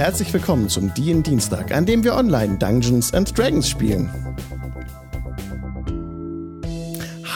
[0.00, 4.08] herzlich willkommen zum DIN Dienstag, an dem wir online Dungeons and Dragons spielen.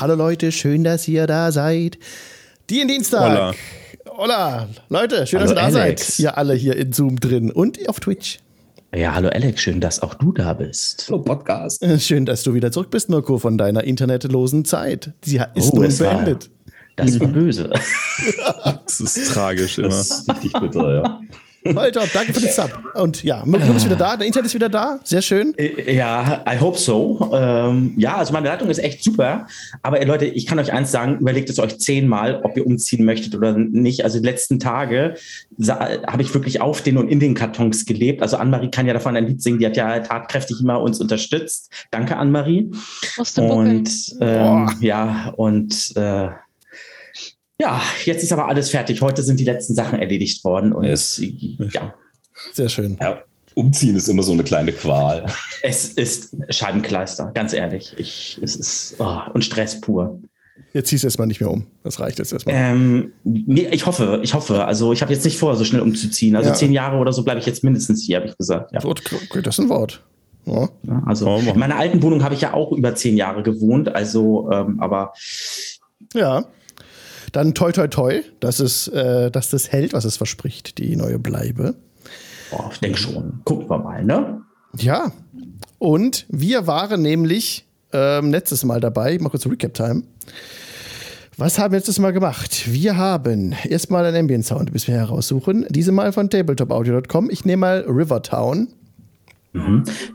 [0.01, 1.99] Hallo Leute, schön, dass ihr da seid.
[2.71, 3.21] DIN Dienstag.
[3.23, 3.55] Hola.
[4.17, 4.69] Hola.
[4.89, 6.07] Leute, schön, Hallo, dass ihr da Alex.
[6.17, 6.19] seid.
[6.21, 8.39] Ihr alle hier in Zoom drin und auf Twitch.
[8.95, 11.07] Ja, hallo Alex, schön, dass auch du da bist.
[11.09, 11.83] Hallo Podcast.
[11.83, 15.13] Äh, Schön, dass du wieder zurück bist, Mirko, von deiner internetlosen Zeit.
[15.25, 16.51] Sie ist Oh, nun es war- beendet.
[16.97, 17.71] Das war böse.
[18.87, 19.89] Das ist tragisch immer.
[19.89, 21.21] Das ist richtig bitter, ja.
[21.75, 22.71] Alter, danke für den Sub.
[22.95, 24.99] Und ja, du bist wieder da, der Internet ist wieder da.
[25.03, 25.55] Sehr schön.
[25.57, 27.31] Äh, Ja, I hope so.
[27.33, 29.47] Ähm, ja, also meine Leitung ist echt super.
[29.83, 33.05] Aber äh, Leute, ich kann euch eins sagen, überlegt es euch zehnmal, ob ihr umziehen
[33.05, 34.05] möchtet oder nicht.
[34.05, 35.15] Also die letzten Tage
[35.67, 38.23] habe ich wirklich auf den und in den Kartons gelebt.
[38.23, 41.71] Also Annemarie kann ja davon ein Lied singen, die hat ja tatkräftig immer uns unterstützt.
[41.91, 42.71] Danke, Annemarie.
[43.51, 46.29] Und ähm, ja, und äh,
[47.61, 49.01] ja, jetzt ist aber alles fertig.
[49.01, 50.73] Heute sind die letzten Sachen erledigt worden.
[50.73, 51.21] Und Es-
[51.73, 51.95] ja,
[52.53, 52.99] Sehr schön.
[53.01, 53.23] Ja,
[53.55, 55.27] umziehen ist immer so eine kleine Qual.
[55.63, 57.95] es ist Scheibenkleister, ganz ehrlich.
[57.97, 60.21] Ich, es ist oh, und Stress pur.
[60.73, 61.67] Jetzt ziehst du erstmal nicht mehr um.
[61.85, 62.55] Das reicht jetzt erstmal.
[62.57, 64.65] Ähm, nee, ich hoffe, ich hoffe.
[64.65, 66.35] Also ich habe jetzt nicht vor, so schnell umzuziehen.
[66.37, 66.55] Also Ja.
[66.55, 68.73] zehn Jahre oder so bleibe ich jetzt mindestens hier, habe ich gesagt.
[68.73, 68.81] Ja.
[68.81, 70.03] Gut, okay, das ist ein Wort.
[70.47, 70.69] Ja.
[71.07, 73.95] Also in meiner alten Wohnung habe ich ja auch über zehn Jahre gewohnt.
[73.95, 75.13] Also, ähm, aber
[76.13, 76.45] ja.
[77.35, 81.19] Dann toi toi toi, dass es, äh, dass das hält, was es verspricht, die neue
[81.19, 81.75] Bleibe.
[82.53, 83.41] boah, ich denke schon.
[83.45, 84.41] Gucken wir mal, ne?
[84.77, 85.11] Ja.
[85.81, 90.05] Und wir waren nämlich ähm, letztes Mal dabei, mal kurz Recap-Time.
[91.37, 92.73] Was haben wir letztes Mal gemacht?
[92.73, 95.67] Wir haben erstmal einen Ambient Sound, bis wir heraussuchen.
[95.71, 97.31] Diese Mal von tabletopaudio.com.
[97.31, 98.69] Ich nehme mal Rivertown.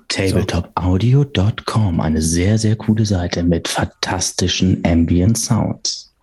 [0.08, 6.14] Tabletopaudio.com, eine sehr, sehr coole Seite mit fantastischen Ambient Sounds.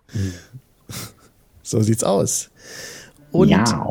[1.67, 2.49] So sieht's aus.
[3.31, 3.83] Und ja.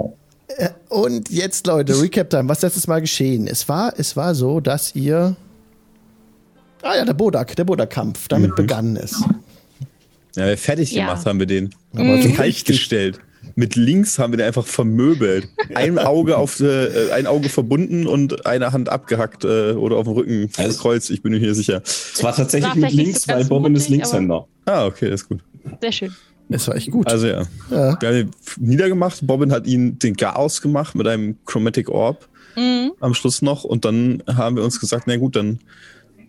[0.88, 2.48] Und jetzt, Leute, Recap Time.
[2.48, 3.46] Was ist letztes Mal geschehen?
[3.46, 5.36] Es war, es war so, dass ihr.
[6.80, 8.28] Ah ja, der Bodak, der Bodak-Kampf.
[8.28, 9.22] Damit begann es.
[10.36, 11.06] Ja, wir fertig Ja.
[11.08, 11.74] gemacht haben wir den.
[11.94, 13.18] Aber gestellt.
[13.54, 15.48] Mit links haben wir den einfach vermöbelt.
[15.74, 20.14] Ein Auge auf äh, ein Auge verbunden und eine Hand abgehackt äh, oder auf dem
[20.14, 21.82] Rücken Also- gekreuzt, ich bin mir hier sicher.
[21.84, 24.46] Es war tatsächlich War mit links, weil Bobbin ist Linkshänder.
[24.64, 25.40] Ah, okay, ist gut.
[25.80, 26.14] Sehr schön.
[26.48, 27.10] Es war echt gut.
[27.10, 27.42] Also ja.
[27.70, 28.00] ja.
[28.00, 29.26] Wir haben ihn niedergemacht.
[29.26, 32.92] Bobbin hat ihn den Chaos gemacht mit einem Chromatic Orb Mhm.
[33.00, 33.64] am Schluss noch.
[33.64, 35.58] Und dann haben wir uns gesagt, na gut, dann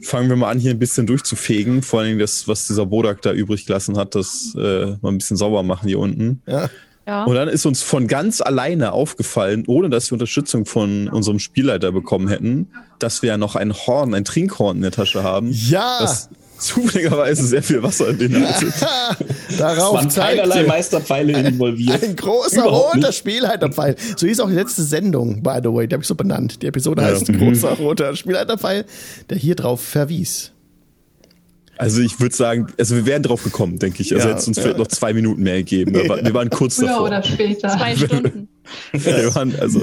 [0.02, 1.82] fangen wir mal an, hier ein bisschen durchzufegen.
[1.84, 5.18] Vor allen Dingen das, was dieser Bodak da übrig gelassen hat, das äh, mal ein
[5.20, 6.42] bisschen sauber machen hier unten.
[6.48, 6.70] ja.
[7.08, 7.24] Ja.
[7.24, 11.94] Und dann ist uns von ganz alleine aufgefallen, ohne dass wir Unterstützung von unserem Spielleiter
[11.94, 12.68] bekommen hätten,
[13.00, 16.28] dass wir ja noch ein Horn, ein Trinkhorn in der Tasche haben, Ja, das
[16.60, 18.74] zufälligerweise sehr viel Wasser beinhaltet.
[19.50, 22.04] Es darauf waren keinerlei Meisterpfeile involviert.
[22.04, 23.12] ein großer Überhaupt roter.
[23.12, 23.96] Spielleiterpfeil.
[24.18, 25.88] So hieß auch die letzte Sendung, by the way.
[25.88, 26.62] Die habe ich so benannt.
[26.62, 27.08] Die Episode Ja.
[27.10, 28.86] heißt großer roter Spielleiterpfeil,
[29.30, 30.52] der hier drauf verwies.
[31.80, 34.14] Also ich würde sagen, also wir wären drauf gekommen, denke ich.
[34.14, 34.64] Also Ja, hätte es uns ja.
[34.64, 35.94] vielleicht noch zwei Minuten mehr gegeben.
[35.94, 37.06] Wir waren, wir waren kurz Früher davor.
[37.08, 37.70] oder später.
[37.78, 38.48] Zwei Stunden.
[38.94, 39.82] Wir waren also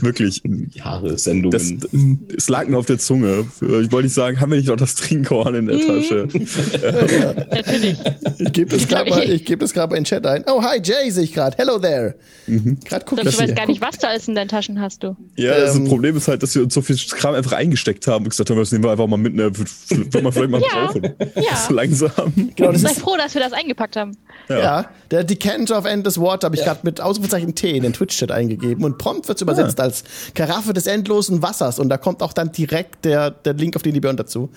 [0.00, 0.42] wirklich.
[0.72, 2.26] Jahre Das, Sendungen.
[2.36, 3.46] es lag mir auf der Zunge.
[3.60, 6.28] Ich wollte nicht sagen, haben wir nicht noch das Trinkhorn in der Tasche?
[7.50, 7.96] Natürlich.
[8.38, 10.44] Ich gebe es gerade mal, ich gebe es gerade mal in den Chat ein.
[10.46, 11.56] Oh, hi Jay, sehe ich gerade.
[11.56, 12.14] Hello there.
[12.46, 13.54] Gerade guck Ich das weiß hier.
[13.54, 15.16] gar nicht, was da ist in deinen Taschen hast du.
[15.36, 18.24] Ja, das Ähm, Problem ist halt, dass wir uns so viel Kram einfach eingesteckt haben
[18.24, 20.86] und gesagt haben, das nehmen wir einfach mal mit, ne, wird man vielleicht mal Ja.
[20.86, 21.02] brauchen.
[21.36, 21.56] Ja.
[21.66, 22.32] So langsam.
[22.56, 24.16] Genau, das Sei ist froh, dass wir das eingepackt haben.
[24.48, 28.30] Ja, der Decanter of Endless Water habe ich gerade mit Ausrufezeichen T in den Twitch-Chat
[28.30, 30.04] eingegeben und prompt wird übersetzt als
[30.34, 33.94] Karaffe des endlosen Wassers und da kommt auch dann direkt der, der Link auf den
[33.94, 34.50] Libion dazu.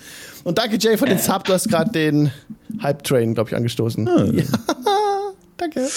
[0.44, 2.30] Und danke Jay für den Sub, du hast gerade den
[2.82, 4.06] Hype-Train, glaube ich, angestoßen.
[4.06, 4.44] Ja,
[5.56, 5.88] danke.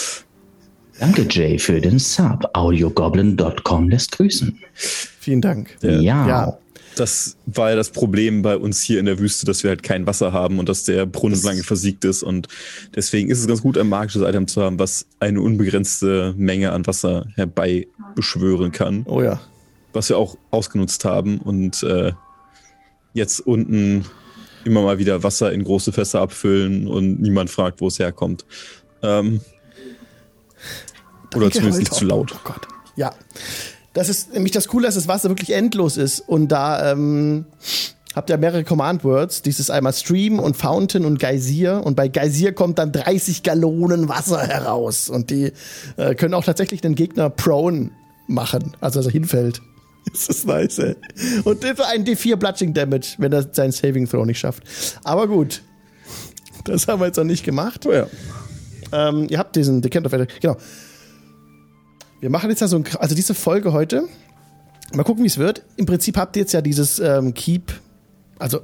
[1.00, 2.50] Danke, Jay, für den Sub.
[2.54, 4.58] Audiogoblin.com lässt grüßen.
[4.74, 5.76] Vielen Dank.
[5.82, 6.00] Ja.
[6.28, 6.58] Ja.
[6.96, 10.08] Das war ja das Problem bei uns hier in der Wüste, dass wir halt kein
[10.08, 12.24] Wasser haben und dass der Brunnen lange versiegt ist.
[12.24, 12.48] Und
[12.96, 16.88] deswegen ist es ganz gut, ein magisches Item zu haben, was eine unbegrenzte Menge an
[16.88, 19.04] Wasser herbeibeschwören kann.
[19.08, 19.42] Oh ja.
[19.94, 22.14] was wir auch ausgenutzt haben und äh,
[23.14, 24.06] jetzt unten
[24.66, 28.46] immer mal wieder Wasser in große Fässer abfüllen und niemand fragt, wo es herkommt.
[29.02, 29.42] Ähm,
[31.36, 32.34] oder zumindest nicht zu laut.
[32.34, 32.68] Oh Gott.
[32.96, 33.14] Ja.
[33.96, 36.20] Das ist nämlich das Coole, dass das Wasser wirklich endlos ist.
[36.20, 37.46] Und da ähm,
[38.14, 39.42] habt ihr mehrere Command Words.
[39.42, 41.82] Dieses einmal Stream und Fountain und Geysir.
[41.82, 45.08] Und bei Geysir kommt dann 30 Gallonen Wasser heraus.
[45.08, 45.54] Und die
[45.96, 47.92] äh, können auch tatsächlich den Gegner prone
[48.28, 48.76] machen.
[48.82, 49.62] Also dass er hinfällt.
[50.12, 50.96] Das ist nice, ey.
[51.46, 54.62] Und einen D4 Bludging Damage, wenn er seinen Saving Throw nicht schafft.
[55.04, 55.64] Aber gut.
[56.64, 57.88] Das haben wir jetzt noch nicht gemacht.
[57.88, 58.06] Oh ja.
[58.92, 60.28] Ähm, ihr habt diesen Decant of.
[60.42, 60.58] Genau.
[62.26, 64.08] Wir machen jetzt ja so ein, also diese Folge heute
[64.96, 65.62] Mal gucken, wie es wird.
[65.78, 67.72] Im Prinzip habt ihr jetzt ja dieses ähm, Keep,
[68.40, 68.62] also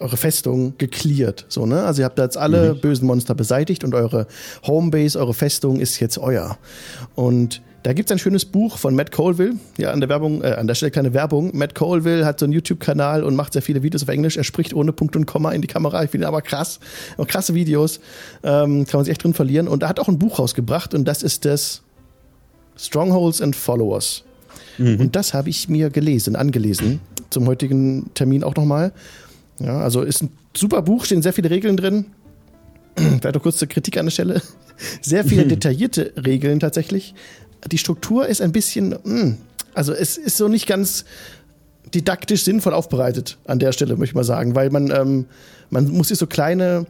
[0.00, 1.82] eure Festung gecleart, so, ne?
[1.82, 4.26] Also ihr habt da jetzt alle bösen Monster beseitigt und eure
[4.66, 6.56] Homebase, eure Festung ist jetzt euer.
[7.14, 9.56] Und da gibt's ein schönes Buch von Matt Colville.
[9.76, 11.54] Ja, an der Werbung, äh, an der Stelle keine Werbung.
[11.54, 14.38] Matt Colville hat so einen YouTube-Kanal und macht sehr viele Videos auf Englisch.
[14.38, 16.04] Er spricht ohne Punkt und Komma in die Kamera.
[16.04, 16.80] Ich finde ihn aber krass.
[17.18, 18.00] Auch krasse Videos.
[18.42, 19.68] Ähm, kann man sich echt drin verlieren.
[19.68, 21.82] Und er hat auch ein Buch rausgebracht und das ist das
[22.78, 24.24] Strongholds and Followers.
[24.78, 28.92] Und das habe ich mir gelesen, angelesen, zum heutigen Termin auch nochmal.
[29.58, 32.06] Ja, also ist ein super Buch, stehen sehr viele Regeln drin.
[32.96, 34.42] Vielleicht noch kurz zur Kritik an der Stelle.
[35.00, 37.14] Sehr viele detaillierte Regeln tatsächlich.
[37.70, 39.36] Die Struktur ist ein bisschen, mh,
[39.74, 41.04] also es ist so nicht ganz
[41.94, 45.26] didaktisch sinnvoll aufbereitet an der Stelle, möchte ich mal sagen, weil man, ähm,
[45.70, 46.86] man muss sich so kleine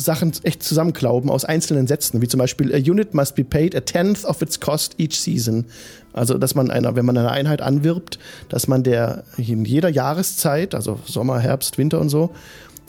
[0.00, 3.80] Sachen echt zusammenklauben aus einzelnen Sätzen, wie zum Beispiel, a unit must be paid a
[3.80, 5.66] tenth of its cost each season.
[6.12, 8.18] Also, dass man einer, wenn man eine Einheit anwirbt,
[8.48, 12.30] dass man der in jeder Jahreszeit, also Sommer, Herbst, Winter und so,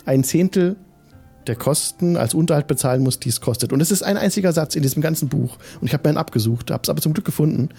[0.05, 0.75] ein Zehntel
[1.47, 3.73] der Kosten als Unterhalt bezahlen muss, die es kostet.
[3.73, 5.57] Und es ist ein einziger Satz in diesem ganzen Buch.
[5.79, 7.69] Und ich habe mir einen abgesucht, habe es aber zum Glück gefunden.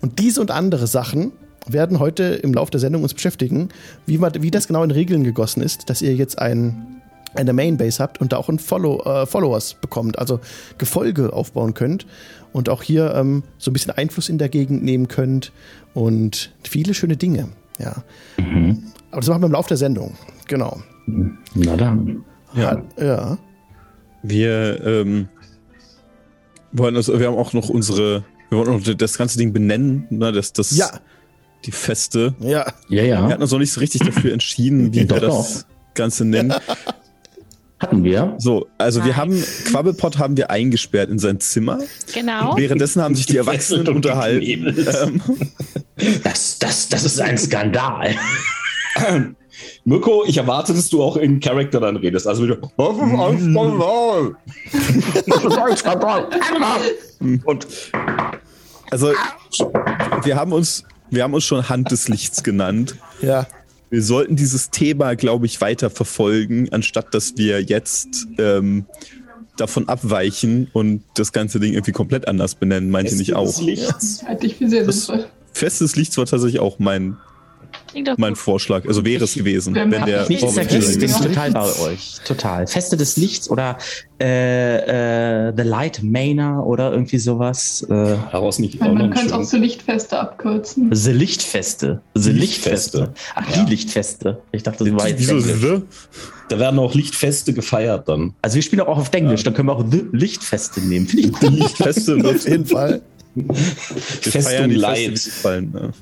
[0.00, 1.32] Und diese und andere Sachen
[1.66, 3.68] werden heute im Laufe der Sendung uns beschäftigen,
[4.06, 7.01] wie, man, wie das genau in Regeln gegossen ist, dass ihr jetzt ein,
[7.34, 10.40] eine Mainbase habt und da auch ein Follow, äh, Followers bekommt, also
[10.78, 12.06] Gefolge aufbauen könnt
[12.52, 15.52] und auch hier ähm, so ein bisschen Einfluss in der Gegend nehmen könnt
[15.94, 17.48] und viele schöne Dinge.
[17.78, 18.02] Ja.
[19.10, 20.14] Aber das machen wir im Laufe der Sendung.
[20.48, 20.80] Genau.
[21.54, 22.24] Na dann.
[22.54, 22.82] Ja.
[22.98, 23.38] Ja.
[24.22, 25.28] Wir ähm,
[26.72, 30.32] wollen also, wir haben auch noch unsere, wir wollen noch das ganze Ding benennen, ne,
[30.32, 30.90] das, das, Ja.
[31.64, 32.34] die Feste.
[32.40, 32.48] Ja.
[32.58, 33.22] Ja, Wir ja.
[33.22, 36.54] hatten uns noch nicht so richtig dafür entschieden, wie Doch, wir das Ganze nennen.
[37.82, 38.34] Hatten wir.
[38.38, 39.16] So, also wir Nein.
[39.16, 41.80] haben, Quabbelpot haben wir eingesperrt in sein Zimmer.
[42.14, 42.56] Genau.
[42.56, 44.76] Währenddessen haben sich die Erwachsenen unterhalten.
[45.02, 45.20] Ähm,
[46.22, 48.14] Das, das, das ist ein Skandal.
[49.84, 52.26] Mirko, ich erwarte, dass du auch in Charakter dann redest.
[52.26, 52.56] Also wieder.
[52.56, 54.36] Das ist ein Skandal.
[55.26, 56.22] Das ist ein Skandal.
[57.44, 57.66] Und
[58.90, 59.12] also
[60.22, 62.96] wir haben uns, wir haben uns schon Hand des Lichts genannt.
[63.20, 63.46] Ja.
[63.92, 68.86] Wir sollten dieses Thema, glaube ich, weiter verfolgen, anstatt dass wir jetzt ähm,
[69.58, 73.60] davon abweichen und das ganze Ding irgendwie komplett anders benennen, meint ihr nicht auch?
[73.60, 74.24] Lichts.
[74.26, 75.26] Halte ich für sehr Das- sinnvoll.
[75.52, 77.18] Festes Licht war tatsächlich auch mein,
[78.16, 78.38] mein gut.
[78.38, 78.86] Vorschlag.
[78.86, 80.98] Also wäre es gewesen, wenn macht der Nichts dagegen.
[80.98, 82.16] Bin total bei euch.
[82.24, 82.66] Total.
[82.66, 83.78] Feste des Lichts oder
[84.20, 87.82] äh, äh, The Light Manor oder irgendwie sowas.
[87.88, 90.88] Äh, Daraus nicht man ein kann es auch so Lichtfeste abkürzen.
[90.94, 92.00] The Lichtfeste.
[92.14, 92.98] The Lichtfeste.
[92.98, 93.14] Lichtfeste.
[93.34, 93.64] Ach, die Ja.
[93.64, 94.42] Lichtfeste.
[94.52, 95.40] Ich dachte, das war jetzt Wieso.
[95.40, 95.82] The?
[96.48, 98.34] Da werden auch Lichtfeste gefeiert dann.
[98.42, 101.06] Also wir spielen auch auf Englisch, dann können wir auch The Lichtfeste nehmen.
[101.06, 103.00] Finde ich Die Lichtfeste Auf jeden Fall.
[103.34, 105.10] wir Festung feiern die Light.
[105.12, 105.70] Feste, fallen.
[105.72, 105.92] ne?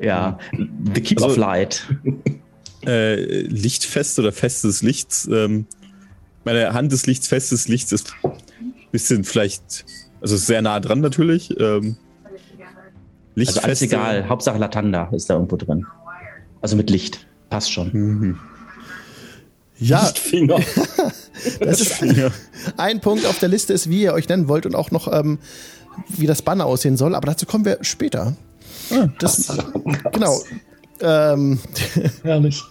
[0.00, 0.38] Ja.
[0.94, 1.86] The Keep Also- of Light.
[2.86, 5.28] Äh, Lichtfest oder Fest des Lichts.
[5.30, 5.66] Ähm,
[6.44, 8.32] meine Hand des Lichts, Fest des Lichts ist ein
[8.92, 9.84] bisschen vielleicht,
[10.20, 11.58] also sehr nah dran natürlich.
[11.58, 11.96] Ähm,
[13.36, 14.28] Also alles egal.
[14.28, 15.86] Hauptsache Latanda ist da irgendwo drin.
[16.62, 17.26] Also mit Licht.
[17.50, 17.90] Passt schon.
[17.92, 18.38] Mhm.
[19.78, 20.60] Ja, Lichtfinger.
[21.60, 22.30] das ist Ja.
[22.76, 25.38] ein Punkt auf der Liste ist, wie ihr euch nennen wollt und auch noch, ähm,
[26.08, 27.16] wie das Banner aussehen soll.
[27.16, 28.36] Aber dazu kommen wir später.
[29.18, 29.56] Das,
[30.12, 30.40] genau.
[31.00, 31.58] Ähm,
[32.22, 32.62] Herrlich.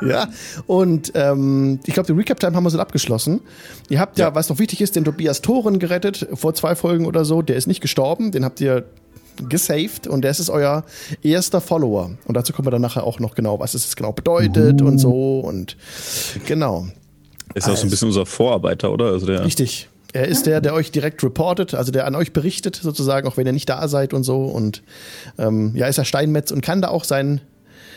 [0.00, 0.28] Ja,
[0.66, 3.40] und ähm, ich glaube, die Recap-Time haben wir so abgeschlossen.
[3.88, 7.24] Ihr habt ja, was noch wichtig ist, den Tobias Thoren gerettet, vor zwei Folgen oder
[7.24, 7.40] so.
[7.40, 8.84] Der ist nicht gestorben, den habt ihr
[9.48, 10.84] gesaved und der ist euer
[11.22, 12.10] erster Follower.
[12.26, 15.40] Und dazu kommen wir dann nachher auch noch genau, was es genau bedeutet und so
[15.40, 15.76] und
[16.46, 16.88] genau.
[17.54, 19.06] Ist auch so ein bisschen unser Vorarbeiter, oder?
[19.06, 19.88] Also der, Richtig.
[20.12, 23.46] Er ist der, der euch direkt reportet, also der an euch berichtet, sozusagen, auch wenn
[23.46, 24.44] ihr nicht da seid und so.
[24.44, 24.82] Und
[25.38, 27.40] ähm, ja, ist er Steinmetz und kann da auch sein,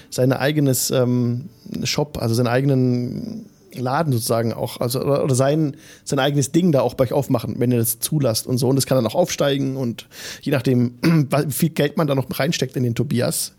[0.10, 1.50] sein eigenes ähm,
[1.84, 6.82] Shop, also seinen eigenen Laden sozusagen auch, also oder, oder sein, sein eigenes Ding da
[6.82, 8.70] auch bei euch aufmachen, wenn ihr das zulasst und so.
[8.70, 10.08] Und das kann dann auch aufsteigen und
[10.42, 13.54] je nachdem, wie viel Geld man da noch reinsteckt in den Tobias,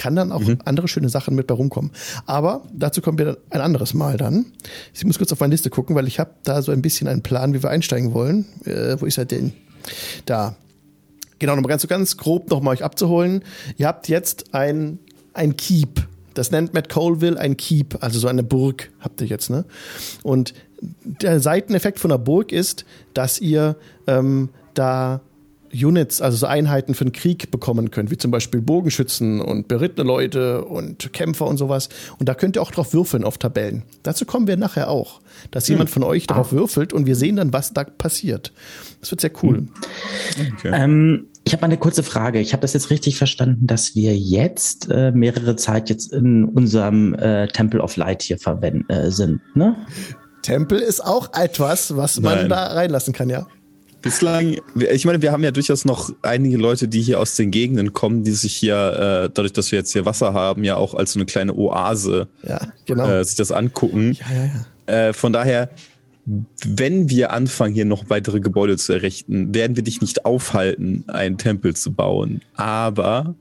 [0.00, 1.90] kann dann auch andere schöne Sachen mit bei rumkommen.
[2.24, 4.46] Aber dazu kommen wir dann ein anderes Mal dann.
[4.94, 7.22] Ich muss kurz auf meine Liste gucken, weil ich habe da so ein bisschen einen
[7.22, 8.46] Plan, wie wir einsteigen wollen.
[8.64, 9.52] Äh, wo ist er denn?
[10.24, 10.56] Da.
[11.38, 13.44] Genau, nochmal ganz, ganz grob nochmal euch abzuholen.
[13.76, 15.00] Ihr habt jetzt ein,
[15.34, 16.06] ein Keep.
[16.32, 19.66] Das nennt Matt Colville ein Keep, also so eine Burg habt ihr jetzt, ne?
[20.22, 20.54] Und
[21.02, 23.76] der Seiteneffekt von der Burg ist, dass ihr
[24.06, 25.20] ähm, da
[25.72, 30.06] Units, also so Einheiten für den Krieg bekommen könnt, wie zum Beispiel Bogenschützen und berittene
[30.06, 31.88] Leute und Kämpfer und sowas.
[32.18, 33.82] Und da könnt ihr auch drauf würfeln auf Tabellen.
[34.02, 37.52] Dazu kommen wir nachher auch, dass jemand von euch darauf würfelt und wir sehen dann,
[37.52, 38.52] was da passiert.
[39.00, 39.68] Das wird sehr cool.
[40.56, 40.70] okay.
[40.72, 42.40] Ähm, ich habe mal eine kurze Frage.
[42.40, 47.14] Ich habe das jetzt richtig verstanden, dass wir jetzt äh, mehrere Zeit jetzt in unserem
[47.14, 49.76] äh, Temple of Light hier verwenden äh, sind, ne?
[50.42, 52.48] Tempel ist auch etwas, was man Nein.
[52.48, 53.46] da reinlassen kann, ja.
[54.02, 54.56] Bislang,
[54.90, 58.24] ich meine, wir haben ja durchaus noch einige Leute, die hier aus den Gegenden kommen,
[58.24, 58.74] die sich hier,
[59.26, 62.28] äh, dadurch, dass wir jetzt hier Wasser haben, ja auch als so eine kleine Oase
[62.42, 63.08] Ja, genau.
[63.08, 64.12] äh, sich das angucken.
[64.12, 65.08] ja, ja, ja.
[65.08, 65.70] Äh, von daher,
[66.64, 71.38] wenn wir anfangen, hier noch weitere Gebäude zu errichten, werden wir dich nicht aufhalten, einen
[71.38, 72.40] Tempel zu bauen.
[72.54, 73.34] Aber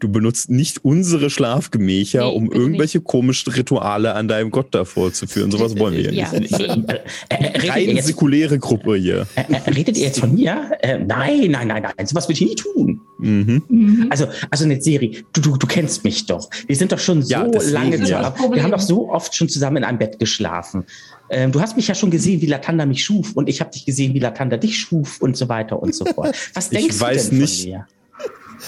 [0.00, 5.26] du benutzt nicht unsere Schlafgemächer, Nee, um irgendwelche komischen Rituale an deinem Gott davor zu
[5.26, 5.50] führen.
[5.50, 6.58] Sowas wollen wir Ja, nicht.
[6.58, 6.64] nee.
[6.64, 9.26] Äh, äh, Rein jetzt, säkuläre Gruppe hier.
[9.36, 10.70] äh, äh, redet ihr jetzt von mir?
[10.80, 13.00] Äh, nein, nein, nein, nein, sowas würde ich nie tun.
[13.18, 13.62] Mhm.
[13.68, 14.06] Mhm.
[14.10, 16.50] Also, also eine Serie, du, du, du kennst mich doch.
[16.66, 18.34] Wir sind doch schon so Ja, deswegen, lange ja.
[18.34, 18.54] zusammen.
[18.54, 20.84] Wir haben doch so oft schon zusammen in einem Bett geschlafen.
[21.30, 23.86] Ähm, du hast mich ja schon gesehen, wie Latanda mich schuf und ich habe dich
[23.86, 26.34] gesehen, wie Latanda dich schuf und so weiter und so fort.
[26.52, 27.62] Was Ich denkst weiß du denn nicht.
[27.62, 27.86] von mir?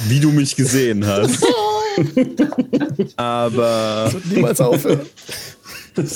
[0.09, 1.45] Wie du mich gesehen hast.
[3.17, 5.01] Aber Wird niemals aufhören.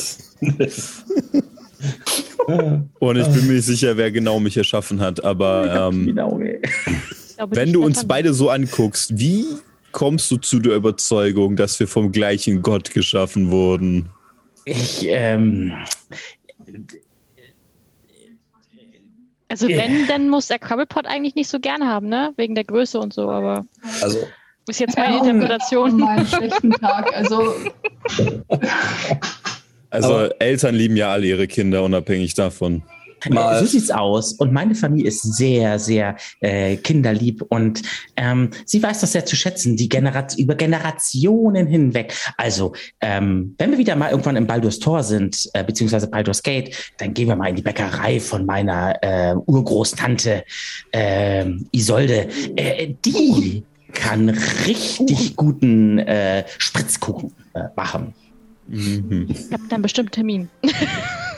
[2.99, 5.25] und ich bin mir nicht sicher, wer genau mich erschaffen hat.
[5.25, 6.41] Aber ähm, Genau,
[7.49, 9.47] wenn du uns beide so anguckst, wie
[9.93, 14.11] kommst du zu der Überzeugung, dass wir vom gleichen Gott geschaffen wurden?
[14.67, 15.73] Ich, ähm,
[19.51, 22.33] Also wenn, dann muss der Krabbelpot eigentlich nicht so gern haben, ne?
[22.37, 23.67] Wegen der Größe und so, aber
[24.01, 24.19] Also,
[24.69, 25.99] ist jetzt meine Ja, Interpretation.
[25.99, 27.13] Mal einen schlechten Tag.
[27.15, 27.55] Also,
[29.91, 32.83] Also Aber- Eltern lieben ja alle ihre Kinder, unabhängig davon.
[33.29, 34.33] Mal- so sieht's aus.
[34.33, 37.83] Und meine Familie ist sehr, sehr äh, kinderlieb und
[38.17, 42.15] ähm, sie weiß das sehr zu schätzen, die Generat über Generationen hinweg.
[42.37, 46.75] Also, ähm, wenn wir wieder mal irgendwann im Baldur's Tor sind, äh, beziehungsweise Baldur's Gate,
[46.99, 50.45] dann gehen wir mal in die Bäckerei von meiner äh, Urgroßtante
[50.93, 52.29] äh, Isolde.
[52.57, 58.15] Äh, die kann richtig guten äh, Spritzkuchen äh, machen.
[58.69, 59.27] Mhm.
[59.29, 60.49] Ich habe dann bestimmt Termin.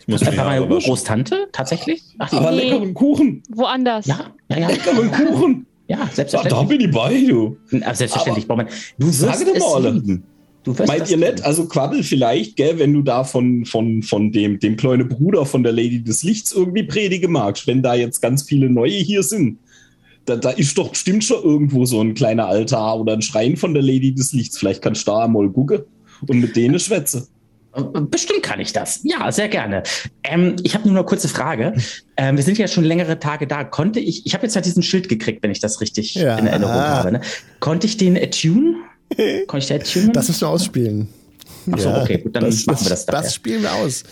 [0.00, 0.60] Ich muss Äh, mir bei.
[0.62, 2.02] Urgroßtante tatsächlich?
[2.18, 2.62] Ach, aber Nee.
[2.70, 3.42] leckeren Kuchen.
[3.50, 4.06] Woanders.
[4.06, 4.68] ja, ja, ja.
[4.68, 5.66] Leckeren Kuchen.
[5.88, 6.60] Ja, Ah, selbstverständlich.
[6.60, 7.56] da bin ich bei, du.
[7.84, 8.68] Aber selbstverständlich, Baumann.
[8.98, 9.90] Du wirst es mal alle.
[9.90, 10.22] lieben.
[10.64, 11.32] Du wirst Meint das ihr lieben.
[11.32, 11.44] nicht?
[11.44, 15.62] Also Quabbel vielleicht, gell, wenn du da von, von, von dem, dem kleinen Bruder von
[15.62, 19.58] der Lady des Lichts irgendwie predigen magst, wenn da jetzt ganz viele neue hier sind.
[20.24, 23.74] Da, da ist doch bestimmt schon irgendwo so ein kleiner Altar oder ein Schrein von
[23.74, 24.56] der Lady des Lichts.
[24.56, 25.80] Vielleicht kannst du da mal gucken
[26.28, 27.26] und mit denen schwätze.
[28.10, 29.00] Bestimmt kann ich das.
[29.02, 29.82] Ja, sehr gerne.
[30.24, 31.72] Ähm, ich habe nur eine kurze Frage.
[32.16, 33.64] Ähm, wir sind ja schon längere Tage da.
[33.64, 36.36] Konnte ich, ich habe jetzt ja diesen Schild gekriegt, wenn ich das richtig Ja.
[36.38, 37.12] in Erinnerung habe.
[37.12, 37.20] Ne?
[37.60, 38.76] Konnte ich den attune?
[39.46, 40.12] Konnte ich den attune?
[40.12, 41.08] Das müssen wir ausspielen.
[41.70, 43.22] Ach so, okay, gut, dann das, machen wir das daher.
[43.22, 44.02] Das spielen wir aus.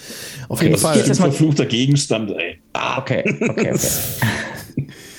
[0.48, 0.96] Auf Okay, jeden das Fall.
[0.98, 2.60] geht Ein verfluchter Gegenstand, ey.
[2.72, 3.78] Ah, okay, okay, okay.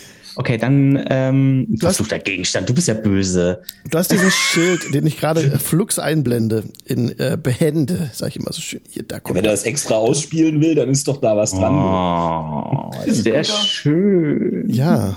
[0.42, 2.68] Okay, dann ähm, hast- verfluchter Gegenstand.
[2.68, 3.62] Du bist ja böse.
[3.92, 8.52] Du hast diesen Schild, den ich gerade Flux einblende, in äh, Behände, sag ich immer
[8.52, 8.82] so schön.
[8.90, 11.76] Hier, da kommt Wenn er das extra ausspielen will, dann ist doch da was dran.
[11.76, 14.68] Oh, sehr schön.
[14.68, 15.16] Ja.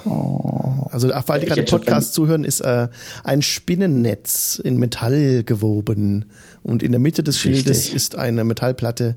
[0.90, 2.88] Also, ach, weil die Ich gerade Podcast zuhören, ist äh,
[3.22, 6.26] ein Spinnennetz in Metall gewoben.
[6.62, 7.94] Und in der Mitte des Schildes Richtig.
[7.94, 9.16] ist eine Metallplatte,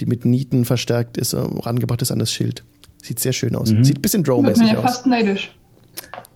[0.00, 2.64] die mit Nieten verstärkt ist, äh, rangebracht ist an das Schild.
[3.02, 3.70] Sieht sehr schön aus.
[3.70, 3.84] Mhm.
[3.84, 4.82] Sieht ein bisschen Drow-mäßig ja aus.
[4.82, 5.54] fast neidisch.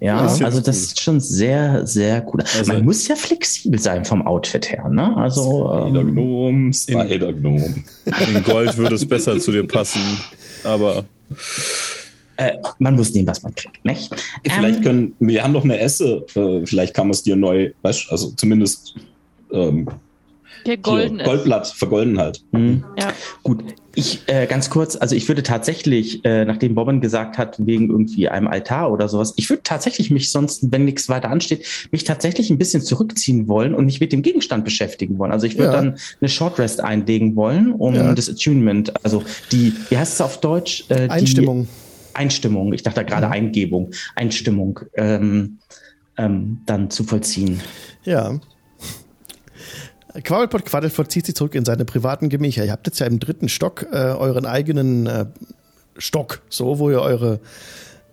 [0.00, 0.82] Ja, Das also das cool.
[0.82, 2.42] ist schon sehr, sehr cool.
[2.58, 5.16] Also- Man muss ja flexibel sein vom Outfit her, ne?
[5.16, 7.28] Also Spider ähm, Gnome, Spider.
[7.30, 10.00] In Gold würde es besser zu dir passen.
[10.64, 11.04] Aber
[12.37, 14.14] äh, man muss nehmen, was man kriegt, nicht?
[14.44, 17.70] Vielleicht Ähm, können, wir haben doch eine Esse, äh, vielleicht kann man es dir neu,
[17.82, 18.94] weißt, also zumindest
[19.52, 19.88] ähm,
[20.66, 21.26] Der golden ist.
[21.26, 22.42] Goldblatt, vergolden halt.
[22.52, 22.82] hm.
[22.99, 23.12] Ja.
[23.42, 23.62] Gut,
[23.94, 28.28] ich äh, ganz kurz, also ich würde tatsächlich, äh, nachdem Bobben gesagt hat, wegen irgendwie
[28.28, 32.50] einem Altar oder sowas, ich würde tatsächlich mich sonst, wenn nichts weiter ansteht, mich tatsächlich
[32.50, 35.32] ein bisschen zurückziehen wollen und mich mit dem Gegenstand beschäftigen wollen.
[35.32, 35.76] Also ich würde Ja.
[35.76, 38.12] dann eine Short Rest einlegen wollen, um Ja.
[38.12, 40.85] das Attunement, also die, wie heißt es auf Deutsch?
[40.88, 41.68] Äh, die Einstimmung.
[42.12, 45.58] Einstimmung, ich dachte gerade Eingebung, Einstimmung, ähm,
[46.18, 47.61] ähm, dann zu vollziehen.
[48.04, 48.40] Ja.
[50.23, 52.64] Quabbelpot Quaddelpot zieht sich zurück in seine privaten Gemächer.
[52.64, 55.26] Ihr habt jetzt ja im dritten Stock äh, euren eigenen äh,
[55.99, 57.40] Stock, so, wo ihr eure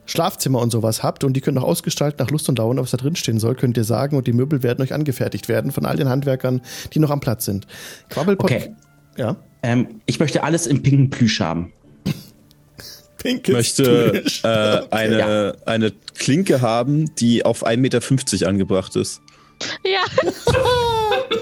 [0.06, 2.98] Schlafzimmer und sowas habt und die können auch ausgestalten nach Lust und Laune, was da
[2.98, 5.96] drin stehen soll, könnt ihr sagen und die Möbel werden euch angefertigt werden von all
[5.96, 6.62] den Handwerkern,
[6.94, 7.68] die noch am Platz sind.
[8.10, 8.76] Quabbelpot, Okay.
[9.18, 11.72] ja, Ähm, ich möchte alles im pinken Plüsch haben.
[13.18, 14.44] pinkes möchte Plüsch.
[14.44, 19.22] äh, eine, eine Klinke haben, die auf 1,50 Meter angebracht ist.
[19.84, 20.06] Ja.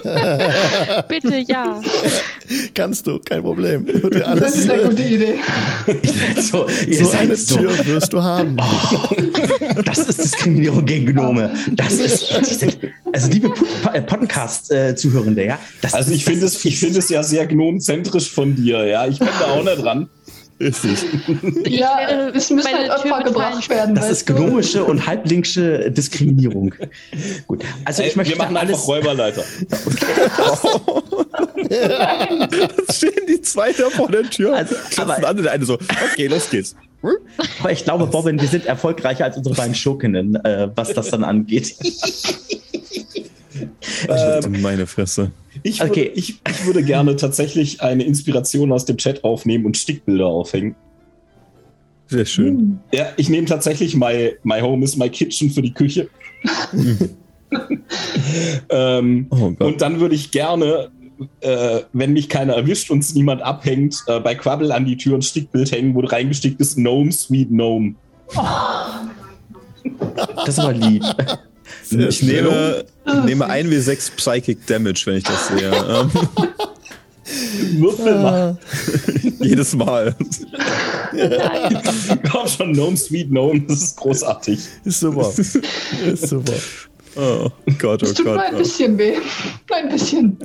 [1.08, 1.80] Bitte, ja.
[2.74, 3.86] Kannst du, kein Problem.
[4.12, 5.36] Das ist eine gute Idee.
[6.42, 7.58] so, so eine so.
[7.58, 8.58] Tür wirst du haben.
[9.86, 11.54] Das ist Diskriminierung gegen Gnome.
[11.72, 12.34] Das ist,
[13.14, 13.54] also liebe
[13.94, 15.60] äh, Podcast-Zuhörende, ja.
[15.82, 19.08] Das Also ich finde es, ich finde es ja sehr gnomzentrisch von dir, ja.
[19.08, 20.10] Ich bin da auch nicht dran.
[20.62, 21.04] Richtig.
[21.68, 23.96] Ja, werde es müsste meine halt Opfer gebracht werden.
[23.96, 26.74] Das ist gnomische und halblinksche Diskriminierung.
[27.48, 28.74] Gut, also ich Ey, möchte wir machen alles.
[28.76, 29.44] einfach Räuberleiter.
[31.70, 34.56] Jetzt stehen die zwei da vor der Tür.
[34.56, 35.78] Also, aber- an der eine so,
[36.12, 36.76] okay, los geht's.
[37.60, 41.24] Aber ich glaube, Bobbin, wir sind erfolgreicher als unsere beiden Schurkinnen, äh, was das dann
[41.24, 41.76] angeht.
[44.08, 45.32] Ähm, Meine Fresse.
[45.64, 46.06] ich, Okay.
[46.06, 50.76] würde, ich, ich würde gerne tatsächlich eine Inspiration aus dem Chat aufnehmen und Stickbilder aufhängen.
[52.08, 52.80] Sehr schön.
[52.94, 56.10] Ja, ich nehme tatsächlich my, my Home is my Kitchen für die Küche.
[58.70, 60.90] ähm, Oh und dann würde ich gerne,
[61.42, 65.16] äh, wenn mich keiner erwischt und es niemand abhängt, äh, bei Quabbel an die Tür
[65.16, 67.96] ein Stickbild hängen, wo reingestickt ist Gnome, Sweet Gnome.
[70.36, 71.04] Das ist aber lieb.
[71.90, 72.86] Ich nehme,
[73.26, 75.72] nehme 1w6 Psychic Damage, wenn ich das sehe.
[75.72, 76.12] Ähm,
[77.82, 78.22] Würfel Ah.
[78.22, 78.58] mal.
[79.40, 80.16] jedes Mal.
[82.32, 84.60] Komm schon, Gnome, Sweet Gnome, das ist großartig.
[84.86, 85.32] Ist super.
[86.06, 86.54] Ist super.
[87.16, 88.36] Oh Gott, oh Es tut Gott.
[88.36, 88.58] nur ein Oh.
[88.60, 89.18] bisschen weh.
[89.74, 90.38] Ein bisschen.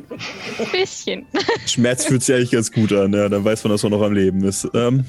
[0.72, 1.24] Bisschen.
[1.66, 3.28] Schmerz fühlt sich eigentlich ganz gut an, ja.
[3.28, 4.68] Dann weiß man, dass man noch am Leben ist.
[4.74, 5.04] Ähm,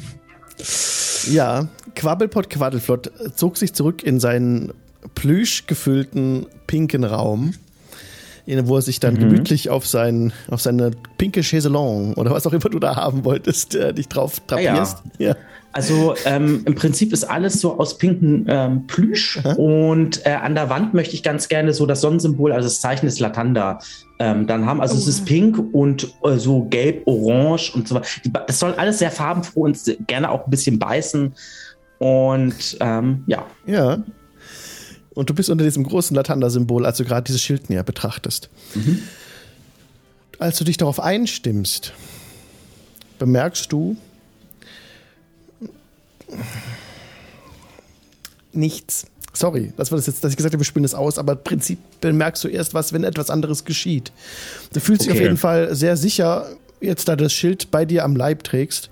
[1.31, 4.71] Ja, Quabbelpot Quaddelflott zog sich zurück in seinen
[5.15, 7.53] plüschgefüllten pinken Raum,
[8.45, 9.19] in- wo er sich dann Mhm.
[9.19, 13.75] gemütlich auf, sein, auf seine pinke Chaiselong oder was auch immer du da haben wolltest,
[13.75, 14.71] äh, dich drauf Ah ja.
[14.73, 14.97] drapierst.
[15.17, 15.35] Ja.
[15.73, 20.69] Also ähm, im Prinzip ist alles so aus pinken ähm, Plüsch und äh, an der
[20.71, 23.77] Wand möchte ich ganz gerne so das Sonnensymbol, also das Zeichen des Latanda
[24.17, 24.81] ähm, dann haben.
[24.81, 28.07] Also es ist pink und äh, so gelb, orange und so weiter.
[28.47, 31.33] Das soll alles sehr farbenfroh und gerne auch ein bisschen beißen.
[31.99, 33.99] Und ähm, ja, Ja.
[35.17, 38.50] Und du bist unter diesem großen Latanda-Symbol, als du gerade dieses Schild näher betrachtest.
[40.38, 41.91] Als du dich darauf einstimmst,
[43.17, 43.97] bemerkst du
[48.53, 49.08] nichts.
[49.34, 51.43] Sorry, das war das jetzt, dass ich gesagt habe, wir spielen das aus, aber im
[51.43, 54.12] Prinzip bemerkst du erst was, wenn etwas anderes geschieht.
[54.73, 55.19] Du fühlst dich Okay.
[55.19, 56.47] auf jeden Fall sehr sicher,
[56.80, 58.89] jetzt da du das Schild bei dir am Leib trägst.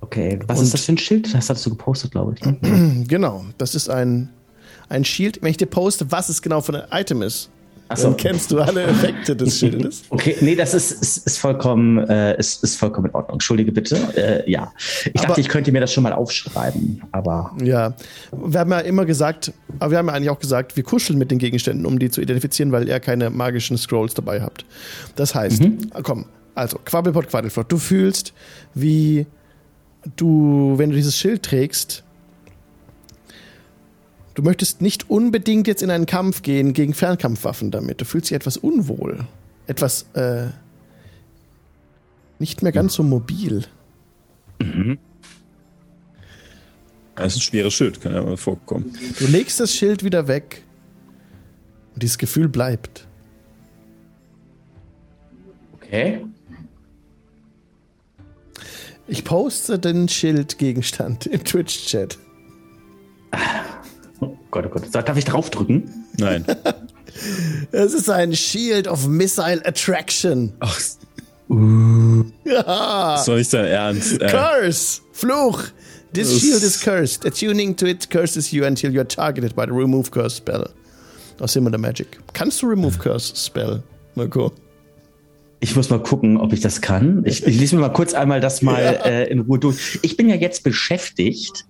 [0.00, 0.38] okay.
[0.46, 1.32] Was Und- ist das für ein Schild?
[1.34, 2.44] Das hattest du gepostet, glaube ich.
[2.44, 3.04] Ne?
[3.08, 4.28] Genau, das ist ein,
[4.88, 5.38] ein Shield.
[5.42, 7.50] Wenn ich dir poste, was es genau für ein Item ist,
[7.88, 8.08] Achso.
[8.08, 10.04] dann kennst du alle Effekte des Schildes.
[10.08, 13.34] Okay, nee, das ist, ist, ist, vollkommen, äh, ist, ist vollkommen in Ordnung.
[13.34, 13.96] Entschuldige bitte.
[14.16, 14.72] Äh, ja.
[15.04, 17.94] Ich Aber- dachte, ich könnte mir das schon mal aufschreiben, aber Ja,
[18.32, 21.30] wir haben ja immer gesagt, aber wir haben ja eigentlich auch gesagt, wir kuscheln mit
[21.30, 24.64] den Gegenständen, um die zu identifizieren, weil ihr keine magischen Scrolls dabei habt.
[25.16, 25.62] Das heißt,
[26.02, 28.32] komm, also Quabbelpot, Quaddelflott, du fühlst,
[28.74, 29.26] wie
[30.16, 32.04] du, wenn du dieses Schild trägst,
[34.34, 38.00] du möchtest nicht unbedingt jetzt in einen Kampf gehen gegen Fernkampfwaffen damit.
[38.00, 39.26] Du fühlst dich etwas unwohl,
[39.66, 40.48] etwas äh,
[42.38, 43.64] nicht mehr ganz so mobil.
[47.14, 48.96] das ist ein schweres Schild, kann ja mal vorkommen.
[49.18, 50.62] Du legst das Schild wieder weg
[51.94, 53.06] und dieses Gefühl bleibt.
[55.92, 56.24] okay.
[59.06, 62.18] Ich poste den Schildgegenstand im Twitch-Chat.
[64.54, 64.84] Oh Gott, oh Gott.
[65.08, 66.04] Darf ich draufdrücken?
[66.18, 66.44] Nein.
[67.72, 70.54] Es ist ein Shield of Missile Attraction.
[70.60, 70.78] Ach,
[72.44, 72.62] Ja.
[73.16, 74.20] das war nicht dein Ernst.
[74.20, 75.02] Äh, Curse!
[75.12, 75.64] Fluch!
[76.14, 77.26] This Das- shield is cursed.
[77.26, 80.70] Attuning to it curses you until you're targeted by the Remove Curse spell.
[81.40, 82.18] Aus the Magic.
[82.32, 83.82] Kannst du Remove Curse Spell,
[84.14, 84.52] Mirko?
[85.62, 87.22] Ich muss mal gucken, ob ich das kann.
[87.24, 90.00] Ich, ich lese mir mal kurz einmal das mal äh, in Ruhe durch.
[90.02, 91.66] Ich bin ja jetzt beschäftigt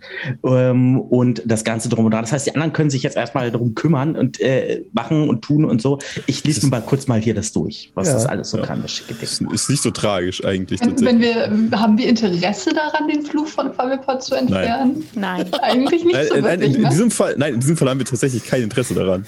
[0.46, 2.22] ähm, und das Ganze drum und dran.
[2.22, 5.66] Das heißt, die anderen können sich jetzt erstmal darum kümmern und äh, machen und tun
[5.66, 5.98] und so.
[6.26, 8.14] Ich lese mir mal kurz mal hier das durch, was Ja.
[8.14, 9.50] das alles so kann, das schicke Ding.
[9.50, 10.80] ist nicht so tragisch eigentlich.
[10.80, 11.34] Wenn, tatsächlich.
[11.36, 15.04] wenn wir, haben wir Interesse daran, den Fluch von Quabbelpot zu entfernen?
[15.14, 15.44] Nein.
[15.60, 16.88] Eigentlich nicht Nein, so nein, wirklich, in, in ne?
[16.88, 19.26] diesem Fall, nein, in diesem Fall haben wir tatsächlich kein Interesse daran.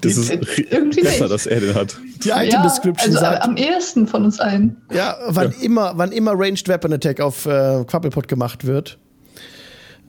[0.00, 1.32] Das ist Irgendwie besser, nicht.
[1.32, 1.96] dass er den hat.
[2.24, 4.76] Die Item Description also sagt, am ehesten von uns allen.
[4.92, 8.98] ja, wann immer, wann immer Ranged Weapon Attack auf äh, Quabbelpot gemacht wird,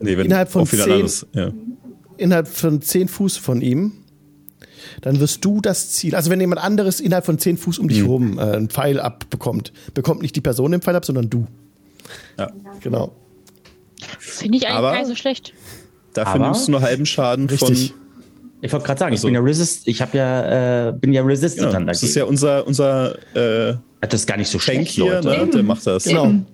[0.00, 1.50] Nee, wenn Innerhalb von zehn- anderes, ja.
[2.18, 3.92] innerhalb von 10 Fuß von ihm,
[5.00, 6.14] dann wirst du das Ziel.
[6.14, 9.72] Also wenn jemand anderes innerhalb von 10 Fuß um dich herum äh, einen Pfeil abbekommt,
[9.94, 11.46] bekommt nicht die Person den Pfeil ab, sondern du.
[12.38, 12.52] Ja.
[12.80, 13.10] Genau.
[14.20, 15.52] Finde ich eigentlich Aber- gar nicht so schlecht.
[16.14, 17.90] Dafür Aber- nimmst du nur halben Schaden Richtig.
[17.90, 17.98] von
[18.60, 21.22] Ich wollte gerade sagen, Also- ich bin ja Resist, ich habe ja, äh, bin ja
[21.22, 21.72] resistant Genau.
[21.72, 22.08] dann Das dagegen.
[22.10, 23.14] ist ja unser, unser
[23.70, 25.28] äh, das ist gar nicht so schlecht, hier, Leute.
[25.28, 25.46] ne?
[25.52, 26.04] der macht das.
[26.04, 26.24] Genau.
[26.26, 26.46] Eben.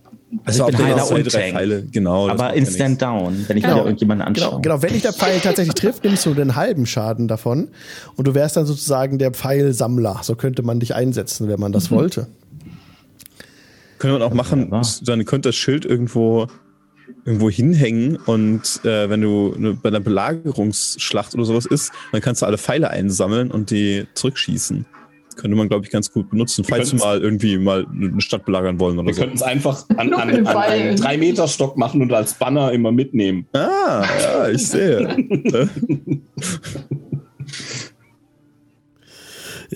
[0.44, 1.54] Also ich bin auch Heiler und drei Tank.
[1.54, 1.82] Pfeile.
[1.92, 3.76] Genau, aber ja instant down, wenn ich Genau.
[3.76, 4.48] wieder irgendjemanden anschaue.
[4.50, 7.68] Genau, genau, wenn dich der Pfeil tatsächlich trifft, nimmst du den halben Schaden davon
[8.16, 10.20] und du wärst dann sozusagen der Pfeilsammler.
[10.22, 12.26] So könnte man dich einsetzen, wenn man das wollte.
[13.98, 14.70] Könnte man auch machen,
[15.04, 16.48] dann könnte das Schild irgendwo
[17.24, 22.42] irgendwo hinhängen und äh, wenn du ne, bei einer Belagerungsschlacht oder sowas ist, dann kannst
[22.42, 24.84] du alle Pfeile einsammeln und die zurückschießen.
[25.37, 28.44] Könnte man, glaube ich, ganz gut benutzen, falls du können's- mal irgendwie mal eine Stadt
[28.44, 29.20] belagern wollen oder Wir so.
[29.22, 31.16] könnten es einfach an, an, dem an einen Pfeil.
[31.16, 33.46] 3-Meter-Stock machen und als Banner immer mitnehmen.
[33.52, 35.00] Ah, ja, ich sehe.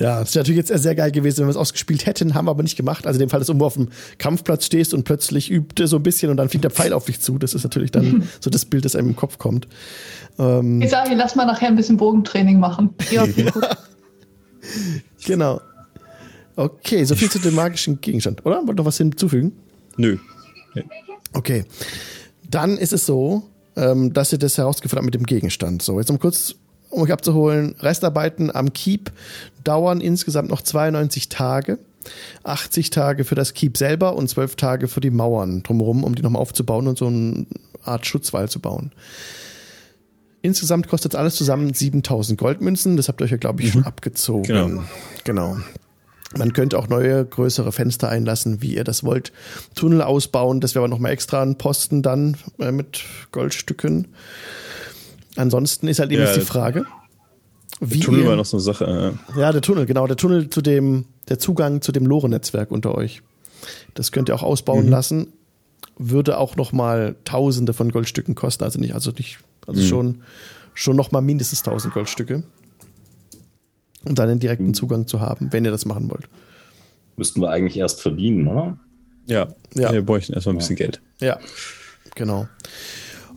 [0.01, 2.53] Ja, das wäre natürlich jetzt sehr geil gewesen, wenn wir es ausgespielt hätten, haben wir
[2.53, 3.07] aber nicht gemacht.
[3.07, 5.97] Also in dem Fall, dass du irgendwo auf dem Kampfplatz stehst und plötzlich übte so
[5.97, 7.37] ein bisschen und dann fliegt der Pfeil auf dich zu.
[7.39, 9.67] Das ist natürlich dann so das Bild, das einem im Kopf kommt.
[10.39, 12.91] Ähm, Ich sage, lass mal nachher ein bisschen Bogentraining machen.
[13.11, 13.27] Ja,
[15.27, 15.61] genau.
[16.55, 18.67] Okay, so viel zu dem magischen Gegenstand, oder?
[18.67, 19.53] Wollt noch was hinzufügen?
[19.97, 20.17] Nö.
[21.33, 21.65] Okay.
[22.49, 23.43] Dann ist es so,
[23.77, 25.83] ähm, dass ihr das herausgefunden habt mit dem Gegenstand.
[25.83, 26.55] So, jetzt um kurz,
[26.91, 29.13] um euch abzuholen, Restarbeiten am Keep
[29.65, 31.79] dauern insgesamt noch 92 Tage.
[32.45, 36.23] 80 Tage für das Keep selber und 12 Tage für die Mauern drumherum, um die
[36.23, 37.47] nochmal aufzubauen und so eine
[37.85, 38.93] Art Schutzwall zu bauen.
[40.41, 42.97] Insgesamt kostet alles zusammen 7000 Goldmünzen.
[42.97, 44.45] Das habt ihr euch ja, glaube ich, schon abgezogen.
[44.45, 44.85] Genau.
[45.25, 45.57] genau.
[46.37, 49.33] Man könnte auch neue, größere Fenster einlassen, wie ihr das wollt.
[49.75, 54.09] Tunnel ausbauen, das wäre aber nochmal extra ein Posten dann äh, mit Goldstücken.
[55.39, 56.85] Ansonsten ist halt eben Ja, jetzt die Frage,
[57.81, 59.19] wie Tunnel ihr, war noch so eine Sache.
[59.37, 63.23] ja, der Tunnel, genau, der Tunnel zu dem, der Zugang zu dem Lore-Netzwerk unter euch.
[63.95, 64.91] Das könnt ihr auch ausbauen Mhm.
[64.91, 65.33] lassen.
[65.97, 69.87] Würde auch nochmal Tausende von Goldstücken kosten, also nicht, also nicht, also Mhm.
[69.87, 70.23] schon,
[70.75, 72.43] schon nochmal mindestens 1000 Goldstücke.
[74.05, 74.41] Um dann einen Mhm.
[74.41, 76.29] direkten Zugang zu haben, wenn ihr das machen wollt.
[77.17, 78.77] Müssten wir eigentlich erst verdienen, oder?
[79.27, 79.93] Ja, Ja.
[79.93, 81.01] wir bräuchten erstmal ein bisschen Geld.
[81.21, 81.39] Ja,
[82.15, 82.49] genau.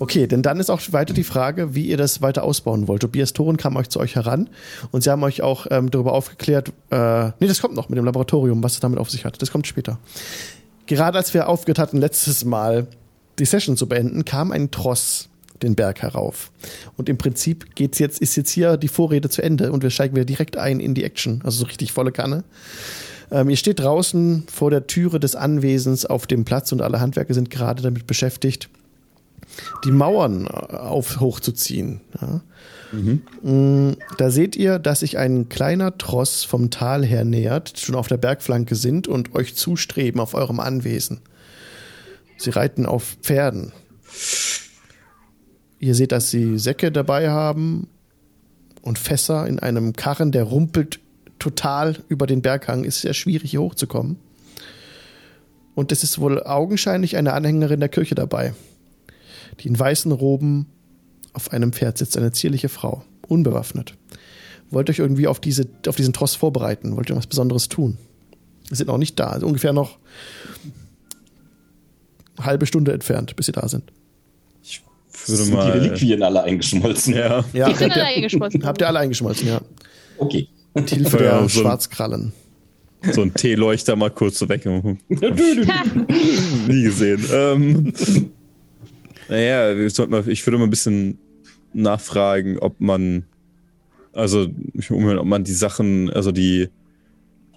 [0.02, 3.04] Okay, denn dann ist auch weiter die Frage, wie ihr das weiter ausbauen wollt.
[3.04, 4.50] Tobias Thoren kam euch zu euch heran
[4.90, 8.06] und sie haben euch auch ähm, darüber aufgeklärt, äh, nee, das kommt noch mit dem
[8.06, 9.40] Laboratorium, was es damit auf sich hat.
[9.44, 10.00] Das kommt später.
[10.88, 12.88] Gerade als wir aufgehört hatten, letztes Mal
[13.38, 15.30] die Session zu beenden, kam ein Tross
[15.62, 16.52] den Berg herauf.
[16.98, 20.16] Und im Prinzip geht's jetzt, ist jetzt hier die Vorrede zu Ende und wir steigen
[20.16, 21.42] wieder direkt ein in die Action.
[21.44, 22.44] Also so richtig volle Kanne.
[23.30, 27.36] Ähm, ihr steht draußen vor der Türe des Anwesens auf dem Platz und alle Handwerker
[27.36, 28.68] sind gerade damit beschäftigt,
[29.84, 32.02] die Mauern äh, auf, hochzuziehen.
[32.20, 32.42] Ja.
[33.42, 38.08] Mm, Da seht ihr, dass sich ein kleiner Tross vom Tal her nähert, schon auf
[38.08, 41.22] der Bergflanke sind und euch zustreben auf eurem Anwesen.
[42.38, 43.72] Sie reiten auf Pferden.
[45.80, 47.88] Ihr seht, dass sie Säcke dabei haben
[48.82, 51.00] und Fässer in einem Karren, der rumpelt
[51.40, 52.84] total über den Berghang.
[52.84, 54.18] Ist sehr schwierig, hier hochzukommen.
[55.74, 58.54] Und es ist wohl augenscheinlich eine Anhängerin der Kirche dabei,
[59.62, 60.66] die in weißen Roben
[61.34, 63.96] auf einem Pferd sitzt, eine zierliche Frau, unbewaffnet.
[64.70, 66.96] Wollt euch irgendwie auf, diese, auf diesen Tross vorbereiten?
[66.96, 67.98] Wollt ihr was Besonderes tun?
[68.68, 69.98] Wir sind noch nicht da, also ungefähr noch
[72.38, 73.92] eine halbe Stunde entfernt, bis sie da sind.
[75.28, 75.72] Würde Sind die mal.
[75.72, 77.14] Reliquien alle eingeschmolzen?
[77.16, 77.44] Ja.
[77.54, 78.62] Ja, Die sind habt, alle eingeschmolzen.
[78.62, 79.62] ihr, habt ihr alle eingeschmolzen, ja.
[80.18, 80.48] Okay.
[80.74, 82.32] Mit Hilfe Ja, der so Schwarzkrallen.
[83.12, 84.66] So ein Teeleuchter mal kurz so weg.
[85.10, 87.24] Nie gesehen.
[87.32, 87.94] Ähm,
[89.32, 89.74] naja,
[90.10, 91.18] mal, ich würde mal ein bisschen
[91.74, 93.24] nachfragen, ob man,
[94.12, 96.68] also ich will umhören, ob man die Sachen, also die,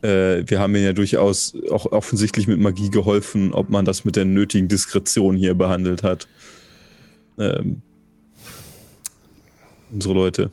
[0.03, 4.15] äh, wir haben ihnen ja durchaus auch offensichtlich mit Magie geholfen, ob man das mit
[4.15, 6.29] der nötigen Diskretion hier behandelt hat.
[7.41, 7.83] Ähm,
[9.91, 10.53] unsere Leute.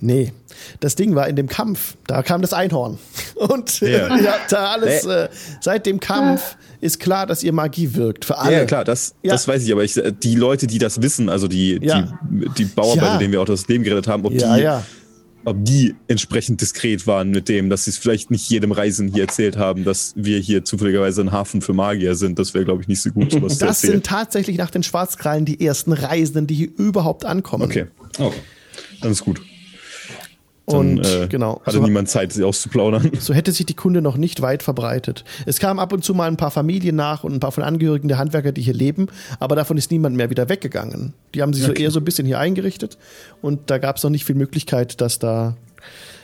[0.00, 0.32] Nee,
[0.80, 2.98] das Ding war in dem Kampf, da kam das Einhorn.
[3.34, 4.16] Und äh, Ja.
[4.18, 5.28] ihr habt da alles, äh,
[5.60, 8.24] seit dem Kampf ist klar, dass ihr Magie wirkt.
[8.24, 8.52] Für alle.
[8.56, 9.32] Ja, klar, das, Ja.
[9.32, 12.18] das weiß ich, aber ich, die Leute, die das wissen, also die, Ja.
[12.30, 14.44] die, die Bauarbeiter, denen wir auch das Leben gerettet haben, ob, die,
[15.44, 19.24] ob die entsprechend diskret waren mit dem, dass sie es vielleicht nicht jedem Reisen hier
[19.24, 22.38] erzählt haben, dass wir hier zufälligerweise ein Hafen für Magier sind.
[22.38, 25.60] Das wäre, glaube ich, nicht so gut, zu Das sind tatsächlich nach den Schwarzkrallen die
[25.64, 27.64] ersten Reisenden, die hier überhaupt ankommen.
[27.64, 27.86] okay,
[28.18, 28.38] okay.
[29.02, 29.42] dann ist gut.
[30.70, 31.60] Dann, Und äh, genau.
[31.64, 33.10] Hatte So- niemand Zeit, sie auszuplaudern.
[33.20, 35.24] So hätte sich die Kunde noch nicht weit verbreitet.
[35.46, 38.08] Es kamen ab und zu mal ein paar Familien nach und ein paar von Angehörigen
[38.08, 39.06] der Handwerker, die hier leben,
[39.38, 41.12] aber davon ist niemand mehr wieder weggegangen.
[41.34, 42.98] Die haben sich so eher so ein bisschen hier eingerichtet
[43.42, 45.56] und da gab es noch nicht viel Möglichkeit, dass da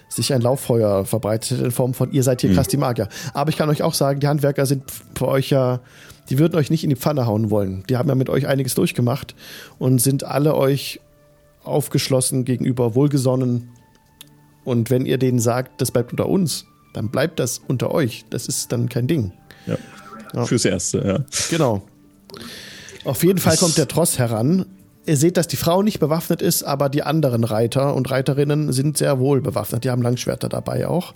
[0.09, 3.09] sich ein Lauffeuer verbreitet in Form von ihr seid hier krass die Magier.
[3.35, 4.85] Aber ich kann euch auch sagen, die Handwerker sind
[5.17, 5.81] für euch ja,
[6.31, 7.83] die würden euch nicht in die Pfanne hauen wollen.
[7.89, 9.35] Die haben ja mit euch einiges durchgemacht
[9.79, 11.01] und sind alle euch
[11.65, 13.71] aufgeschlossen gegenüber, wohlgesonnen
[14.67, 18.25] Und wenn ihr denen sagt, das bleibt unter uns, dann bleibt das unter euch.
[18.31, 19.33] Das ist dann kein Ding.
[19.67, 19.79] Ja.
[20.35, 20.45] Ja.
[20.45, 21.25] Fürs Erste, ja.
[21.51, 21.83] Genau.
[23.05, 24.67] Auf jeden Fall kommt der Tross heran.
[25.07, 28.99] Ihr seht, dass die Frau nicht bewaffnet ist, aber die anderen Reiter und Reiterinnen sind
[28.99, 29.85] sehr wohl bewaffnet.
[29.85, 31.15] Die haben Langschwerter dabei auch.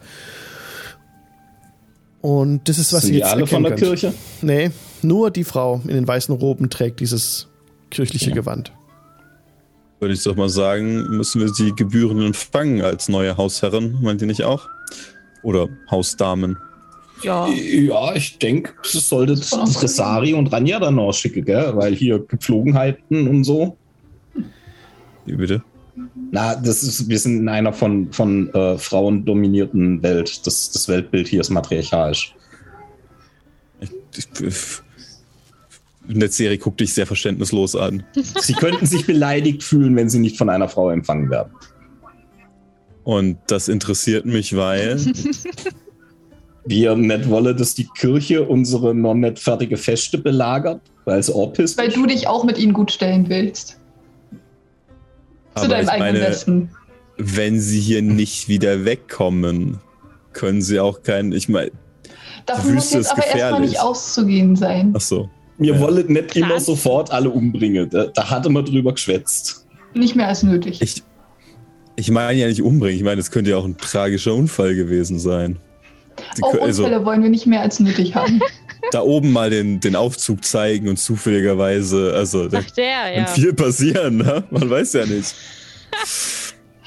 [2.21, 3.83] Und das ist, was Sind ihr die jetzt alle von der könnt.
[3.83, 4.15] Kirche?
[4.43, 4.71] Nee,
[5.03, 7.49] nur die Frau in den weißen Roben trägt dieses
[7.91, 8.73] kirchliche Gewand.
[10.01, 14.27] Würde ich doch mal sagen, müssen wir sie gebührend empfangen als neue Hausherrin, meint ihr
[14.27, 14.67] nicht auch?
[15.43, 16.57] Oder Hausdamen.
[17.23, 17.47] Ja.
[17.49, 21.73] Ja, ich denke, es sollte Tresari und Ranja dann noch schicken, gell?
[21.77, 23.77] Weil hier Gepflogenheiten und so.
[25.27, 25.63] Wie bitte?
[26.31, 30.47] Na, das ist, wir sind in einer von, von äh, Frauen dominierten Welt.
[30.47, 32.35] Das, das Weltbild hier ist matriarchalisch.
[33.81, 33.91] Ich,
[34.41, 34.81] ich,
[36.09, 38.03] in der Serie guckt dich sehr verständnislos an.
[38.15, 41.53] Sie könnten sich beleidigt fühlen, wenn sie nicht von einer Frau empfangen werden.
[43.05, 44.99] Und das interessiert mich, weil
[46.67, 51.77] Wir nicht wollen, dass die Kirche unsere noch nicht fertige Feste belagert, weil es Orpis
[51.77, 53.79] Weil du dich auch mit ihnen gut stellen willst.
[55.57, 56.71] Zu deinem ich eigenen meine, Besten.
[57.17, 59.79] wenn sie hier nicht wieder wegkommen,
[60.33, 61.33] können sie auch kein.
[61.33, 61.73] Ich meine,
[62.47, 63.71] Davon muss Wüste jetzt ist aber erstmal gefährlich.
[63.71, 64.95] nicht auszugehen sein.
[64.97, 65.29] ach so.
[65.61, 65.81] Wir Ja.
[65.81, 66.61] wollen nicht immer Klar.
[66.61, 67.89] sofort alle umbringen.
[67.91, 69.67] Da, da hatte man drüber geschwätzt.
[69.95, 70.81] Nicht mehr als nötig.
[70.83, 71.03] Ich,
[71.97, 72.97] ich meine ja nicht umbringen.
[72.97, 75.59] Ich meine, es könnte ja auch ein tragischer Unfall gewesen sein.
[76.43, 78.41] Auch kö- also, Unfälle wollen wir nicht mehr als nötig haben.
[78.93, 83.27] da oben mal den, den Aufzug zeigen und zufälligerweise, also da Ach, der, kann ja.
[83.27, 84.43] viel passieren, ne?
[84.51, 85.35] Man weiß ja nicht.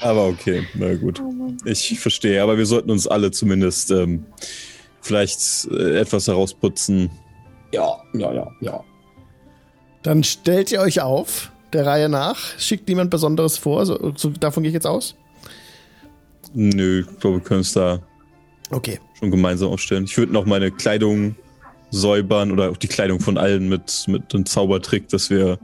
[0.00, 1.22] Aber okay, na gut.
[1.64, 4.24] Ich verstehe, aber wir sollten uns alle zumindest ähm,
[5.00, 7.10] vielleicht äh, etwas herausputzen.
[7.74, 8.84] Ja, ja, ja, ja.
[10.02, 12.38] Dann stellt ihr euch auf, der Reihe nach.
[12.58, 13.84] Schickt niemand Besonderes vor.
[13.86, 15.16] So, so, davon gehe ich jetzt aus.
[16.52, 18.00] Nö, ich glaube, wir können es da
[18.70, 19.00] Okay.
[19.18, 20.04] schon gemeinsam aufstellen.
[20.04, 21.34] Ich würde noch meine Kleidung
[21.90, 25.58] säubern oder auch die Kleidung von allen mit, mit einem Zaubertrick, dass wir,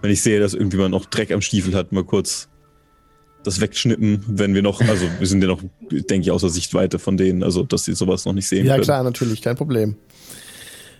[0.00, 2.48] wenn ich sehe, dass irgendjemand noch Dreck am Stiefel hat, mal kurz
[3.44, 7.16] das wegschnippen, wenn wir noch, also wir sind ja noch, denke ich, außer Sichtweite von
[7.16, 8.84] denen, also dass sie sowas noch nicht sehen Ja, können.
[8.84, 9.96] klar, natürlich, kein Problem.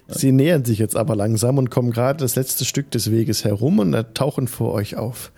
[0.09, 3.79] Sie nähern sich jetzt aber langsam und kommen gerade das letzte Stück des Weges herum
[3.79, 5.33] und tauchen vor euch auf.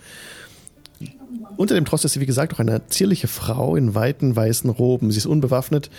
[1.57, 5.11] Unter dem Tross ist, wie gesagt, auch eine zierliche Frau in weiten weißen Roben.
[5.11, 5.89] Sie ist unbewaffnet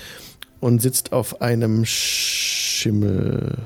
[0.61, 3.57] und sitzt auf einem Schimmel.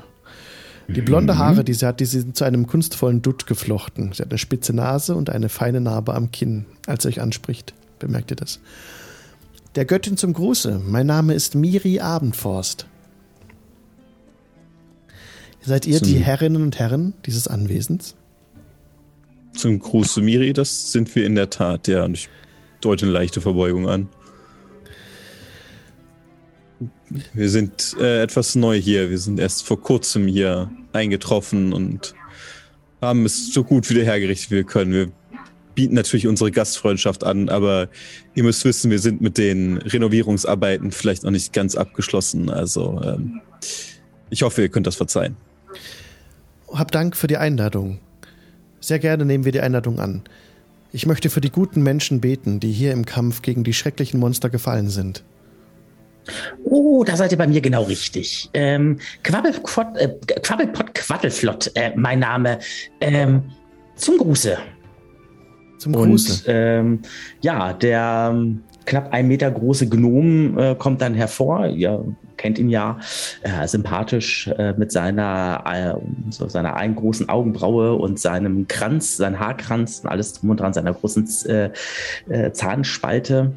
[0.87, 4.11] Die blonde Haare, die sie hat, die sind zu einem kunstvollen Dutt geflochten.
[4.13, 6.65] Sie hat eine spitze Nase und eine feine Narbe am Kinn.
[6.85, 8.59] Als sie euch anspricht, bemerkt ihr das.
[9.75, 10.81] Der Göttin zum Gruße.
[10.85, 12.87] Mein Name ist Miri Abendforst.
[15.63, 18.15] Seid ihr die Herrinnen und Herren dieses Anwesens?
[19.53, 22.29] Zum Gruß zu Miri, das sind wir in der Tat, ja, und ich
[22.79, 24.09] deute eine leichte Verbeugung an.
[27.33, 29.09] Wir sind äh, etwas neu hier.
[29.09, 32.15] Wir sind erst vor kurzem hier eingetroffen und
[33.01, 34.93] haben es so gut wieder hergerichtet, wie wir können.
[34.93, 35.11] Wir
[35.75, 37.89] bieten natürlich unsere Gastfreundschaft an, aber
[38.33, 42.49] ihr müsst wissen, wir sind mit den Renovierungsarbeiten vielleicht noch nicht ganz abgeschlossen.
[42.49, 43.41] Also ähm,
[44.29, 45.35] ich hoffe, ihr könnt das verzeihen.
[46.71, 47.99] Hab Dank für die Einladung.
[48.79, 50.23] Sehr gerne nehmen wir die Einladung an.
[50.93, 54.49] Ich möchte für die guten Menschen beten, die hier im Kampf gegen die schrecklichen Monster
[54.49, 55.23] gefallen sind.
[56.63, 58.49] Oh, da seid ihr bei mir genau richtig.
[58.53, 60.09] Ähm, Quabbelpott, äh,
[60.41, 62.59] Quabbelpott Quaddelflott, äh, mein Name.
[62.99, 63.43] Ähm,
[63.95, 64.57] zum Gruße.
[65.77, 66.43] Zum Und Gruße.
[66.47, 67.01] ähm,
[67.41, 71.67] ja, der ähm, knapp ein Meter große Gnom äh, kommt dann hervor.
[71.67, 72.03] Ihr
[72.41, 72.99] kennt ihn ja,
[73.43, 79.39] äh, sympathisch äh, mit seiner, äh, so seiner einen großen Augenbraue und seinem Kranz, sein
[79.39, 81.69] Haarkranz und alles drum und dran, seiner großen äh,
[82.29, 83.53] äh, Zahnspalte.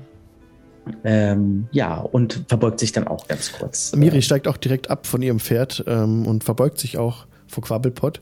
[1.03, 3.97] Ähm, ja, und verbeugt sich dann auch ganz kurz.
[3.97, 8.21] Miri steigt auch direkt ab von ihrem Pferd ähm, und verbeugt sich auch vor Quabbelpott.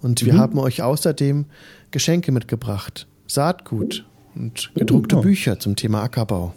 [0.00, 0.38] Und wir Mhm.
[0.38, 1.46] haben euch außerdem
[1.90, 3.08] Geschenke mitgebracht.
[3.26, 4.06] Saatgut
[4.36, 5.22] und gedruckte Oh.
[5.22, 6.54] Bücher zum Thema Ackerbau.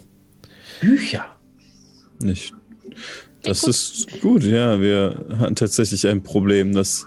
[0.80, 1.24] Bücher.
[2.20, 2.54] Nicht.
[3.42, 4.80] Das ist gut, ja.
[4.80, 7.06] Wir hatten tatsächlich ein Problem, dass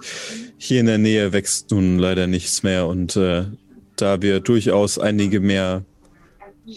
[0.57, 3.45] hier in der Nähe wächst nun leider nichts mehr und äh,
[3.95, 5.85] da wir durchaus einige mehr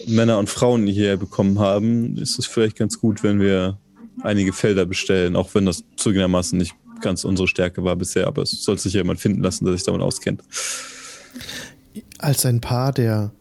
[0.07, 3.77] Männer und Frauen hierher bekommen haben, ist es vielleicht ganz gut, wenn wir
[4.21, 8.51] einige Felder bestellen, auch wenn das zugegebenermaßen nicht ganz unsere Stärke war bisher, aber es
[8.51, 10.43] soll sich ja jemand finden lassen, der sich damit auskennt.
[12.19, 13.31] Als ein paar der,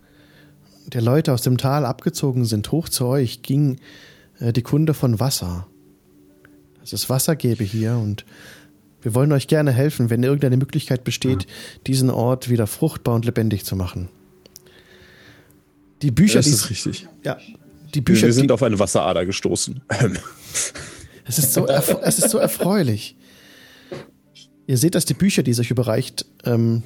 [0.86, 3.80] der Leute aus dem Tal abgezogen sind, hoch zu euch, ging
[4.38, 5.66] äh, die Kunde von Wasser.
[6.90, 8.24] Dass es Wasser gäbe hier und
[9.02, 11.46] wir wollen euch gerne helfen, wenn irgendeine Möglichkeit besteht,
[11.86, 14.08] diesen Ort wieder fruchtbar und lebendig zu machen.
[16.02, 17.06] Die Bücher, Das ist richtig.
[17.24, 17.38] ja,
[17.94, 19.80] Die Bücher, wir sind auf eine Wasserader gestoßen.
[21.26, 23.16] es, ist so es ist so erfreulich.
[24.66, 26.82] Ihr seht, dass die Bücher, die es euch überreicht, ähm,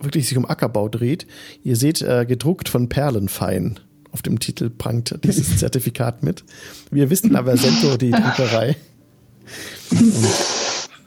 [0.00, 1.26] wirklich sich um Ackerbau dreht.
[1.64, 3.80] Ihr seht äh, gedruckt von Perlenfein.
[4.12, 6.44] Auf dem Titel prangt dieses Zertifikat mit.
[6.90, 8.76] Wir wissen aber Sento die Druckerei.
[9.90, 10.24] Und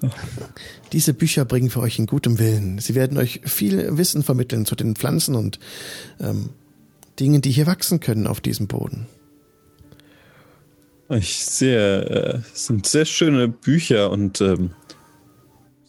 [0.92, 2.80] diese Bücher bringen für euch in gutem Willen.
[2.80, 5.60] Sie werden euch viel Wissen vermitteln zu den Pflanzen und
[6.20, 6.50] ähm,
[7.20, 9.08] Dingen, die hier wachsen können auf diesem Boden.
[11.10, 14.72] Ich sehe, äh, es sind sehr schöne Bücher und ähm,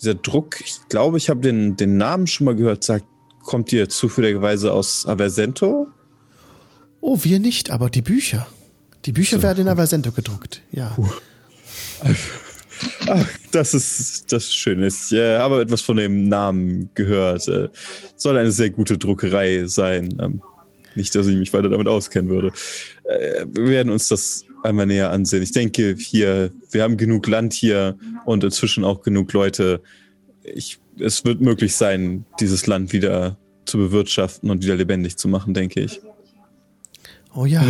[0.00, 2.82] dieser Druck, ich glaube, ich habe den, den Namen schon mal gehört.
[2.84, 3.04] Sagt,
[3.42, 5.88] kommt ihr zufälligerweise aus Aversento?
[7.02, 8.46] Oh, wir nicht, aber die Bücher.
[9.04, 10.62] Die Bücher werden in Aversento gedruckt.
[10.72, 10.96] Ja.
[13.06, 14.82] Ach, das ist das ist schön.
[14.82, 17.46] Ich äh, habe etwas von dem Namen gehört.
[17.48, 17.68] Äh,
[18.16, 20.16] soll eine sehr gute Druckerei sein.
[20.20, 20.42] Ähm,
[20.94, 22.52] nicht, dass ich mich weiter damit auskennen würde.
[23.04, 25.42] Äh, wir werden uns das einmal näher ansehen.
[25.42, 29.82] Ich denke, hier, wir haben genug Land hier und inzwischen auch genug Leute.
[30.42, 33.36] Ich, es wird möglich sein, dieses Land wieder
[33.66, 36.00] zu bewirtschaften und wieder lebendig zu machen, denke ich.
[37.34, 37.64] Oh ja.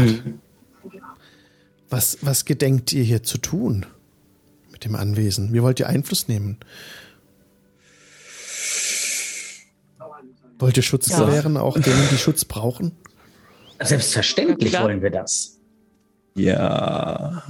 [1.91, 3.87] Was, was gedenkt ihr hier zu tun
[4.81, 5.53] mit dem Anwesen?
[5.53, 6.57] Wie wollt ihr Einfluss nehmen?
[10.59, 11.21] Wollt ihr Schutz Ja.
[11.25, 12.93] gewähren, auch denen, die Schutz brauchen?
[13.83, 15.59] Selbstverständlich Ja, wollen wir das.
[16.35, 17.43] Ja.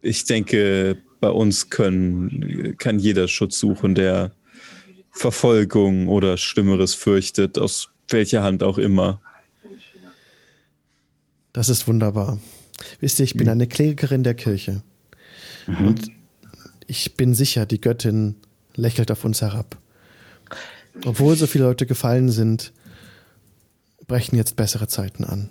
[0.00, 4.32] Ich denke, bei uns können, kann jeder Schutz suchen, der
[5.10, 9.20] Verfolgung oder Schlimmeres fürchtet, aus welcher Hand auch immer.
[11.52, 12.38] Das ist wunderbar.
[13.00, 14.82] Wisst ihr, ich bin eine Klerikerin der Kirche.
[15.68, 16.10] Und
[16.86, 18.36] ich bin sicher, die Göttin
[18.74, 19.76] lächelt auf uns herab.
[21.04, 22.72] Obwohl so viele Leute gefallen sind,
[24.06, 25.50] brechen jetzt bessere Zeiten an.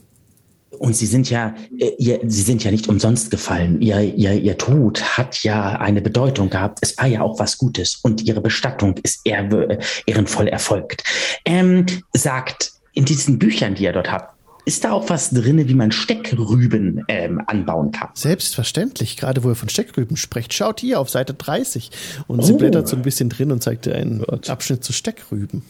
[0.80, 3.82] Und sie sind ja, äh, ihr, sie sind ja nicht umsonst gefallen.
[3.82, 6.80] Ihr, ihr, ihr Tod hat ja eine Bedeutung gehabt.
[6.82, 11.04] Es war ja auch was Gutes und ihre Bestattung ist ehr, äh, ehrenvoll erfolgt.
[11.46, 14.37] Ähm, sagt, in diesen Büchern, die ihr dort habt,
[14.68, 18.10] ist da auch was drin, wie man Steckrüben ähm, anbauen kann?
[18.14, 20.54] Selbstverständlich, gerade wo ihr von Steckrüben sprecht.
[20.54, 21.90] Schaut hier auf Seite 30.
[22.28, 22.58] Und sie Oh.
[22.58, 24.50] blättert so ein bisschen drin und zeigt dir einen Gott.
[24.50, 25.64] Abschnitt zu Steckrüben.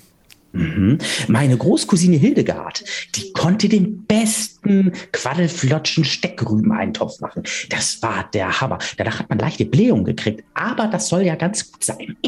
[0.58, 0.98] Mhm.
[1.28, 2.84] Meine Großcousine Hildegard,
[3.16, 7.44] die konnte den besten quaddelflotschen Steckrübeneintopf machen.
[7.70, 8.80] Das war der Hammer.
[8.98, 12.18] Danach hat man leichte Blähung gekriegt, aber das soll ja ganz gut sein.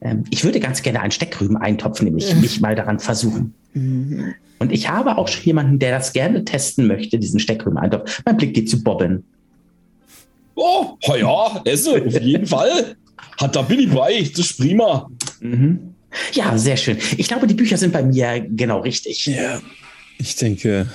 [0.00, 3.52] Ähm, ich würde ganz gerne einen Steckrübeneintopf nämlich mich mal daran versuchen.
[4.60, 8.22] Und ich habe auch schon jemanden, der das gerne testen möchte, diesen Steckrübeneintopf.
[8.24, 9.24] Mein Blick geht zu Bobbin.
[10.54, 12.96] Oh, ja, esse, auf jeden Fall.
[13.40, 15.10] Hat, da bin ich bei, das ist prima.
[15.40, 15.94] Mhm.
[16.32, 16.98] Ja, sehr schön.
[17.16, 19.26] Ich glaube, die Bücher sind bei mir genau richtig.
[19.26, 19.60] Ja.
[20.18, 20.86] Ich denke,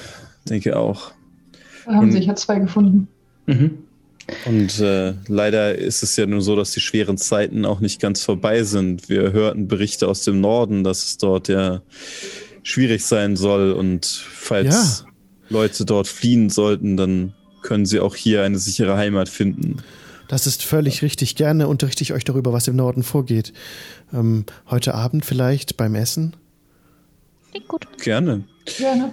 [0.50, 1.12] denke auch.
[1.86, 3.08] Da haben Und- sich ja zwei gefunden.
[3.46, 3.78] Mhm.
[4.46, 8.24] Und äh, leider ist es ja nur so, dass die schweren Zeiten auch nicht ganz
[8.24, 9.10] vorbei sind.
[9.10, 11.82] Wir hörten Berichte aus dem Norden, dass es dort ja
[12.64, 13.74] schwierig sein soll.
[13.74, 15.06] Und falls
[15.50, 19.78] Leute dort fliehen sollten, dann können sie auch hier eine sichere Heimat finden.
[20.28, 21.36] Das ist völlig richtig.
[21.36, 23.54] Gerne unterrichte ich euch darüber, was im Norden vorgeht.
[24.14, 26.36] Ähm, heute Abend vielleicht beim Essen.
[27.52, 27.88] Klingt gut.
[28.00, 28.44] Gerne.
[28.78, 29.12] Gerne.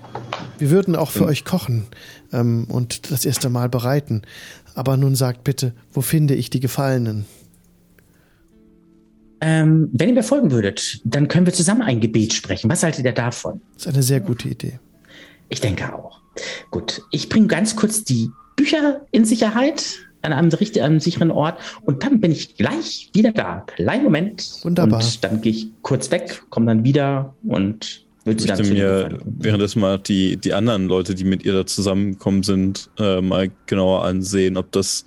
[0.59, 1.87] Wir würden auch für euch kochen
[2.33, 4.23] ähm, und das erste Mal bereiten.
[4.75, 7.27] Aber nun sagt bitte, wo finde ich die Gefallenen?
[9.41, 12.71] Ähm, wenn ihr mir folgen würdet, dann können wir zusammen ein Gebet sprechen.
[12.71, 13.61] Was haltet ihr davon?
[13.75, 14.79] Das ist eine sehr gute Idee.
[15.49, 16.21] Ich denke auch.
[16.71, 21.59] Gut, ich bringe ganz kurz die Bücher in Sicherheit an einem, richt- einem sicheren Ort
[21.83, 23.65] und dann bin ich gleich wieder da.
[23.67, 24.51] Kleinen Moment.
[24.63, 25.01] Wunderbar.
[25.01, 29.99] Und dann gehe ich kurz weg, komme dann wieder und würde dann mir währenddessen mal
[29.99, 34.71] die, die anderen Leute, die mit ihr da zusammengekommen sind, äh, mal genauer ansehen, ob
[34.73, 35.07] das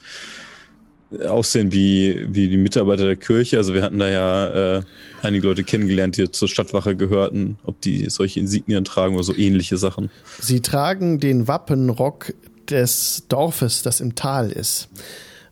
[1.28, 3.58] aussehen wie, wie die Mitarbeiter der Kirche.
[3.58, 4.82] Also wir hatten da ja äh,
[5.22, 9.78] einige Leute kennengelernt, die zur Stadtwache gehörten, ob die solche Insignien tragen oder so ähnliche
[9.78, 10.10] Sachen.
[10.40, 12.34] Sie tragen den Wappenrock
[12.70, 14.90] des Dorfes, das im Tal ist.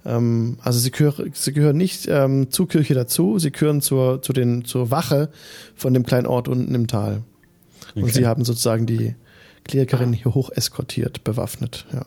[0.05, 4.33] Ähm, also sie, gehör, sie gehören nicht ähm, zur Kirche dazu, sie gehören zur, zu
[4.33, 5.29] den, zur Wache
[5.75, 7.23] von dem kleinen Ort unten im Tal.
[7.95, 8.13] Und Okay.
[8.13, 9.15] sie haben sozusagen die
[9.65, 11.85] Klerikerin hier hoch eskortiert, bewaffnet.
[11.93, 12.05] Ja.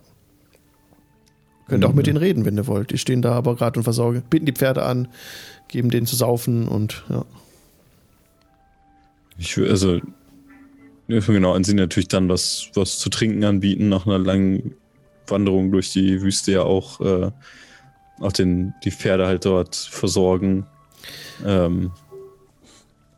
[1.68, 2.90] Könnt auch mit denen reden, wenn ihr wollt.
[2.90, 5.08] Die stehen da aber gerade und versorgen, bieten die Pferde an,
[5.68, 7.24] geben denen zu saufen und ja.
[9.38, 10.00] Ich will, also,
[11.08, 14.74] genau ansehen, natürlich dann was, was zu trinken anbieten, nach einer langen
[15.26, 17.30] Wanderung durch die Wüste ja auch, äh,
[18.20, 20.66] auch den, die Pferde halt dort versorgen.
[21.44, 21.92] Ähm,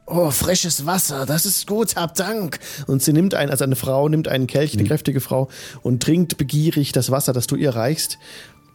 [0.08, 2.60] Oh, frisches Wasser, das ist gut, hab Dank.
[2.86, 5.48] Und sie nimmt ein, also eine Frau nimmt einen Kelch, eine kräftige Frau,
[5.82, 8.16] und trinkt begierig das Wasser, das du ihr reichst.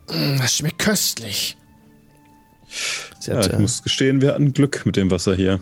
[0.09, 1.57] Mm, Das schmeckt köstlich.
[3.19, 5.61] Sie Ja, hat, ich äh, muss gestehen, wir hatten Glück mit dem Wasser hier.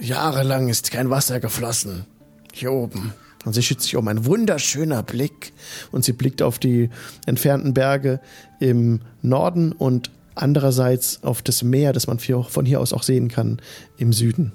[0.00, 2.06] Jahrelang ist kein Wasser geflossen.
[2.52, 3.14] Hier oben.
[3.44, 4.06] Und sie schützt sich um.
[4.08, 5.52] Ein wunderschöner Blick.
[5.90, 6.90] Und sie blickt auf die
[7.26, 8.20] entfernten Berge
[8.60, 13.60] im Norden und andererseits auf das Meer, das man von hier aus auch sehen kann,
[13.98, 14.52] im Süden.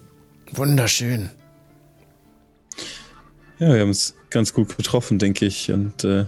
[0.54, 1.30] Wunderschön.
[3.60, 5.72] Ja, wir haben es ganz gut getroffen, denke ich.
[5.72, 6.26] Und, äh,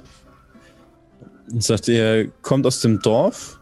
[1.57, 3.59] sagt, ihr kommt aus dem Dorf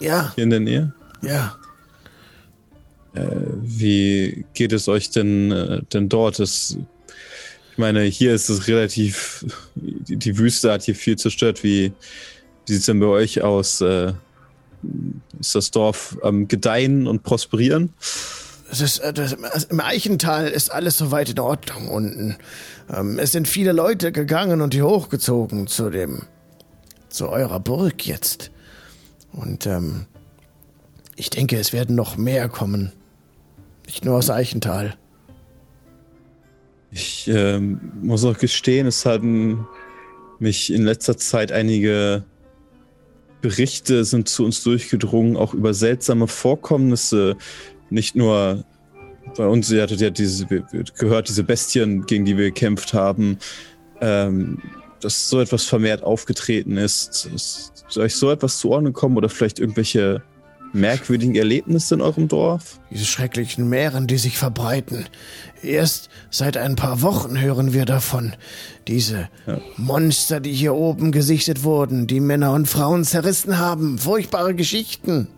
[0.00, 0.92] Ja, hier in der Nähe.
[1.22, 1.54] ja.
[3.62, 6.38] Wie geht es euch denn, äh, denn dort?
[6.38, 6.78] Es,
[7.78, 11.62] ich meine, hier ist es relativ, die, die Wüste hat hier viel zerstört.
[11.62, 11.92] Wie,
[12.66, 13.80] wie sieht es denn bei euch aus?
[13.80, 14.14] Äh,
[15.38, 17.92] ist das Dorf am Gedeihen und Prosperieren?
[18.72, 22.36] Ist, äh, das, also Im Eichental ist alles soweit in Ordnung unten.
[22.92, 26.22] Ähm, es sind viele Leute gegangen und hier hochgezogen zu dem,
[27.08, 28.50] zu eurer Burg jetzt.
[29.30, 30.06] Und ähm,
[31.14, 32.90] ich denke, es werden noch mehr kommen.
[33.86, 34.96] Nicht nur aus Eichental.
[36.90, 39.66] Ich ähm, muss auch gestehen, es hatten
[40.38, 42.24] mich in letzter Zeit einige
[43.40, 47.36] Berichte sind zu uns durchgedrungen, auch über seltsame Vorkommnisse.
[47.90, 48.64] Nicht nur
[49.36, 53.38] bei uns, ihr hattet ja diese, gehört, diese Bestien, gegen die wir gekämpft haben,
[54.00, 54.58] ähm,
[55.00, 57.28] dass so etwas vermehrt aufgetreten ist.
[57.34, 60.22] Ist euch so etwas zu Ohren gekommen oder vielleicht irgendwelche
[60.72, 62.80] merkwürdigen Erlebnisse in eurem Dorf?
[62.90, 65.06] Diese schrecklichen Meeren, die sich verbreiten.
[65.62, 68.34] Erst seit ein paar Wochen hören wir davon.
[68.86, 69.28] Diese
[69.76, 73.98] Monster, die hier oben gesichtet wurden, die Männer und Frauen zerrissen haben.
[73.98, 75.28] Furchtbare Geschichten.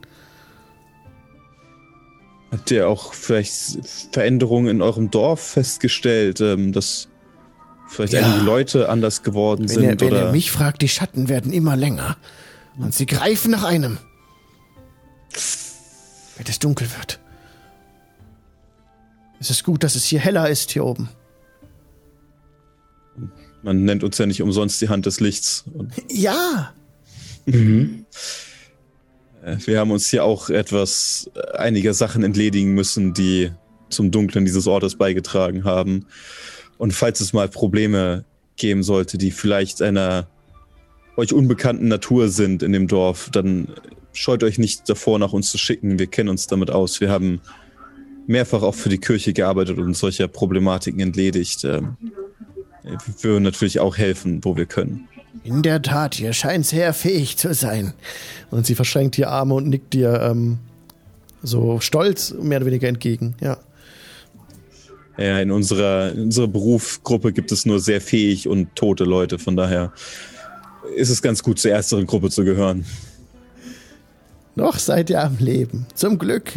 [2.51, 3.79] Habt ihr auch vielleicht
[4.13, 7.09] Veränderungen in eurem Dorf festgestellt, ähm, dass
[7.89, 8.23] vielleicht Ja.
[8.25, 10.01] einige Leute anders geworden Wenn, er, sind?
[10.01, 12.17] wenn oder er mich fragt, die Schatten werden immer länger.
[12.79, 13.99] Und sie greifen nach einem.
[16.37, 17.21] Wenn es dunkel wird.
[19.41, 21.09] Es ist gut, dass es hier heller ist hier oben.
[23.63, 25.65] man nennt uns ja nicht umsonst die Hand des Lichts.
[25.73, 26.73] Und, Ja,
[29.43, 33.51] äh, wir haben uns hier auch etwas äh, einiger Sachen entledigen müssen, die
[33.89, 36.07] zum Dunklen dieses Ortes beigetragen haben.
[36.79, 38.25] Und falls es mal Probleme
[38.57, 40.29] geben sollte, die vielleicht einer
[41.17, 43.69] euch unbekannten Natur sind in dem Dorf, dann
[44.13, 45.99] scheut euch nicht davor, nach uns zu schicken.
[45.99, 47.01] Wir kennen uns damit aus.
[47.01, 47.41] Wir haben
[48.27, 51.65] mehrfach auch für die Kirche gearbeitet und solcher Problematiken entledigt.
[51.65, 51.97] Ähm,
[52.83, 55.09] Wir würden natürlich auch helfen, wo wir können.
[55.45, 57.93] in der Tat, ihr scheint sehr fähig zu sein.
[58.51, 60.59] Und sie verschränkt die Arme und nickt dir ähm,
[61.43, 63.35] so stolz mehr oder weniger entgegen.
[63.41, 63.59] Ja.
[65.19, 69.39] Ja, in unserer, in unserer Berufsgruppe gibt es nur sehr fähig und tote Leute.
[69.39, 69.93] Von daher
[70.97, 72.87] ist es ganz gut, zur ersteren Gruppe zu gehören.
[74.61, 75.87] Noch seid ihr am Leben.
[75.95, 76.53] Zum Glück.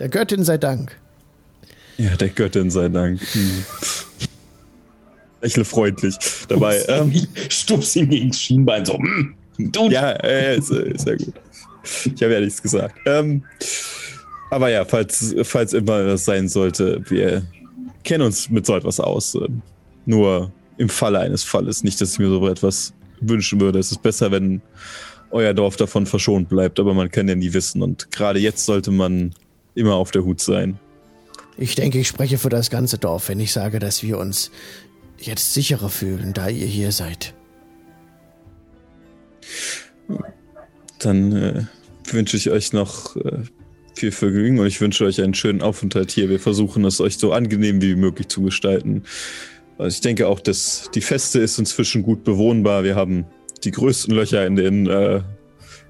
[0.00, 0.98] Der Göttin sei Dank.
[1.96, 3.20] Ja, der Göttin sei Dank.
[3.34, 3.64] Hm.
[5.40, 6.16] Lächle freundlich
[6.48, 6.82] dabei.
[6.88, 7.12] Ähm,
[7.48, 8.94] stups ihm gegen das Schienbein so.
[8.94, 11.34] hm, Du, ja, äh, ist, ist ja gut.
[12.16, 12.96] Ich habe ja nichts gesagt.
[13.06, 13.44] Ähm,
[14.50, 17.44] aber ja, falls, falls immer das sein sollte, wir
[18.02, 19.36] kennen uns mit so etwas aus.
[19.36, 19.62] Ähm,
[20.04, 21.84] nur im Falle eines Falles.
[21.84, 23.78] Nicht, dass ich mir so etwas wünschen würde.
[23.78, 24.60] Es ist besser, wenn
[25.34, 27.82] euer Dorf davon verschont bleibt, aber man kann ja nie wissen.
[27.82, 29.34] Und gerade jetzt sollte man
[29.74, 30.78] immer auf der Hut sein.
[31.58, 34.52] Ich denke, ich spreche für das ganze Dorf, wenn ich sage, dass wir uns
[35.18, 37.34] jetzt sicherer fühlen, da ihr hier seid.
[41.00, 41.64] Dann äh,
[42.12, 43.42] wünsche ich euch noch äh,
[43.94, 46.28] viel Vergnügen und ich wünsche euch einen schönen Aufenthalt hier.
[46.28, 49.02] Wir versuchen es euch so angenehm wie möglich zu gestalten.
[49.78, 52.84] Also ich denke auch, dass die Feste ist inzwischen gut bewohnbar.
[52.84, 53.26] Wir haben
[53.64, 55.22] die größten Löcher in den, äh,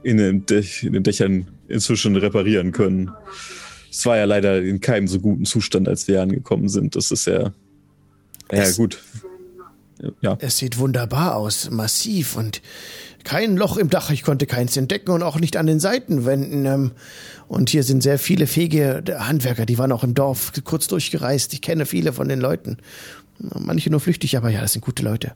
[0.03, 0.45] in den,
[0.83, 3.11] in den Dächern inzwischen reparieren können.
[3.91, 6.97] Es war ja leider in keinem so guten Zustand, als wir angekommen sind.
[6.97, 7.53] Das ist ja,
[8.53, 9.01] ja gut.
[10.21, 12.61] Ja, Es sieht wunderbar aus, massiv und
[13.23, 14.11] kein Loch im Dach.
[14.11, 16.67] Ich konnte keins entdecken und auch nicht an den Seitenwänden.
[16.67, 16.91] Ähm,
[17.49, 21.53] und hier sind sehr viele fähige Handwerker, die waren auch im Dorf kurz durchgereist.
[21.53, 22.79] Ich kenne viele von den Leuten.
[23.39, 25.33] Manche nur flüchtig, aber ja, das sind gute Leute.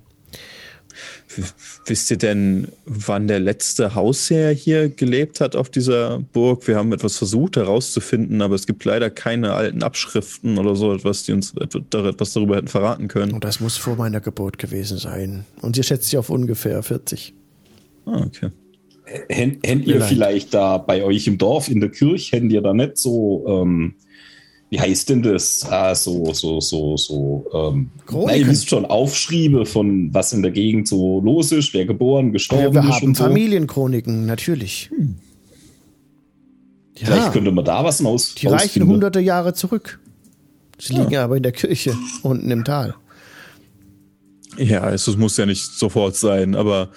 [1.86, 6.66] Wisst ihr denn, wann der letzte Hausherr hier gelebt hat auf dieser Burg?
[6.66, 11.24] Wir haben etwas versucht herauszufinden, aber es gibt leider keine alten Abschriften oder so etwas,
[11.24, 13.32] die uns etwas darüber hätten verraten können.
[13.32, 15.44] Und das muss vor meiner Geburt gewesen sein.
[15.60, 17.34] Und sie schätzt sich auf ungefähr 40.
[18.06, 18.50] Ah, okay.
[19.28, 22.74] Händ, händ ihr vielleicht da bei euch im Dorf in der Kirche, händ ihr da
[22.74, 23.94] nicht so ähm,
[24.70, 25.64] wie heißt denn das?
[25.70, 28.26] Ah, so, so, so, so, ähm, Chroniken.
[28.30, 32.26] na, ihr wisst schon, Aufschriebe von was in der Gegend so los ist, wer geboren,
[32.26, 33.24] Ja, gestorben wir ist haben und so.
[33.24, 34.90] Familienchroniken, natürlich.
[36.94, 38.34] Vielleicht Ja, könnte man da was raus.
[38.34, 40.00] die reichen hunderte Jahre zurück.
[40.80, 42.94] Sie liegen aber in der Kirche unten im Tal.
[44.58, 46.90] Ja, es muss ja nicht sofort sein, aber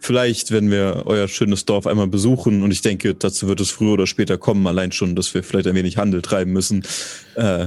[0.00, 3.92] vielleicht, wenn wir euer schönes Dorf einmal besuchen, und ich denke, dazu wird es früher
[3.92, 6.84] oder später kommen, allein schon, dass wir vielleicht ein wenig Handel treiben müssen,
[7.34, 7.66] äh,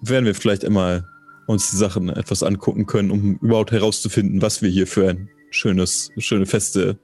[0.00, 1.04] werden wir vielleicht einmal
[1.46, 6.10] uns die Sachen etwas angucken können, um überhaupt herauszufinden, was wir hier für ein schönes,
[6.18, 6.98] schöne Feste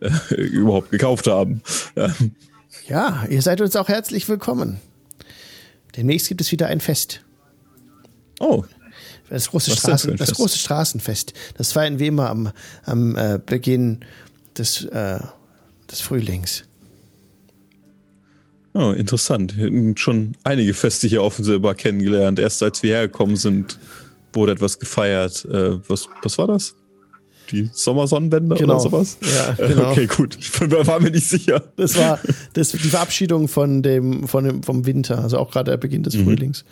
[0.00, 1.62] äh, überhaupt gekauft haben.
[1.94, 2.32] Ähm,
[2.88, 4.80] Ja, ihr seid uns auch herzlich willkommen.
[5.96, 7.24] Demnächst gibt es wieder ein Fest.
[8.38, 8.64] oh,
[9.28, 11.32] Das große, Straßen, das große Straßenfest.
[11.58, 12.52] Das feiern wir immer am,
[12.84, 14.00] am äh, Beginn
[14.56, 15.18] des, äh,
[15.90, 16.64] des Frühlings.
[18.74, 19.56] oh, interessant.
[19.56, 22.38] Wir hatten schon einige Feste hier offensichtlich kennengelernt.
[22.38, 23.78] Erst als wir hergekommen sind,
[24.32, 25.44] wurde etwas gefeiert.
[25.46, 26.74] Äh, was, was war das?
[27.50, 28.74] Die Sommersonnenwende Genau.
[28.74, 29.18] oder sowas?
[29.22, 29.90] Ja, Äh, genau.
[29.92, 30.36] Okay, gut.
[30.40, 31.62] Ich war mir nicht sicher.
[31.76, 32.18] Das war
[32.54, 36.16] das, die Verabschiedung von dem, von dem, vom Winter, also auch gerade der Beginn des
[36.16, 36.64] Frühlings.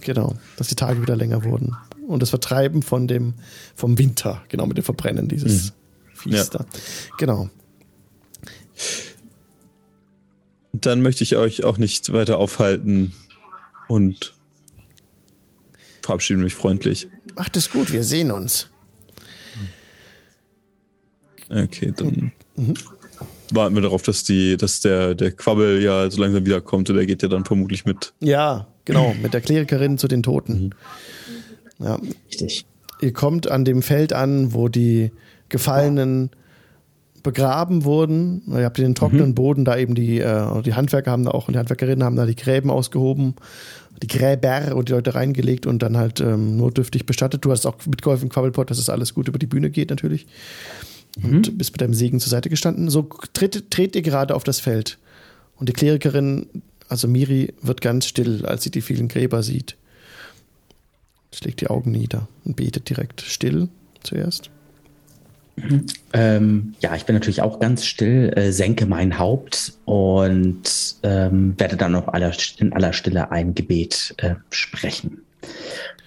[0.00, 1.76] Genau, dass die Tage wieder länger wurden.
[2.06, 3.34] Und das Vertreiben von dem,
[3.74, 5.72] vom Winter, genau, mit dem Verbrennen dieses
[6.14, 6.44] Viehs Ja.
[6.44, 6.66] da.
[7.18, 7.50] Genau.
[10.72, 13.12] Dann möchte ich euch auch nicht weiter aufhalten
[13.88, 14.34] und
[16.00, 17.08] verabschiede mich freundlich.
[17.36, 18.68] Macht es gut, wir sehen uns.
[21.50, 22.32] Okay, dann
[23.54, 27.06] warten wir darauf, dass die, dass der, der Quabbel ja so langsam wiederkommt und der
[27.06, 28.12] geht ja dann vermutlich mit.
[28.20, 30.74] Ja, genau, mit der Klerikerin zu den Toten.
[31.78, 31.98] Ja,
[32.28, 32.64] Richtig.
[33.00, 35.10] ihr kommt an dem Feld an, wo die
[35.48, 36.30] Gefallenen
[37.22, 38.42] begraben wurden.
[38.48, 41.54] Ihr habt den trockenen Boden, da eben die, äh, die Handwerker haben da auch und
[41.54, 43.34] die Handwerkerinnen haben da die Gräben ausgehoben,
[44.02, 47.44] die Gräber und die Leute reingelegt und dann halt ähm, notdürftig bestattet.
[47.44, 50.26] Du hast auch mitgeholfen, Quabbelpot, dass es das alles gut über die Bühne geht natürlich.
[51.22, 52.88] Und bist mit deinem Segen zur Seite gestanden.
[52.88, 54.98] So tritt, tretet ihr gerade auf das Feld.
[55.56, 56.46] Und die Klerikerin,
[56.88, 59.76] also Miri, wird ganz still, als sie die vielen Gräber sieht.
[61.34, 63.68] Schlägt die Augen nieder und betet direkt still
[64.02, 64.50] zuerst.
[66.12, 71.76] Ähm, ja, ich bin natürlich auch ganz still, äh, senke mein Haupt und ähm, werde
[71.76, 75.20] dann auf aller, in aller Stille ein Gebet äh, sprechen.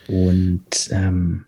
[0.07, 1.45] Und ähm,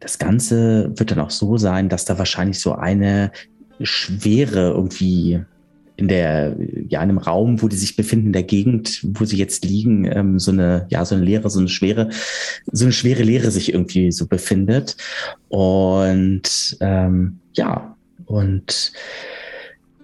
[0.00, 3.32] das Ganze wird dann auch so sein, dass da wahrscheinlich so eine
[3.80, 5.40] Schwere irgendwie
[5.96, 6.56] in der,
[6.88, 10.04] ja, in einem Raum, wo die sich befinden, in der Gegend, wo sie jetzt liegen,
[10.04, 12.10] ähm, so eine, ja, so eine Leere, so eine schwere,
[12.70, 14.96] so eine schwere Leere sich irgendwie so befindet.
[15.48, 17.96] Und ähm, ja,
[18.26, 18.92] und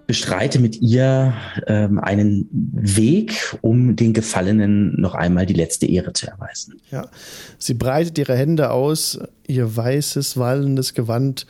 [0.07, 1.35] bestreite mit ihr
[1.67, 6.81] ähm, einen Weg, um den Gefallenen noch einmal die letzte Ehre zu erweisen.
[6.91, 7.09] Ja.
[7.59, 11.47] Sie breitet ihre Hände aus, ihr weißes, wallendes Gewand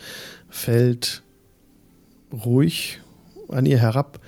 [0.48, 1.22] fällt
[2.32, 3.00] ruhig
[3.48, 4.20] an ihr herab.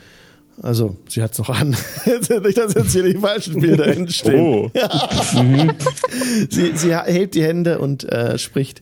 [0.62, 1.70] Also, sie hat es noch an.
[2.06, 4.40] Nicht, dass jetzt hier die falschen Bilder entstehen.
[4.40, 4.70] Oh,
[6.50, 8.80] Sie, sie hebt die Hände und äh, spricht: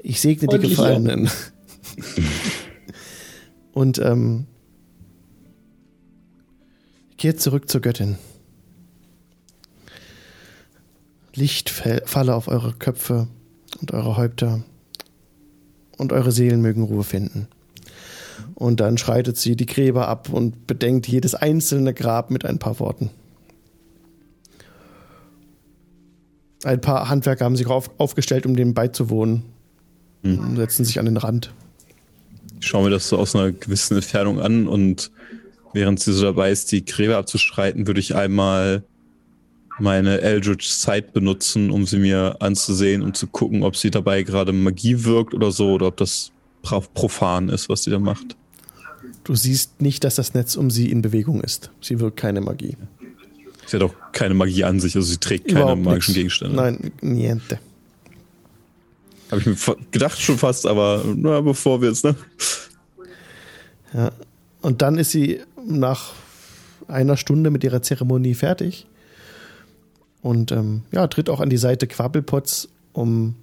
[0.00, 1.30] Ich segne die Freundlich, Gefallenen.
[3.72, 4.46] und ähm,
[7.16, 8.16] kehrt zurück zur Göttin.
[11.34, 13.28] Licht falle auf eure Köpfe
[13.80, 14.62] und eure Häupter
[15.96, 17.46] und eure Seelen mögen Ruhe finden.
[18.54, 22.78] Und dann schreitet sie die Gräber ab und bedenkt jedes einzelne Grab mit ein paar
[22.80, 23.10] Worten.
[26.64, 29.44] Ein paar Handwerker haben sich auf, aufgestellt, um dem beizuwohnen.
[30.22, 31.54] Und setzen sich an den Rand.
[32.60, 35.10] Ich schaue mir das so aus einer gewissen Entfernung an und
[35.72, 38.84] während sie so dabei ist, die Gräber abzuschreiten, würde ich einmal
[39.78, 44.52] meine Eldritch Sight benutzen, um sie mir anzusehen und zu gucken, ob sie dabei gerade
[44.52, 46.32] Magie wirkt oder so, oder ob das
[46.62, 48.36] profan ist, was sie da macht.
[49.24, 51.70] Du siehst nicht, dass das Netz um sie in Bewegung ist.
[51.80, 52.76] Sie wirkt keine Magie.
[53.66, 56.16] Sie hat auch keine Magie an sich, also sie trägt keine Überhaupt magischen nix.
[56.16, 56.56] Gegenstände.
[56.56, 57.58] Nein, niente.
[59.30, 62.14] Habe ich mir gedacht schon fast, aber na, bevor wir jetzt, ne?
[63.92, 64.12] Ja.
[64.60, 66.12] Und dann ist sie nach
[66.88, 68.86] einer Stunde mit ihrer Zeremonie fertig.
[70.22, 73.36] Und ähm, ja, tritt auch an die Seite Quabbelpots, um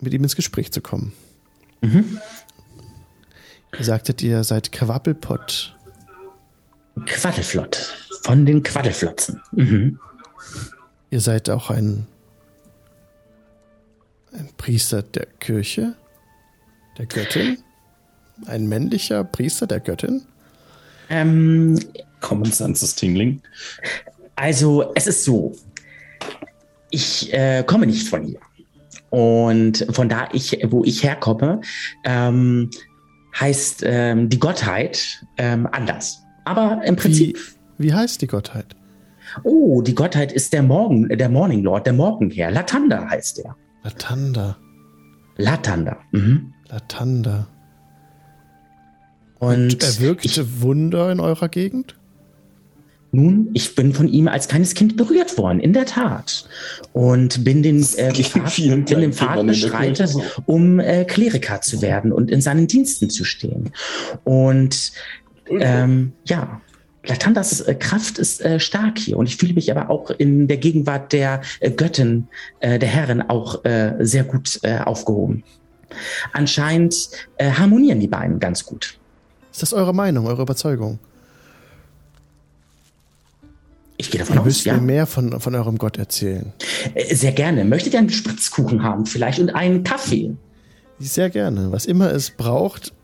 [0.00, 1.12] mit ihm ins Gespräch zu kommen.
[3.78, 5.76] Ihr sagtet, ihr seid Quabbelpott.
[7.06, 7.96] Quaddelflott.
[8.22, 9.40] Von den Quaddelflotzen.
[9.52, 9.98] Mhm.
[11.10, 12.06] Ihr seid auch ein,
[14.32, 15.94] ein Priester der Kirche,
[16.98, 17.58] der Göttin.
[18.46, 20.22] Ein männlicher Priester der Göttin.
[21.10, 21.78] Ähm,
[22.20, 23.42] Common Sense ist Tingling.
[24.36, 25.52] Also, es ist so.
[26.90, 28.40] Ich äh, komme nicht von hier.
[29.10, 31.60] Und von da ich, wo ich herkomme,
[32.04, 32.70] ähm,
[33.38, 36.22] heißt ähm, die Gottheit ähm, anders.
[36.44, 37.38] Aber im Prinzip.
[37.78, 38.74] Wie, wie heißt die Gottheit?
[39.44, 42.50] Oh, die Gottheit ist der Morgen, der Morning Lord, der Morgenherr.
[42.50, 43.56] Latanda heißt er.
[43.82, 44.56] Latanda.
[45.36, 45.98] Latanda.
[46.12, 46.52] Mhm.
[46.68, 47.48] Latanda.
[49.38, 51.96] Und Er wirkt ich, Wunder in eurer Gegend?
[53.14, 56.46] nun, ich bin von ihm als kleines Kind berührt worden, in der Tat.
[56.94, 60.16] Und bin den, äh, Pfad, bin Pfad beschreitet,
[60.46, 63.70] um äh, Kleriker zu werden und in seinen Diensten zu stehen.
[64.24, 64.92] Und
[65.50, 66.62] ähm, ja,
[67.04, 70.56] Latandas äh, Kraft ist äh, stark hier und ich fühle mich aber auch in der
[70.56, 72.28] Gegenwart der äh, Göttin,
[72.60, 75.42] äh, der Herrin auch äh, sehr gut äh, aufgehoben.
[76.32, 78.96] Anscheinend harmonieren die beiden ganz gut.
[79.50, 80.98] Ist das eure Meinung, eure Überzeugung?
[83.98, 84.74] Ich gehe davon Ihr aus, müsst ja.
[84.74, 86.52] mir mehr von, von eurem Gott erzählen.
[86.94, 87.64] Äh, Sehr gerne.
[87.64, 90.34] Möchtet ihr einen Spritzkuchen haben vielleicht und einen Kaffee?
[90.98, 91.70] Sehr gerne.
[91.70, 92.94] Was immer es braucht,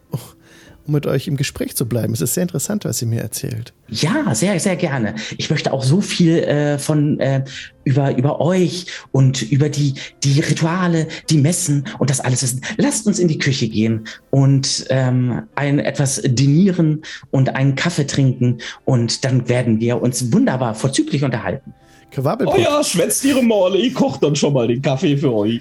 [0.88, 2.14] um mit euch im Gespräch zu bleiben.
[2.14, 3.74] Es ist sehr interessant, was ihr mir erzählt.
[3.88, 5.14] Ja, sehr, sehr gerne.
[5.36, 7.44] Ich möchte auch so viel äh, von äh,
[7.84, 12.62] über über euch und über die die Rituale, die Messen und das alles wissen.
[12.76, 18.58] Lasst uns in die Küche gehen und ähm, ein etwas dinieren und einen Kaffee trinken
[18.84, 21.74] und dann werden wir uns wunderbar vorzüglich unterhalten.
[22.10, 22.56] Quabbelpot.
[22.56, 23.76] Oh ja, schwätzt ihre Male.
[23.76, 25.60] Ich koche dann schon mal den Kaffee für euch.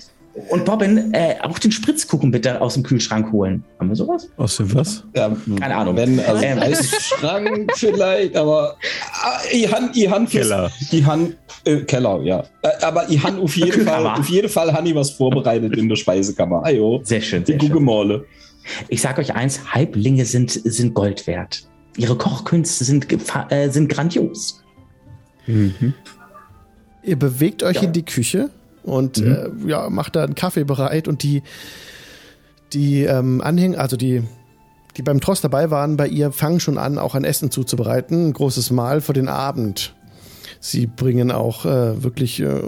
[0.50, 3.64] Und Bobbin, äh, auch den Spritzkuchen bitte aus dem Kühlschrank holen.
[3.80, 4.30] Haben wir sowas?
[4.38, 5.04] Aus dem was?
[5.16, 5.96] Ja, Keine Ahnung.
[5.98, 6.60] Wenn, also Ähm.
[6.60, 8.78] Eisschrank vielleicht, aber
[9.24, 10.72] ah, ich han, ich han fürs- Keller.
[10.92, 11.36] Ich han,
[11.66, 12.44] äh, Keller, ja.
[12.62, 15.90] Äh, aber ich han auf jeden Fall, auf jeden Fall han ich was vorbereitet in
[15.90, 16.64] der Speisekammer.
[16.66, 17.02] Ajo.
[17.04, 17.70] Sehr schön, Die sehr schön.
[17.70, 18.26] Gugemale.
[18.90, 21.64] Ich sage euch eins, Halblinge sind, sind Gold wert.
[21.98, 23.08] Ihre Kochkünste sind,
[23.50, 24.64] äh, sind grandios.
[25.48, 25.94] Mhm.
[27.02, 27.84] Ihr bewegt euch Ja.
[27.84, 28.50] in die Küche
[28.88, 31.44] und äh, ja, macht da einen Kaffee bereit und die,
[32.72, 34.24] die ähm, Anhänger, also die,
[34.96, 38.30] die beim Trost dabei waren, bei ihr fangen schon an, auch ein Essen zuzubereiten.
[38.30, 39.94] Ein großes Mahl für den Abend.
[40.62, 42.62] Sie bringen auch äh, wirklich äh,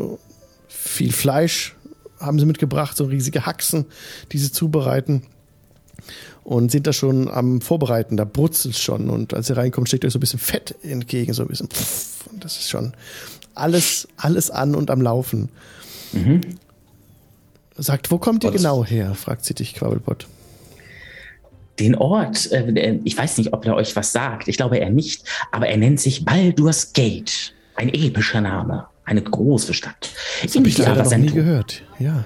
[0.68, 1.76] viel Fleisch,
[2.20, 3.86] haben sie mitgebracht, so riesige Haxen,
[4.34, 5.24] die sie zubereiten.
[6.44, 9.10] Und sind da schon am Vorbereiten, da brutzelt schon.
[9.10, 11.70] Und als ihr reinkommt, steckt euch so ein bisschen Fett entgegen, so ein bisschen.
[11.70, 12.94] Pff, und das ist schon
[13.56, 15.50] alles, alles an und am Laufen.
[17.78, 19.16] Sagt, wo kommt ihr genau her?
[19.16, 20.28] fragt sie dich, Quabbelpott.
[21.80, 24.50] Den Ort, äh, ich weiß nicht, ob er euch was sagt.
[24.50, 25.24] Ich glaube er nicht.
[25.52, 27.54] Aber er nennt sich Baldur's Gate.
[27.76, 28.88] Ein epischer Name.
[29.06, 30.10] Eine große Stadt.
[30.44, 31.84] Das habe ich leider noch nie gehört.
[31.98, 32.26] Ja.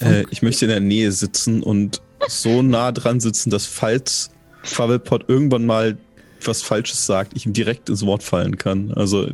[0.00, 4.30] Äh, ich möchte in der Nähe sitzen und so nah dran sitzen, dass falls
[4.62, 5.98] Quabbelpot irgendwann mal
[6.44, 8.92] was Falsches sagt, ich ihm direkt ins Wort fallen kann.
[8.92, 9.28] Also,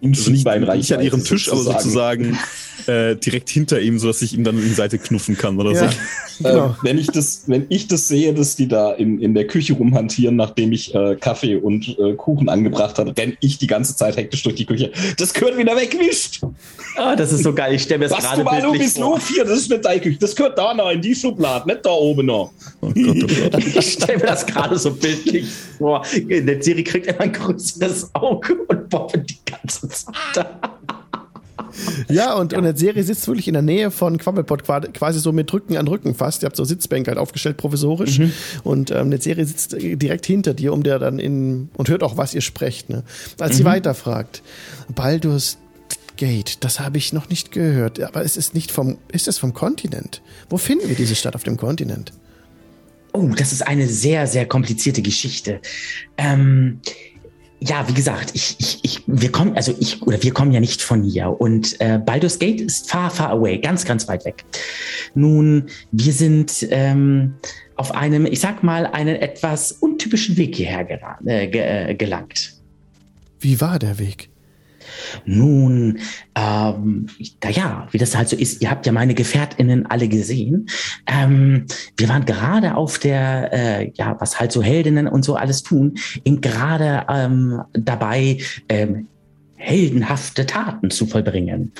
[0.00, 2.38] In also nicht, nicht an ihrem Tisch, aber sozusagen
[2.86, 5.88] äh, direkt hinter ihm, sodass ich ihm dann in die Seite knuffen kann oder ja.
[5.90, 5.96] so.
[6.38, 6.66] Genau.
[6.66, 9.72] Äh, wenn, ich das, wenn ich das sehe, dass die da in, in der Küche
[9.72, 14.18] rumhantieren, nachdem ich äh, Kaffee und äh, Kuchen angebracht habe, renn ich die ganze Zeit
[14.18, 14.92] hektisch durch die Küche.
[15.16, 16.42] Das gehört wieder wegwischt.
[16.96, 17.74] Ah, das ist so geil.
[17.74, 19.18] Ich stelle mir das Was gerade du mal du bildlich bist vor.
[19.18, 20.18] hier, das ist nicht deine Küche.
[20.18, 22.52] Das gehört da noch in die Schublade, nicht da oben noch.
[22.80, 23.64] Oh Gott, oh Gott.
[23.76, 25.46] Ich stelle mir das gerade so bildlich
[25.78, 26.04] vor.
[26.14, 30.14] In der Serie kriegt er ein größeres Auge und Bobbin die ganze Zeit.
[32.08, 35.18] Ja, und, und in der Serie sitzt wirklich in der Nähe von Quabbelpot, qua- quasi
[35.20, 36.42] so mit Rücken an Rücken fast.
[36.42, 38.20] Ihr habt so Sitzbänke halt aufgestellt, provisorisch.
[38.64, 42.16] Und ähm, eine Serie sitzt direkt hinter dir, um der dann in und hört auch,
[42.16, 42.88] was ihr sprecht.
[42.88, 43.02] Ne?
[43.38, 44.42] Als sie weiterfragt,
[44.94, 45.58] Baldur's
[46.16, 48.00] Gate, das habe ich noch nicht gehört.
[48.00, 50.22] Aber es ist nicht vom, ist es vom Kontinent?
[50.48, 52.12] Wo finden wir diese Stadt auf dem Kontinent?
[53.12, 55.60] Oh, das ist eine sehr, sehr komplizierte Geschichte.
[56.16, 56.80] Ähm,
[57.60, 60.82] ja, wie gesagt, ich, ich, ich, wir kommen, also ich oder wir kommen ja nicht
[60.82, 64.44] von hier und äh, Baldur's Gate ist far, far away, ganz, ganz weit weg.
[65.14, 67.34] Nun, wir sind ähm,
[67.76, 70.86] auf einem, ich sag mal, einen etwas untypischen Weg hierher
[71.26, 72.52] äh, äh, gelangt.
[73.40, 74.30] Wie war der Weg?
[75.24, 75.98] Nun,
[76.34, 77.06] ähm,
[77.42, 80.68] naja, wie das halt so ist, ihr habt ja meine GefährtInnen alle gesehen.
[81.06, 81.66] Ähm,
[81.96, 85.94] wir waren gerade auf der, äh, ja, was halt so Heldinnen und so alles tun,
[86.24, 89.08] eben gerade ähm, dabei, ähm,
[89.56, 91.72] heldenhafte Taten zu vollbringen.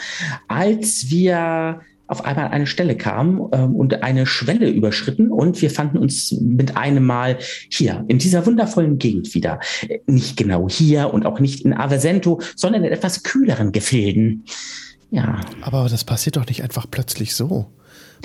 [0.48, 5.70] Als wir auf einmal an eine Stelle kamen ähm, und eine Schwelle überschritten und wir
[5.70, 7.38] fanden uns mit einem Mal
[7.70, 9.60] hier in dieser wundervollen Gegend wieder.
[10.06, 14.44] Nicht genau hier und auch nicht in Avesento, sondern in etwas kühleren Gefilden.
[15.10, 17.66] Ja, Aber das passiert doch nicht einfach plötzlich so.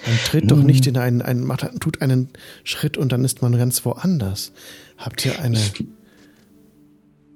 [0.06, 2.30] Man tritt doch nicht in einen, einen macht, tut einen
[2.64, 4.52] Schritt und dann ist man ganz woanders.
[4.98, 5.60] Habt ihr eine,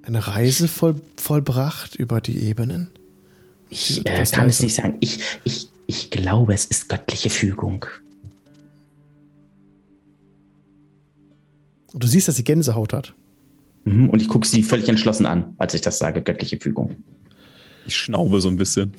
[0.03, 2.91] Eine Reise voll, vollbracht über die Ebenen?
[3.69, 4.97] Ich äh, kann es nicht sagen.
[4.99, 7.85] Ich, ich, ich glaube, es ist göttliche Fügung.
[11.93, 13.13] Und du siehst, dass sie Gänsehaut hat.
[13.85, 16.97] Mhm, Und ich gucke sie völlig entschlossen an, als ich das sage, göttliche Fügung.
[17.87, 18.93] Ich schnaube so ein bisschen.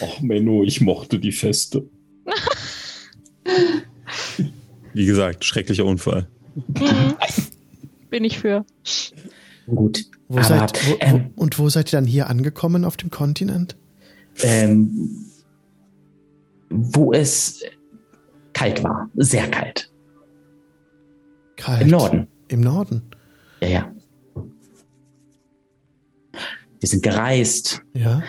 [0.00, 1.84] Ach, Menno, ich mochte die Feste.
[4.94, 6.28] Wie gesagt, schrecklicher Unfall.
[8.10, 8.64] Bin ich für.
[9.66, 10.04] Gut.
[10.28, 13.76] Wo aber, seid, wo, ähm, und wo seid ihr dann hier angekommen auf dem Kontinent?
[14.40, 15.26] Ähm,
[16.70, 17.62] wo es
[18.52, 19.90] kalt war, sehr kalt.
[21.56, 21.82] Kalt.
[21.82, 22.28] Im Norden.
[22.48, 23.02] Im Norden.
[23.60, 23.92] Ja, ja.
[26.80, 28.22] Wir sind gereist, Ja.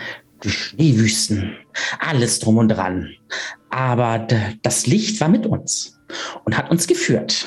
[0.44, 1.56] die Schneewüsten,
[1.98, 3.10] alles drum und dran.
[3.70, 4.26] Aber
[4.62, 5.98] das Licht war mit uns
[6.44, 7.46] und hat uns geführt.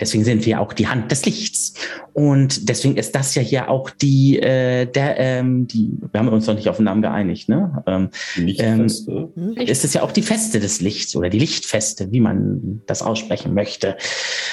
[0.00, 1.74] Deswegen sind wir auch die Hand des Lichts.
[2.12, 6.46] Und deswegen ist das ja hier auch die, äh, der, ähm, die, wir haben uns
[6.46, 7.82] noch nicht auf den Namen geeinigt, ne?
[7.86, 9.30] Ähm, Nicht Ähm, Feste.
[9.66, 13.54] ist es ja auch die Feste des Lichts oder die Lichtfeste, wie man das aussprechen
[13.54, 13.96] möchte,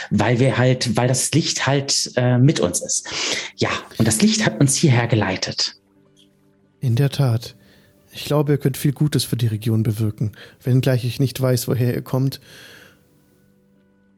[0.10, 3.08] weil wir halt, weil das Licht halt äh, mit uns ist.
[3.56, 5.76] Ja, und das Licht hat uns hierher geleitet.
[6.80, 7.56] In der Tat.
[8.12, 11.94] Ich glaube, ihr könnt viel Gutes für die Region bewirken, wenngleich ich nicht weiß, woher
[11.94, 12.40] ihr kommt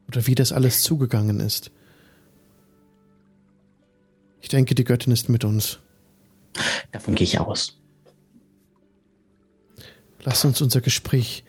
[0.08, 1.70] oder wie das alles zugegangen ist.
[4.40, 5.78] Ich denke, die Göttin ist mit uns.
[6.92, 7.78] Davon gehe ich aus.
[10.22, 11.44] Lasst uns unser Gespräch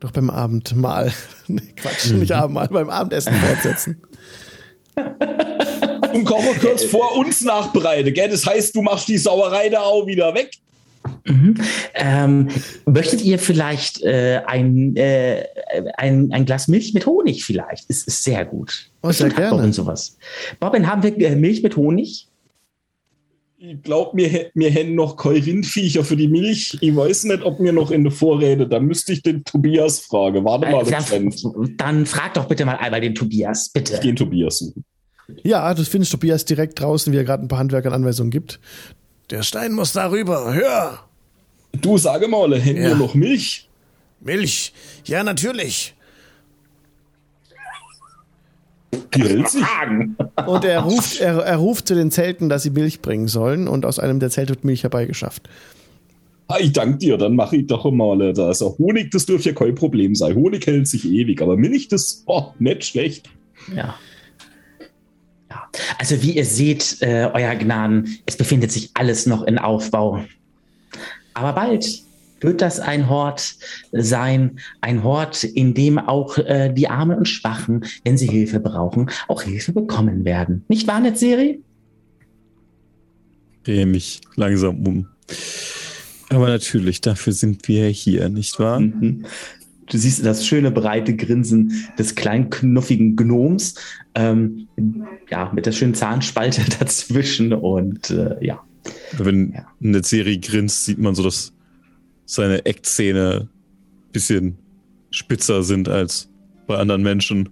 [0.00, 1.12] doch beim Abendmahl,
[1.48, 4.02] nee, Quatsch, nicht Abendmahl, beim Abendessen fortsetzen.
[6.12, 8.28] Und komm mal kurz vor uns nachbereite, gell?
[8.28, 10.50] Das heißt, du machst die Sauerei da auch wieder weg.
[11.26, 11.54] Mhm.
[11.94, 12.48] Ähm,
[12.86, 15.44] möchtet ihr vielleicht äh, ein, äh,
[15.96, 17.88] ein, ein Glas Milch mit Honig vielleicht?
[17.88, 18.90] Es ist sehr gut.
[19.02, 19.56] Oh, sehr gerne.
[19.56, 20.18] Bobbin sowas.
[20.60, 22.28] Bobbin, haben wir äh, Milch mit Honig?
[23.56, 26.76] Ich glaube, mir, hä- mir hätten noch kein Rindviecher für die Milch.
[26.82, 28.66] Ich weiß nicht, ob mir noch in der Vorräte.
[28.68, 30.44] Da müsste ich den Tobias fragen.
[30.44, 33.94] Warte mal, Äh, dann, dann frag doch bitte mal einmal den Tobias, bitte.
[33.94, 34.84] Ich gehe den Tobias suchen.
[35.42, 38.60] Ja, du findest Tobias direkt draußen, wie er gerade ein paar Handwerkern Anweisungen gibt.
[39.30, 41.00] Der Stein muss darüber, hör!
[41.80, 42.88] Du, sage mal, hätten Ja.
[42.90, 43.68] wir noch Milch?
[44.20, 44.72] Milch!
[45.04, 45.94] Ja, natürlich!
[49.14, 49.62] Die hält sich.
[49.64, 50.16] Fragen.
[50.46, 53.84] Und er ruft, er, er ruft zu den Zelten, dass sie Milch bringen sollen, und
[53.86, 55.48] aus einem der Zelte wird Milch herbeigeschafft.
[56.46, 58.32] Ah, ich danke dir, dann mache ich doch mal.
[58.34, 60.34] Da ist auch Honig, das dürfte ja kein Problem sein.
[60.34, 63.30] Honig hält sich ewig, aber Milch, das oh, nicht schlecht.
[63.74, 63.94] Ja.
[65.50, 65.68] ja.
[65.98, 70.22] Also wie ihr seht, äh, euer Gnaden, es befindet sich alles noch in Aufbau.
[71.34, 72.02] Aber bald
[72.40, 73.56] wird das ein Hort
[73.92, 79.10] sein, ein Hort, in dem auch äh, die Armen und Schwachen, wenn sie Hilfe brauchen,
[79.28, 80.64] auch Hilfe bekommen werden.
[80.68, 81.60] Nicht wahr, Netzeri?
[83.64, 85.08] Drehe mich langsam um.
[86.28, 88.80] Aber natürlich, dafür sind wir hier, nicht wahr?
[88.80, 89.24] Mhm.
[89.86, 93.74] Du siehst das schöne breite Grinsen des kleinen knuffigen Gnoms,
[94.14, 94.68] ähm,
[95.30, 98.62] ja, mit der schönen Zahnspalte dazwischen und äh, ja.
[99.12, 99.66] Wenn Ja.
[99.82, 101.52] eine Serie grinst, sieht man so, dass
[102.26, 104.58] seine Eckzähne ein bisschen
[105.10, 106.28] spitzer sind als
[106.66, 107.50] bei anderen Menschen.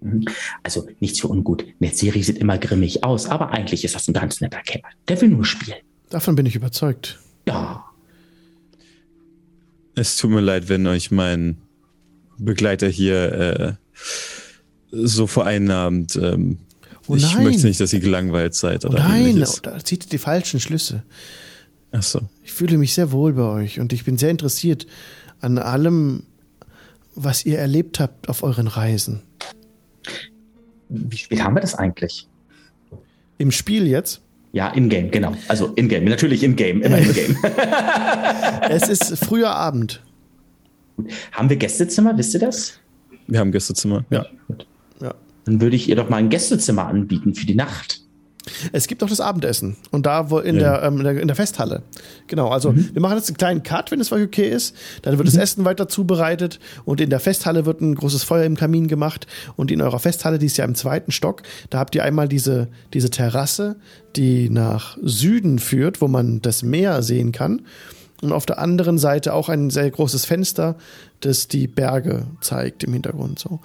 [0.00, 0.24] Mhm.
[0.62, 1.64] Also nichts für ungut.
[1.78, 4.82] Netzeri sieht immer grimmig aus, aber eigentlich ist das ein ganz netter Kerl.
[5.08, 5.78] Der will nur spielen.
[6.10, 7.18] Davon bin ich überzeugt.
[7.48, 7.84] Ja.
[9.96, 11.56] Es tut mir leid, wenn euch mein
[12.38, 13.72] Begleiter hier äh,
[14.90, 16.16] so vereinnahmt.
[16.16, 16.58] Ähm,
[17.06, 18.84] Oh ich möchte nicht, dass ihr gelangweilt seid.
[18.84, 19.60] Oh Oder nein, ähnliches.
[19.62, 21.02] da zieht ihr die falschen Schlüsse.
[21.92, 22.20] Ach so.
[22.42, 24.86] Ich fühle mich sehr wohl bei euch und ich bin sehr interessiert
[25.40, 26.24] an allem,
[27.14, 29.22] was ihr erlebt habt auf euren Reisen.
[30.88, 32.28] Wie spät haben wir das eigentlich?
[33.38, 34.20] Im Spiel jetzt.
[34.52, 35.34] Ja, in-game, genau.
[35.48, 36.04] Also in-game.
[36.04, 37.36] Natürlich in-game, immer in-game.
[38.70, 40.02] Es ist früher Abend.
[41.32, 42.78] haben wir Gästezimmer, wisst ihr das?
[43.26, 44.04] Wir haben Gästezimmer.
[44.10, 44.24] Ja.
[44.48, 44.56] Ja.
[45.44, 48.00] Dann würde ich ihr doch mal ein Gästezimmer anbieten für die Nacht.
[48.72, 49.76] Es gibt auch das Abendessen.
[49.90, 50.78] Und da wo in, Ja.
[50.80, 51.82] der, ähm, in der Festhalle.
[52.26, 54.76] Genau, also wir machen jetzt einen kleinen Cut, wenn es für euch okay ist.
[55.00, 58.56] Dann wird das Essen weiter zubereitet und in der Festhalle wird ein großes Feuer im
[58.56, 59.26] Kamin gemacht.
[59.56, 62.68] Und in eurer Festhalle, die ist ja im zweiten Stock, da habt ihr einmal diese,
[62.92, 63.76] diese Terrasse,
[64.14, 67.62] die nach Süden führt, wo man das Meer sehen kann.
[68.22, 70.76] und auf der anderen Seite auch ein sehr großes Fenster,
[71.20, 73.60] das die Berge zeigt im Hintergrund so.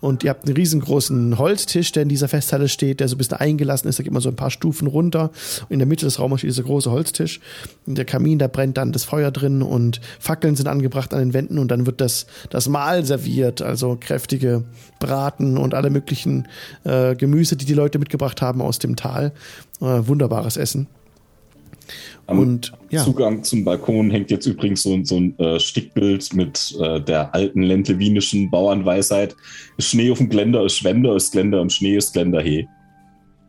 [0.00, 3.36] Und ihr habt einen riesengroßen Holztisch, der in dieser Festhalle steht, der so ein bisschen
[3.36, 3.98] eingelassen ist.
[3.98, 5.30] Da geht man so ein paar Stufen runter.
[5.62, 7.40] Und in der Mitte des Raumes steht dieser große Holztisch.
[7.86, 11.34] Und der Kamin, da brennt dann das Feuer drin und Fackeln sind angebracht an den
[11.34, 13.62] Wänden und dann wird das, das Mahl serviert.
[13.62, 14.64] Also kräftige
[14.98, 16.48] Braten und alle möglichen
[16.84, 19.32] äh, Gemüse, die die Leute mitgebracht haben aus dem Tal.
[19.80, 20.86] Äh, wunderbares Essen.
[22.30, 26.76] Am Und ja, Zugang zum Balkon hängt jetzt übrigens so, so ein äh, Stickbild mit
[26.80, 29.34] äh, der alten lentewinischen Bauernweisheit.
[29.78, 32.68] Schnee auf dem Geländer ist Schwender, ist Geländer im Schnee ist Geländer he.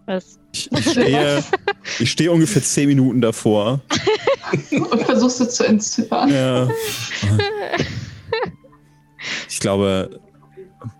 [0.07, 0.39] Was?
[0.53, 1.43] Ich, ich, stehe,
[1.99, 3.81] ich stehe ungefähr zehn Minuten davor.
[4.71, 6.29] Und versuchst du zu entziffern.
[6.29, 6.67] Ja.
[9.47, 10.19] Ich glaube,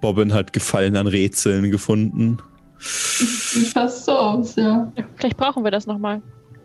[0.02, 2.38] Bobbin hat Gefallen an Rätseln gefunden.
[2.78, 4.92] Sieht fast so aus, ja.
[4.96, 6.22] Ja, Vielleicht brauchen wir das nochmal.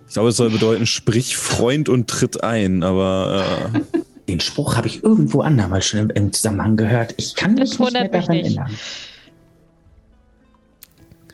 [0.09, 3.99] Ich glaube, es soll bedeuten, sprich Freund und tritt ein, aber äh,
[4.29, 7.15] Den Spruch habe ich irgendwo anders mal schon im, im Zusammenhang gehört.
[7.17, 8.45] Ich kann Das mich nicht mehr daran nicht.
[8.57, 8.71] erinnern.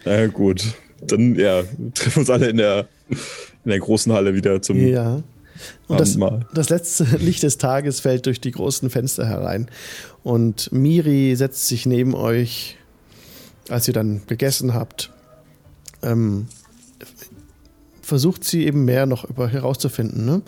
[0.04, 0.62] na gut.
[1.06, 1.62] Dann, ja,
[1.94, 5.22] treffen uns alle in der, in der großen Halle wieder zum ja.
[5.86, 6.18] Und das,
[6.54, 9.68] das letzte Licht des Tages fällt durch die großen Fenster herein.
[10.22, 12.76] Und Miri setzt sich neben euch,
[13.68, 15.12] als ihr dann gegessen habt.
[16.02, 16.46] Ähm,
[18.02, 20.26] versucht sie eben mehr noch über herauszufinden.
[20.26, 20.42] Ne?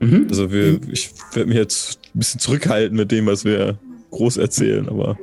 [0.00, 0.26] Mhm.
[0.28, 3.78] Also wir, ich werde mich jetzt ein bisschen zurückhalten mit dem, was wir
[4.10, 5.18] groß erzählen, aber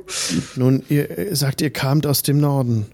[0.56, 2.86] Nun, ihr sagt, ihr kamt aus dem Norden.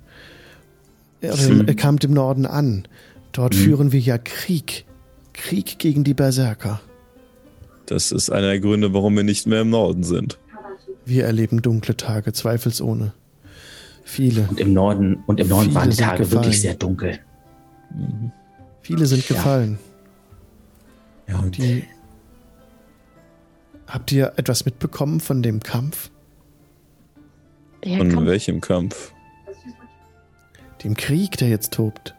[1.20, 1.66] Hm.
[1.66, 2.86] ihr kamt im Norden an.
[3.32, 4.84] Dort führen wir ja Krieg.
[5.32, 6.80] Krieg gegen die Berserker.
[7.86, 10.38] das ist einer der Gründe, warum wir nicht mehr im Norden sind.
[11.04, 13.12] Wir erleben dunkle Tage, zweifelsohne.
[14.08, 16.42] Viele, Und im Norden, und im Norden Viele waren die sind Tage gefallen.
[16.44, 17.18] wirklich sehr dunkel.
[18.80, 19.36] viele sind Ja.
[19.36, 19.78] gefallen.
[21.28, 21.84] Ja, und Die
[23.86, 26.10] Habt ihr etwas mitbekommen von dem Kampf?
[27.84, 28.26] Der von Kampf.
[28.26, 29.12] welchem Kampf?
[30.84, 32.14] Dem Krieg, der jetzt tobt?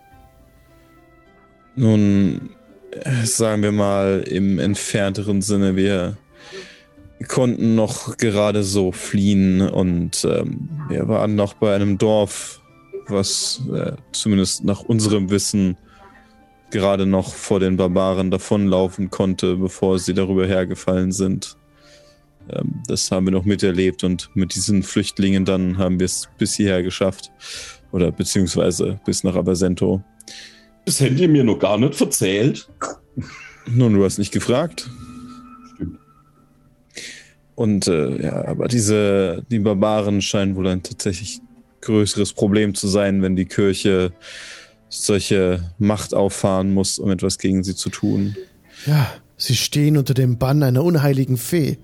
[1.75, 2.51] Nun,
[2.91, 6.17] äh, sagen wir mal im entfernteren Sinne, wir
[7.27, 12.61] konnten noch gerade so fliehen und ähm, wir waren noch bei einem Dorf,
[13.07, 15.77] was äh, zumindest nach unserem Wissen
[16.71, 21.57] gerade noch vor den Barbaren davonlaufen konnte, bevor sie darüber hergefallen sind.
[22.51, 26.55] Ähm, das haben wir noch miterlebt und mit diesen Flüchtlingen dann haben wir es bis
[26.55, 27.31] hierher geschafft.
[27.91, 30.03] Oder beziehungsweise bis nach Abersento.
[30.85, 32.69] Das hättet ihr mir noch gar nicht erzählt.
[33.67, 34.89] Nun, du hast nicht gefragt.
[37.59, 41.41] Und äh, ja, aber diese, die Barbaren scheinen wohl ein tatsächlich
[41.81, 44.13] größeres Problem zu sein, wenn die Kirche
[44.87, 48.37] solche Macht auffahren muss, um etwas gegen sie zu tun.
[48.85, 51.79] Ja, sie stehen unter dem Bann einer unheiligen Fee.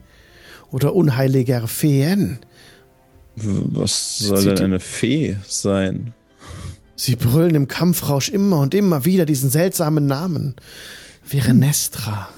[0.72, 2.40] Oder unheiliger Feen.
[3.36, 6.14] Was soll Zieht denn eine Fee sein?
[6.96, 10.56] Sie brüllen im Kampfrausch immer und immer wieder diesen seltsamen Namen.
[11.22, 12.30] Verenestra.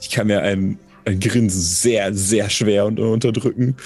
[0.00, 3.76] Ich kann mir ein, ein Grinsen sehr, sehr schwer unter unterdrücken.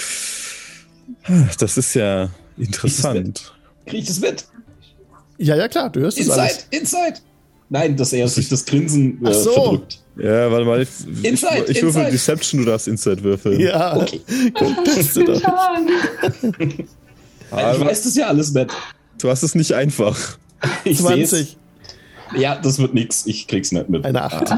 [1.58, 3.52] Das ist ja interessant.
[3.86, 4.44] Krieg ich das mit?
[5.38, 6.66] Ja, ja, klar, du hörst Inside, alles.
[6.70, 7.14] inside.
[7.68, 9.52] Nein, dass er sich das Grinsen äh, Ach so.
[9.52, 9.98] verdrückt.
[10.16, 10.82] Ja, warte mal.
[10.82, 10.88] Ich,
[11.24, 12.10] Inside, ich, ich würfel inside.
[12.12, 13.58] Deception, du darfst Inside würfeln.
[13.60, 14.20] Ja, Okay.
[14.84, 15.34] das du doch.
[15.40, 15.88] Getan.
[17.50, 18.70] Ich weiß das ja alles, Matt.
[19.18, 20.18] Du hast es nicht einfach.
[20.84, 21.30] Ich seh's.
[21.30, 21.56] 20.
[22.38, 23.26] Ja, das wird nix.
[23.26, 24.04] Ich krieg's nicht mit.
[24.04, 24.54] Eine 8.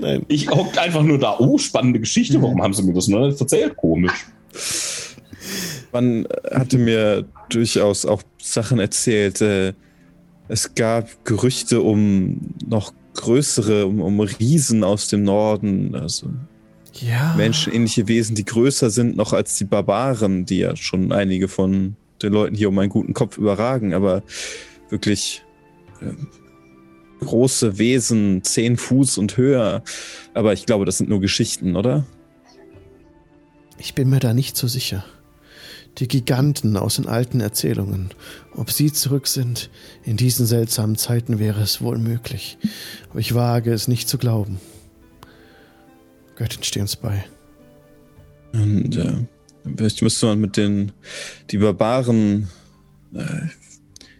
[0.00, 0.24] Nein.
[0.28, 1.36] Ich hockt einfach nur da.
[1.38, 2.40] Oh, spannende Geschichte.
[2.42, 3.76] Warum haben sie mir das noch nicht erzählt?
[3.76, 4.26] Komisch.
[5.92, 9.40] Man hatte mir durchaus auch Sachen erzählt.
[9.40, 9.74] Äh,
[10.48, 16.28] es gab Gerüchte um noch größere, um, um Riesen aus dem Norden, also
[16.94, 17.34] Ja.
[17.36, 22.32] menschenähnliche Wesen, die größer sind noch als die Barbaren, die ja schon einige von den
[22.32, 24.22] Leuten hier um einen guten Kopf überragen, aber
[24.90, 25.42] wirklich
[26.02, 26.26] ähm,
[27.24, 29.82] große Wesen, zehn Fuß und höher.
[30.34, 32.06] Aber ich glaube, das sind nur Geschichten, oder?
[33.78, 35.04] Ich bin mir da nicht so sicher.
[35.98, 38.10] Die Giganten aus den alten Erzählungen.
[38.54, 39.70] Ob sie zurück sind,
[40.02, 42.58] in diesen seltsamen Zeiten wäre es wohl möglich.
[43.10, 44.60] Aber ich wage es nicht zu glauben.
[46.36, 47.24] Göttin, steh uns bei.
[48.52, 49.26] Und äh,
[49.76, 50.92] vielleicht müsste man mit den
[51.50, 52.48] die Barbaren,
[53.14, 53.48] äh,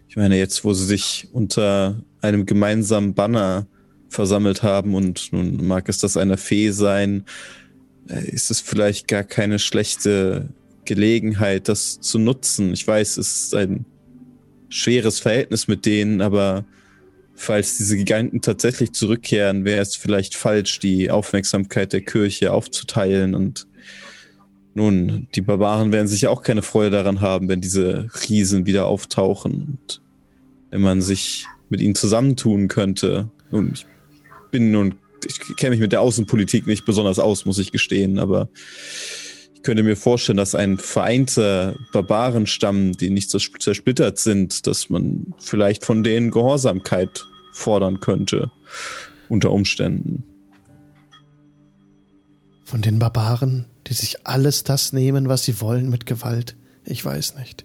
[0.09, 3.67] ich meine jetzt, wo sie sich unter einem gemeinsamen Banner
[4.09, 7.25] versammelt haben und nun mag es das einer Fee sein,
[8.09, 10.49] äh, ist es vielleicht gar keine schlechte
[10.85, 12.73] Gelegenheit, das zu nutzen.
[12.73, 13.85] Ich weiß, es ist ein
[14.69, 16.65] schweres Verhältnis mit denen, aber
[17.35, 23.35] falls diese Giganten tatsächlich zurückkehren, wäre es vielleicht falsch, die Aufmerksamkeit der Kirche aufzuteilen.
[23.35, 23.67] Und
[24.75, 29.79] nun, die Barbaren werden sicher auch keine Freude daran haben, wenn diese Riesen wieder auftauchen.
[29.79, 30.03] Und
[30.71, 33.31] wenn man sich mit ihnen zusammentun könnte.
[33.51, 33.87] Nun, ich
[34.51, 34.95] bin nun,
[35.27, 38.49] ich kenne mich mit der Außenpolitik nicht besonders aus, muss ich gestehen, aber
[39.55, 45.35] ich könnte mir vorstellen, dass ein vereinter Barbarenstamm, die nicht so zersplittert sind, dass man
[45.39, 48.51] vielleicht von denen Gehorsamkeit fordern könnte.
[49.29, 50.25] Unter Umständen.
[52.65, 56.57] Von den Barbaren, die sich alles das nehmen, was sie wollen mit Gewalt.
[56.85, 57.65] Ich weiß nicht.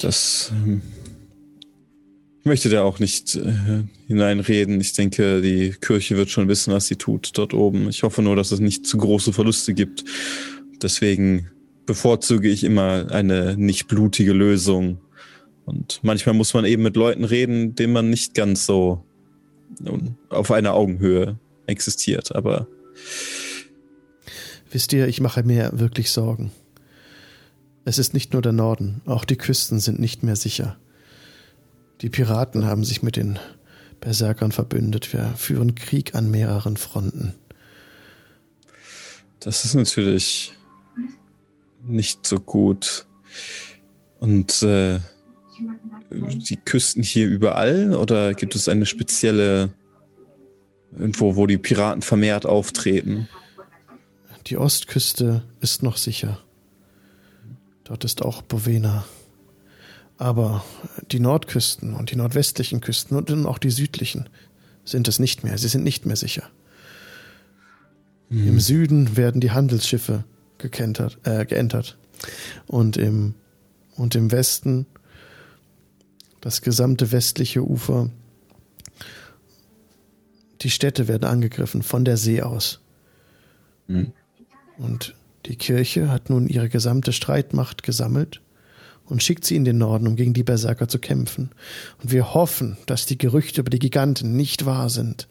[0.00, 0.82] Das ähm,
[2.42, 4.80] ich möchte da auch nicht äh, hineinreden.
[4.80, 7.88] Ich denke, die Kirche wird schon wissen, was sie tut dort oben.
[7.88, 10.02] Ich hoffe nur, dass es nicht zu große Verluste gibt.
[10.82, 11.50] Deswegen
[11.86, 14.98] bevorzuge ich immer eine nicht blutige Lösung.
[15.66, 19.04] Und manchmal muss man eben mit Leuten reden, denen man nicht ganz so
[19.78, 22.34] nun, auf einer Augenhöhe existiert.
[22.34, 22.66] Aber
[24.72, 26.50] Wisst ihr, ich mache mir wirklich Sorgen.
[27.84, 30.76] Es ist nicht nur der Norden, auch die Küsten sind nicht mehr sicher.
[32.00, 33.38] Die Piraten haben sich mit den
[34.00, 35.12] Berserkern verbündet.
[35.12, 37.34] Wir führen Krieg an mehreren Fronten.
[39.38, 40.52] Das ist natürlich
[41.84, 43.06] nicht so gut.
[44.18, 45.00] Und äh,
[46.10, 49.72] die Küsten hier überall oder gibt es eine spezielle
[50.92, 53.28] irgendwo, wo die Piraten vermehrt auftreten?
[54.46, 56.38] Die Ostküste ist noch sicher.
[57.84, 59.04] Dort ist auch Bovena.
[60.22, 60.64] Aber
[61.10, 64.28] die Nordküsten und die nordwestlichen Küsten und auch die südlichen
[64.84, 65.58] sind es nicht mehr.
[65.58, 66.44] Sie sind nicht mehr sicher.
[68.28, 68.46] Hm.
[68.46, 70.22] Im Süden werden die Handelsschiffe
[70.58, 71.98] gekentert, äh, geentert.
[72.68, 73.34] Und im,
[73.96, 74.86] und im Westen
[76.40, 78.08] das gesamte westliche Ufer.
[80.60, 82.78] Die Städte werden angegriffen von der See aus.
[83.88, 84.12] Hm.
[84.78, 85.16] Und
[85.46, 88.40] die Kirche hat nun ihre gesamte Streitmacht gesammelt
[89.06, 91.50] und schickt sie in den Norden, um gegen die Berserker zu kämpfen.
[92.02, 95.28] Und wir hoffen, dass die Gerüchte über die Giganten nicht wahr sind.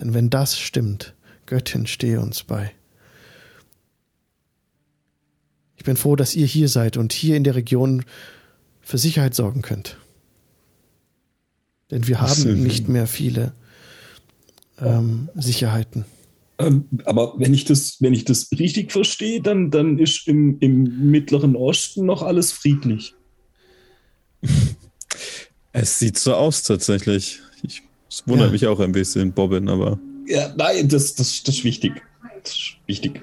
[0.00, 1.14] Denn wenn das stimmt,
[1.46, 2.72] Göttin stehe uns bei.
[5.76, 8.04] Ich bin froh, dass ihr hier seid und hier in der Region
[8.80, 9.96] für Sicherheit sorgen könnt.
[11.90, 13.52] Denn wir haben nicht mehr viele
[14.80, 16.04] ähm, Sicherheiten.
[16.60, 21.10] Ähm, aber wenn ich das, wenn ich das richtig verstehe, dann, dann ist im, im
[21.10, 23.14] Mittleren Osten noch alles friedlich.
[25.72, 27.38] Es sieht so aus tatsächlich.
[27.62, 28.52] Ich, es wundert ja.
[28.52, 30.00] mich auch ein bisschen, Bobbin, aber.
[30.26, 31.92] Ja, nein, das, das, das ist wichtig.
[32.42, 33.22] Das ist wichtig.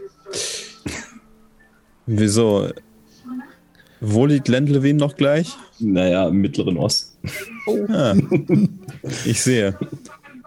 [2.06, 2.70] Wieso?
[4.00, 5.50] Wo liegt Lendlewin noch gleich?
[5.80, 7.18] Naja, im Mittleren Osten.
[7.66, 7.86] Oh.
[7.90, 8.16] Ah,
[9.26, 9.78] ich sehe.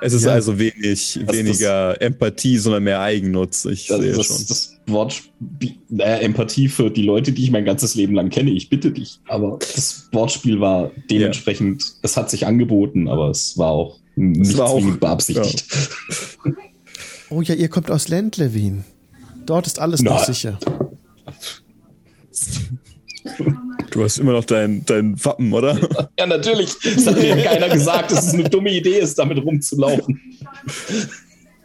[0.00, 0.32] Es ist ja.
[0.32, 3.64] also wenig, das, weniger das, Empathie, sondern mehr Eigennutz.
[3.66, 4.46] Ich das, sehe das, schon.
[4.48, 5.22] Das Wort,
[5.88, 9.20] naja, Empathie für die Leute, die ich mein ganzes Leben lang kenne, ich bitte dich.
[9.28, 11.88] Aber das Wortspiel war dementsprechend, ja.
[12.02, 15.64] es hat sich angeboten, aber es war auch nicht war auch, beabsichtigt.
[16.44, 16.52] Ja.
[17.30, 18.84] Oh ja, ihr kommt aus Lendlewin.
[19.46, 20.12] Dort ist alles Na.
[20.12, 20.58] noch sicher.
[23.90, 25.78] Du hast immer noch dein, dein Wappen, oder?
[26.18, 26.74] Ja, natürlich.
[26.82, 30.20] Das hat dir keiner gesagt, dass es eine dumme Idee ist, damit rumzulaufen.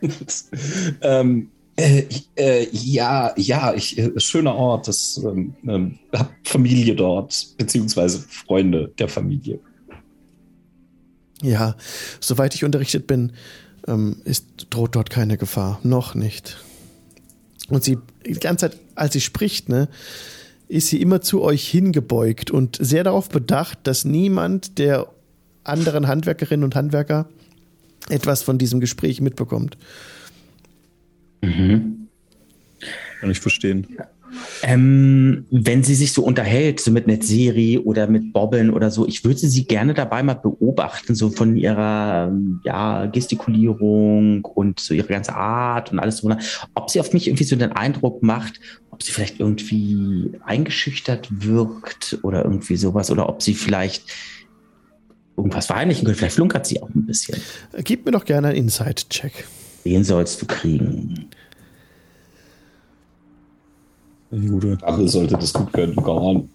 [1.02, 2.04] ähm, äh,
[2.36, 4.88] äh, ja, ja, ich, äh, schöner Ort.
[4.88, 9.60] Das ähm, ähm, hab Familie dort, beziehungsweise Freunde der Familie.
[11.42, 11.76] Ja,
[12.22, 13.34] soweit ich unterrichtet bin,
[13.88, 15.80] ähm, ist, droht dort keine Gefahr.
[15.84, 16.58] Noch nicht.
[17.68, 19.90] Und sie, die ganze Zeit, als sie spricht, ne,
[20.68, 25.08] ist sie immer zu euch hingebeugt und sehr darauf bedacht, dass niemand der
[25.64, 27.28] anderen Handwerkerinnen und Handwerker
[28.10, 29.78] etwas von diesem Gespräch mitbekommt.
[31.42, 32.08] Mhm.
[33.20, 33.88] Kann ich verstehen.
[34.68, 39.24] Ähm, wenn sie sich so unterhält, so mit Netzeri oder mit Bobbeln oder so, ich
[39.24, 42.32] würde sie gerne dabei mal beobachten, so von ihrer
[42.64, 46.36] ja, Gestikulierung und so ihre ganze Art und alles so.
[46.74, 48.60] Ob sie auf mich irgendwie so den Eindruck macht,
[48.90, 54.12] ob sie vielleicht irgendwie eingeschüchtert wirkt oder irgendwie sowas oder ob sie vielleicht
[55.38, 56.18] irgendwas verheimlichen könnte.
[56.18, 57.40] Vielleicht flunkert sie auch ein bisschen.
[57.84, 59.46] Gib mir doch gerne einen Inside-Check.
[59.86, 61.30] Den sollst du kriegen.
[64.48, 64.78] Gute.
[64.82, 65.96] Ach, sollte das gut können.
[65.96, 66.48] Go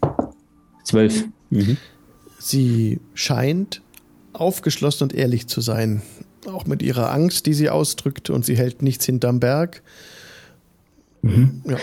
[0.85, 1.25] Zwölf.
[1.51, 1.77] Mhm.
[2.39, 3.83] Sie scheint
[4.33, 6.03] aufgeschlossen und ehrlich zu sein.
[6.47, 9.83] Auch mit ihrer Angst, die sie ausdrückt und sie hält nichts hinterm Berg.
[11.23, 11.63] Mhm.
[11.67, 11.77] Ja.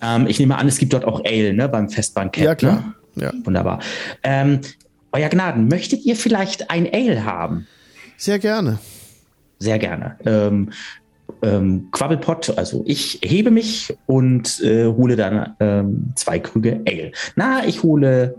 [0.00, 2.44] Ähm, ich nehme an, es gibt dort auch Ale, ne, beim Festbankett.
[2.44, 2.94] Ja, klar.
[3.14, 3.24] Ne?
[3.24, 3.32] Ja.
[3.44, 3.80] Wunderbar.
[4.22, 4.60] Ähm,
[5.10, 7.66] Euer Gnaden, möchtet ihr vielleicht ein Ale haben?
[8.16, 8.78] Sehr gerne.
[9.58, 10.16] Sehr gerne.
[10.24, 10.70] Ähm,
[11.42, 17.12] ähm, Quabbelpott, also ich hebe mich und äh, hole dann ähm, zwei Krüge Ale.
[17.36, 18.36] Na, ich hole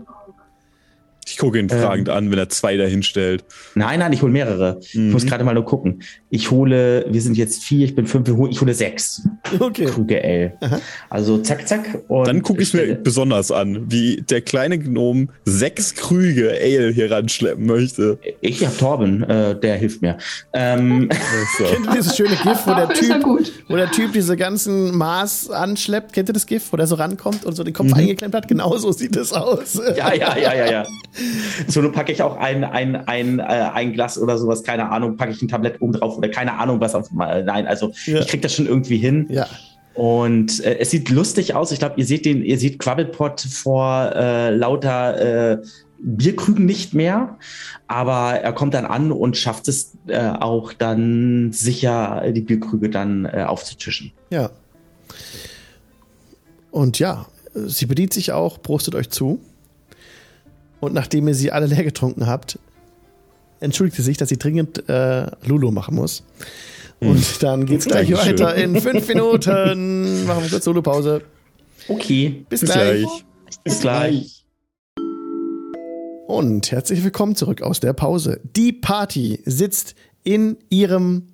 [1.30, 3.44] Ich gucke ihn fragend an, wenn er zwei dahin stellt.
[3.74, 4.78] Nein, nein, ich hole mehrere.
[4.82, 5.12] Ich Mhm.
[5.12, 6.02] muss gerade mal nur gucken.
[6.28, 9.22] Ich hole, wir sind jetzt vier, ich bin fünf, ich hole, ich hole sechs
[9.58, 9.86] Okay.
[9.86, 10.52] Krüge Ale.
[10.60, 10.80] Aha.
[11.08, 12.02] Also zack, zack.
[12.08, 17.10] Und Dann gucke ich mir besonders an, wie der kleine Gnom sechs Krüge Ale hier
[17.10, 18.18] ranschleppen möchte.
[18.40, 20.18] Ich hab Torben, äh, der hilft mir.
[20.52, 21.08] Ähm,
[21.58, 21.64] So.
[21.64, 23.52] Kennt ihr dieses schöne GIF, wo der, er typ, gut.
[23.68, 26.12] wo der Typ diese ganzen Maß anschleppt?
[26.12, 28.48] Kennt ihr das GIF, wo der so rankommt und so den Kopf eingeklemmt hat?
[28.48, 29.74] Genau so sieht das aus.
[29.76, 29.82] Mhm.
[29.96, 30.86] ja, ja, ja, ja, ja.
[31.66, 35.16] So, nun packe ich auch ein, ein, ein, äh, ein Glas oder sowas, keine Ahnung,
[35.16, 37.44] packe ich ein Tablett oben drauf oder keine Ahnung, was auf mal.
[37.44, 38.20] Nein, also Ja.
[38.20, 39.26] ich krieg das schon irgendwie hin.
[39.30, 39.46] Ja.
[39.94, 41.72] Und äh, es sieht lustig aus.
[41.72, 45.58] Ich glaube, ihr seht den, ihr seht Quabbelpot vor äh, lauter äh,
[46.02, 47.36] Bierkrügen nicht mehr,
[47.86, 53.26] aber er kommt dann an und schafft es äh, auch dann sicher, die Bierkrüge dann
[53.26, 54.12] äh, aufzutischen.
[54.30, 54.50] Ja.
[56.70, 59.40] Und ja, sie bedient sich auch, prostet euch zu.
[60.80, 62.58] Und nachdem ihr sie alle leer getrunken habt,
[63.60, 66.24] entschuldigt sie sich, dass sie dringend äh, Lulu machen muss.
[67.00, 68.38] Und dann geht's gleich Dankeschön.
[68.38, 70.26] weiter in fünf Minuten.
[70.26, 71.22] Machen wir kurz Lulu-Pause.
[71.88, 73.02] Okay, Bis, Bis gleich.
[73.02, 73.24] gleich.
[73.64, 74.44] bis gleich.
[76.26, 78.40] Und herzlich willkommen zurück aus der Pause.
[78.56, 81.26] Die Party sitzt in ihrem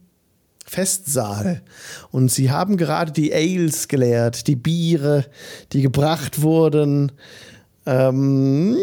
[0.64, 1.62] Festsaal
[2.10, 5.26] und sie haben gerade die Ales geleert, die Biere,
[5.72, 7.12] die gebracht wurden.
[7.86, 8.76] Ähm,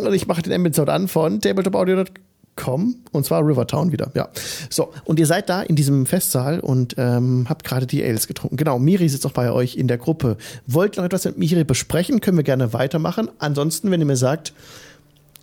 [0.00, 4.10] und ich mache den Ambient an von tabletopaudio.com und zwar Rivertown wieder.
[4.14, 4.28] Ja.
[4.68, 8.56] So, und ihr seid da in diesem Festsaal und ähm, habt gerade die Ales getrunken.
[8.56, 10.36] Genau, Miri sitzt auch bei euch in der Gruppe.
[10.66, 12.20] Wollt ihr noch etwas mit Miri besprechen?
[12.20, 13.28] Können wir gerne weitermachen.
[13.38, 14.52] Ansonsten, wenn ihr mir sagt,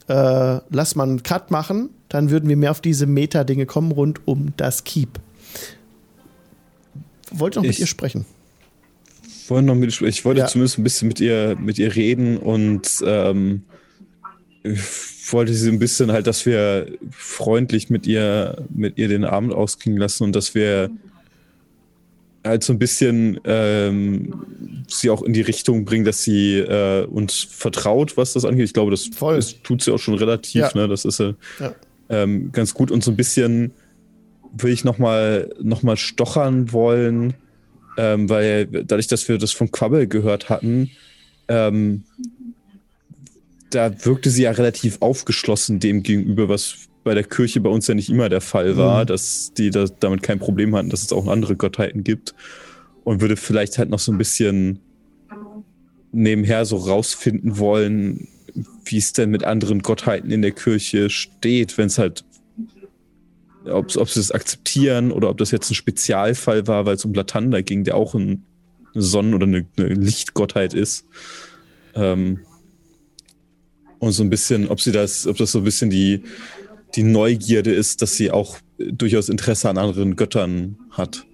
[0.08, 4.28] äh, lass mal einen Cut machen, dann würden wir mehr auf diese Meta-Dinge kommen rund
[4.28, 5.20] um das Keep.
[7.32, 8.26] Wollt ihr noch mit Ich- ihr sprechen?
[9.50, 10.48] Wollte noch mit, ich wollte Ja.
[10.48, 13.64] zumindest ein bisschen mit ihr, mit ihr reden und ähm,
[14.64, 14.80] ich
[15.32, 20.00] wollte sie ein bisschen halt, dass wir freundlich mit ihr, mit ihr den Abend ausklingen
[20.00, 20.90] lassen und dass wir
[22.44, 27.42] halt so ein bisschen ähm, sie auch in die Richtung bringen, dass sie äh, uns
[27.50, 28.66] vertraut, was das angeht.
[28.66, 30.62] Ich glaube, das, das tut sie auch schon relativ.
[30.62, 30.72] Ja.
[30.76, 30.88] Ne?
[30.88, 31.74] Das ist äh, Ja.
[32.10, 33.72] ähm, ganz gut und so ein bisschen
[34.58, 37.34] will ich noch mal, noch mal stochern wollen,
[37.98, 40.92] ähm, weil dadurch, dass wir das von Quabbel gehört hatten,
[41.48, 42.04] ähm,
[43.70, 47.94] da wirkte sie ja relativ aufgeschlossen dem gegenüber, was bei der Kirche bei uns ja
[47.96, 49.08] nicht immer der Fall war, Mhm.
[49.08, 52.34] dass die da, damit kein Problem hatten, dass es auch andere Gottheiten gibt
[53.04, 54.80] und würde vielleicht halt noch so ein bisschen
[56.12, 58.28] nebenher so rausfinden wollen,
[58.86, 62.24] wie es denn mit anderen Gottheiten in der Kirche steht, wenn es halt,
[63.68, 67.14] ob, ob sie es akzeptieren oder ob das jetzt ein Spezialfall war, weil es um
[67.14, 68.44] Latanda ging, der auch ein,
[68.94, 71.06] eine Sonnen- oder eine, eine Lichtgottheit ist.
[71.94, 72.42] Ähm,
[74.00, 76.24] und so ein bisschen, ob sie das, ob das so ein bisschen die,
[76.96, 81.26] die Neugierde ist, dass sie auch durchaus Interesse an anderen Göttern hat.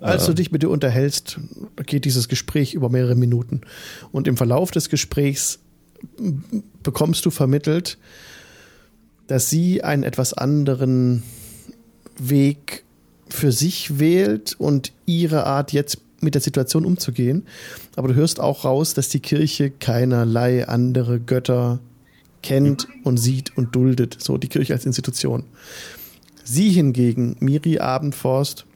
[0.00, 1.38] Als du dich mit ihr unterhältst,
[1.84, 3.60] geht dieses Gespräch über mehrere Minuten.
[4.12, 5.58] Und im Verlauf des Gesprächs
[6.82, 7.98] bekommst du vermittelt,
[9.26, 11.22] dass sie einen etwas anderen
[12.28, 12.84] Weg
[13.28, 17.46] für sich wählt und ihre Art jetzt mit der Situation umzugehen.
[17.96, 21.80] Aber du hörst auch raus, dass die Kirche keinerlei andere Götter
[22.42, 24.16] kennt und sieht und duldet.
[24.20, 25.44] So die Kirche als Institution.
[26.44, 28.66] Sie hingegen, Miri Abendforst,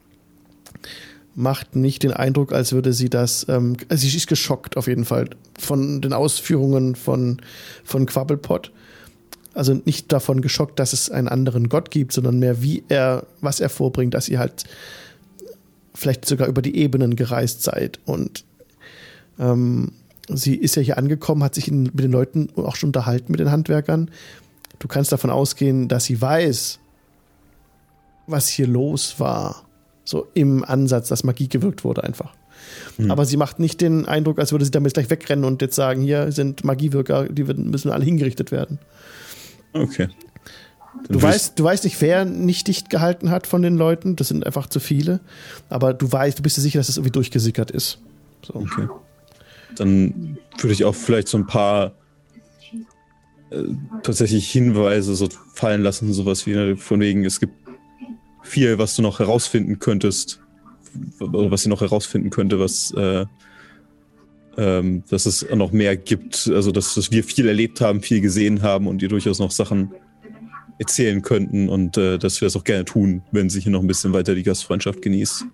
[1.35, 3.45] macht nicht den Eindruck, als würde sie das.
[3.49, 5.29] Ähm, also sie ist geschockt auf jeden Fall
[5.59, 7.41] von den Ausführungen von,
[7.83, 8.71] von Quabbelpot.
[9.55, 13.61] Also nicht davon geschockt, dass es einen anderen Gott gibt, sondern mehr, wie er, was
[13.61, 14.65] er vorbringt, dass ihr halt
[15.93, 17.99] vielleicht sogar über die Ebenen gereist seid.
[18.05, 18.43] Und
[19.39, 19.93] ähm,
[20.27, 23.39] sie ist ja hier angekommen, hat sich in, mit den Leuten auch schon unterhalten, mit
[23.39, 24.11] den Handwerkern.
[24.79, 26.79] Du kannst davon ausgehen, dass sie weiß,
[28.27, 29.63] was hier los war.
[30.03, 32.35] So im Ansatz, dass Magie gewirkt wurde einfach.
[33.09, 36.01] Aber sie macht nicht den Eindruck, als würde sie damit gleich wegrennen und jetzt sagen,
[36.01, 38.79] hier sind Magiewirker, die müssen alle hingerichtet werden.
[39.75, 40.07] Okay.
[40.07, 44.15] Dann Du weißt, du weißt nicht, wer nicht dicht gehalten hat von den Leuten.
[44.15, 45.19] Das sind einfach zu viele.
[45.69, 47.99] Aber du weißt, du bist dir sicher, dass es irgendwie durchgesickert ist.
[48.41, 48.55] So.
[48.55, 48.87] Okay.
[49.75, 51.91] Dann würde ich auch vielleicht so ein paar
[53.51, 53.63] äh,
[54.03, 57.53] tatsächlich Hinweise so fallen lassen, sowas wie ne, von wegen, es gibt
[58.41, 60.39] viel, was du noch herausfinden könntest,
[61.19, 63.25] oder was sie noch herausfinden könnte, was äh,
[64.57, 68.61] ähm, dass es noch mehr gibt, also dass, dass wir viel erlebt haben, viel gesehen
[68.61, 69.91] haben und ihr durchaus noch Sachen
[70.77, 73.87] erzählen könnten und äh, dass wir das auch gerne tun, wenn sich hier noch ein
[73.87, 75.45] bisschen weiter die Gastfreundschaft genießt.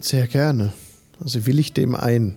[0.00, 0.72] Sehr gerne.
[1.20, 2.36] Also will ich dem ein.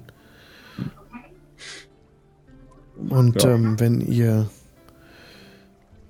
[3.10, 3.54] Und Ja.
[3.54, 4.50] ähm, wenn ihr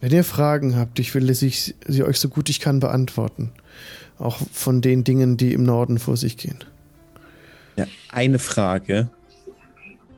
[0.01, 3.51] wenn ihr Fragen habt, ich will sie, sie euch so gut ich kann beantworten.
[4.17, 6.59] Auch von den Dingen, die im Norden vor sich gehen.
[7.79, 9.09] Ja, eine Frage.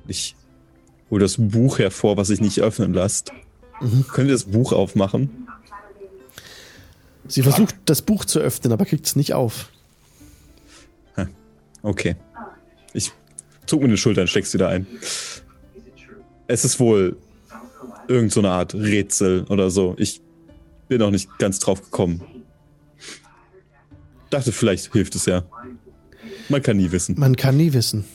[0.08, 0.36] Ich
[1.12, 3.32] hole das Buch hervor, was sich nicht öffnen lässt.
[4.12, 5.48] Könnt ihr das Buch aufmachen?
[7.28, 9.70] Sie versucht das Buch zu öffnen, aber kriegt es nicht auf.
[11.84, 12.16] Okay.
[12.94, 13.12] Ich
[13.68, 14.88] zog mir die Schultern, steck's wieder ein.
[16.48, 17.16] Es ist wohl
[18.08, 19.94] irgend so eine Art Rätsel oder so.
[20.00, 20.20] Ich
[20.88, 22.22] bin noch nicht ganz drauf gekommen.
[24.32, 25.44] Dachte, vielleicht hilft es ja.
[26.52, 27.16] Man kann nie wissen.
[27.20, 28.06] Man kann nie wissen.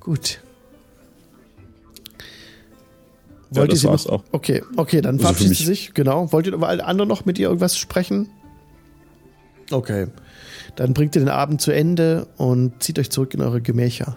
[0.00, 0.40] Gut.
[3.52, 4.12] Ja, das sie war's noch?
[4.12, 4.24] auch.
[4.32, 5.94] Okay, okay, dann Also verabschiedet sie sich.
[5.94, 6.32] Genau.
[6.32, 8.28] Wollt ihr über alle anderen noch mit ihr irgendwas sprechen?
[9.70, 10.06] Okay.
[10.76, 14.16] Dann bringt ihr den Abend zu Ende und zieht euch zurück in eure Gemächer.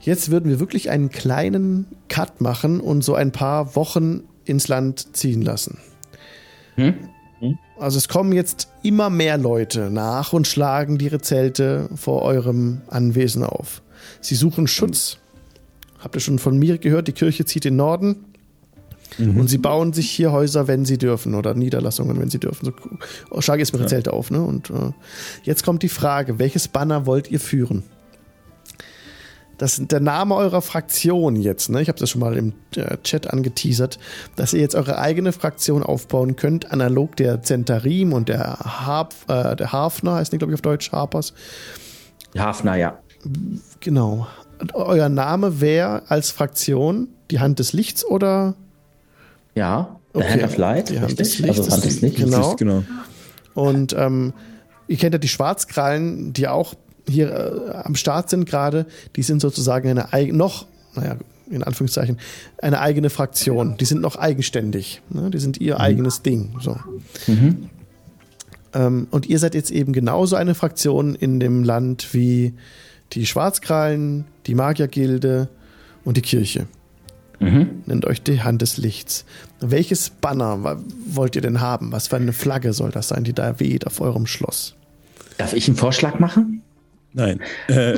[0.00, 5.16] Jetzt würden wir wirklich einen kleinen Cut machen und so ein paar Wochen ins Land
[5.16, 5.78] ziehen lassen.
[6.74, 6.94] Hm?
[7.78, 13.42] Also es kommen jetzt immer mehr Leute nach und schlagen ihre Zelte vor eurem Anwesen
[13.42, 13.82] auf.
[14.20, 15.18] Sie suchen Schutz.
[15.98, 18.24] Habt ihr schon von mir gehört, die Kirche zieht in den Norden.
[19.18, 22.66] Und sie bauen sich hier Häuser, wenn sie dürfen, oder Niederlassungen, wenn sie dürfen.
[22.66, 22.72] So,
[23.30, 24.30] oh, schlage jetzt mal ihre Zelte auf.
[24.30, 24.42] Ne?
[24.42, 24.92] Und äh,
[25.42, 27.82] jetzt kommt die Frage, welches Banner wollt ihr führen?
[29.62, 31.68] Das der Name eurer Fraktion jetzt.
[31.70, 31.80] Ne?
[31.80, 34.00] Ich habe das schon mal im äh, Chat angeteasert,
[34.34, 39.54] dass ihr jetzt eure eigene Fraktion aufbauen könnt, analog der Zentarim und der, Harp, äh,
[39.54, 41.32] der Hafner, heißt die, glaube ich, auf Deutsch, Harpers.
[42.36, 42.98] Hafner, ja.
[43.78, 44.26] Genau.
[44.58, 48.54] Und euer Name wäre als Fraktion die Hand des Lichts oder?
[49.54, 50.28] Ja, Okay.
[50.28, 51.36] Hand of Light, Die Hand richtig?
[51.36, 52.20] des Lichts also Hand des Lichts.
[52.20, 52.56] Genau.
[52.56, 52.82] Genau.
[53.54, 54.32] Und ähm,
[54.88, 56.74] ihr kennt ja die Schwarzkrallen, die auch
[57.08, 58.86] hier äh, am Start sind gerade.
[59.16, 61.16] Die sind sozusagen eine eigene, noch, naja,
[61.50, 62.18] in Anführungszeichen,
[62.58, 63.76] eine eigene Fraktion.
[63.76, 65.02] Die sind noch eigenständig.
[65.10, 65.30] Ne?
[65.30, 66.56] Die sind ihr eigenes Ding.
[66.60, 66.78] So.
[68.74, 72.54] Ähm, und ihr seid jetzt eben genauso eine Fraktion in dem Land wie
[73.12, 75.48] die Schwarzkrallen, die Magiergilde
[76.04, 76.66] und die Kirche.
[77.86, 79.24] Nennt euch die Hand des Lichts.
[79.60, 81.90] Welches Banner wollt ihr denn haben?
[81.90, 84.76] Was für eine Flagge soll das sein, die da weht auf eurem Schloss?
[85.38, 86.62] Darf ich einen Vorschlag machen?
[87.14, 87.40] Nein.
[87.68, 87.96] Äh.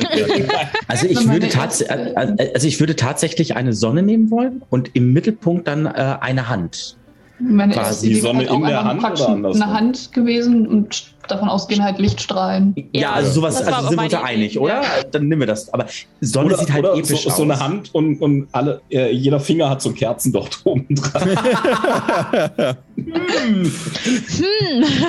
[0.89, 2.17] Also ich, würde tats erste-
[2.55, 6.97] also ich würde tatsächlich eine Sonne nehmen wollen und im Mittelpunkt dann äh, eine Hand.
[7.39, 9.63] Meine Quasi die Sonne halt in der Hand oder andersrum?
[9.63, 12.75] eine Hand gewesen und davon ausgehen halt Lichtstrahlen.
[12.93, 14.83] Ja, Ja, also sowas, das also sind wir uns einig, Idee, oder?
[15.11, 15.73] Dann nehmen wir das.
[15.73, 15.87] Aber
[16.21, 17.37] Sonne Oder, sieht halt oder episch so, aus.
[17.37, 21.37] so eine Hand und, und alle, äh, jeder Finger hat so ein Kerzendocht oben dran.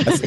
[0.06, 0.24] Also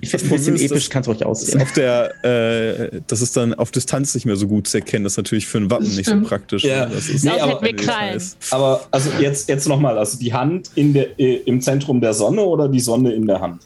[0.00, 1.62] ich finde find ein bisschen ist, episch, kann es ruhig Das ist aussehen.
[1.62, 5.04] auf der, äh, das ist dann auf Distanz nicht mehr so gut zu erkennen.
[5.04, 6.64] Das ist natürlich für ein Wappen Das nicht so praktisch.
[6.64, 6.86] Ja.
[6.86, 8.22] Das ist Nee, Sonst aber- wir Krallen.
[8.50, 12.42] Aber also jetzt, jetzt nochmal, also die Hand in der, äh, im Zentrum der Sonne
[12.42, 13.62] oder die Sonne in der Hand?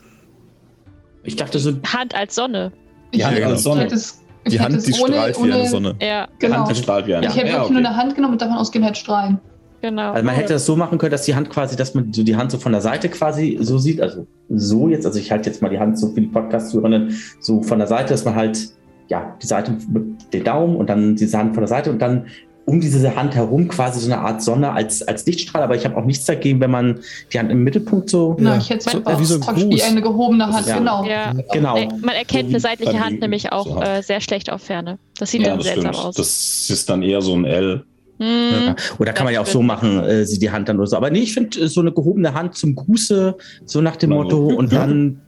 [1.23, 2.73] Ich dachte so, Hand als Sonne.
[3.15, 3.75] Die Hand Ja, als genau.
[3.77, 3.87] Sonne.
[3.93, 5.95] es, ich Die Hand, die ohne, strahlt wie ohne, eine Sonne.
[6.01, 6.67] Ja, Genau.
[6.67, 8.85] Hand strahlt wie eine Ich hätte ja, wirklich nur eine Hand genommen und davon ausgehen
[8.85, 9.39] halt Strahlen.
[9.83, 10.13] genau.
[10.13, 12.37] also man hätte das so machen können, dass die Hand quasi, dass man so die
[12.37, 15.61] Hand so von der Seite quasi so sieht, also so jetzt, also ich halte jetzt
[15.63, 18.71] mal die Hand so für die Podcast-Hörerinnen so von der Seite, dass man halt,
[19.09, 22.27] ja, die Seite mit den Daumen und dann diese Hand von der Seite und dann
[22.67, 25.97] um diese Hand herum quasi so eine Art Sonne als, als Lichtstrahl, aber ich habe
[25.97, 27.01] auch nichts dagegen, wenn man
[27.33, 28.59] die Hand im Mittelpunkt so, Genau, Ja.
[28.59, 30.79] ich hätte es So- einfach wie so ein wie eine gehobene Hand, Ja.
[30.79, 31.05] genau.
[31.05, 31.33] ja.
[31.53, 31.77] genau.
[31.77, 34.63] Äh, Man erkennt So eine seitliche Hand Linken nämlich auch so äh, sehr schlecht auf
[34.63, 34.99] Ferne.
[35.19, 36.07] Das sieht Ja, dann seltsam stimmt.
[36.09, 36.15] aus.
[36.15, 37.85] Das ist dann eher so ein L.
[38.19, 38.75] Hm.
[38.99, 40.97] Oder kann man ja auch so machen, äh, sie die Hand dann oder so.
[40.97, 43.35] Aber nee, ich finde äh, so eine gehobene Hand zum Gruße,
[43.65, 45.23] so nach dem Na, Motto und dann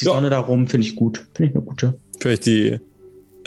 [0.00, 0.12] die Ja.
[0.14, 1.26] Sonne darum, finde ich gut.
[1.34, 1.94] Finde ich eine gute.
[2.18, 2.80] Vielleicht die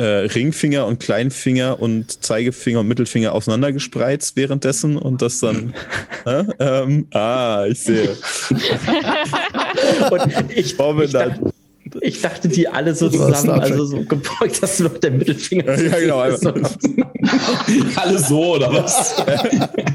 [0.02, 5.74] äh, Ringfinger und Kleinfinger und Zeigefinger und Mittelfinger aufeinander gespreizt währenddessen und das dann.
[6.26, 8.18] äh, ähm, ah, ich sehe.
[10.10, 10.22] Und
[10.56, 11.54] ich, Robin ich, dachte,
[12.02, 15.80] ich dachte, die alle so Das zusammen, also so gebeugt, dass nur noch der Mittelfinger
[15.80, 16.46] Ja, genau, ist.
[17.96, 19.14] Alle so, oder was?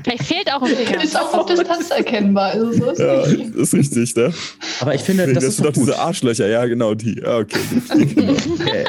[0.05, 1.03] Vielleicht fehlt auch ein Finger.
[1.03, 2.53] Ist auch auf Distanz erkennbar.
[2.53, 3.55] Also so ist Ja, nicht.
[3.57, 4.33] ist richtig, ne?
[4.79, 7.19] Aber ich finde, das, Das, ist sind doch diese Arschlöcher, ja, genau, die.
[7.21, 7.59] Ja, okay.
[7.91, 8.85] Okay.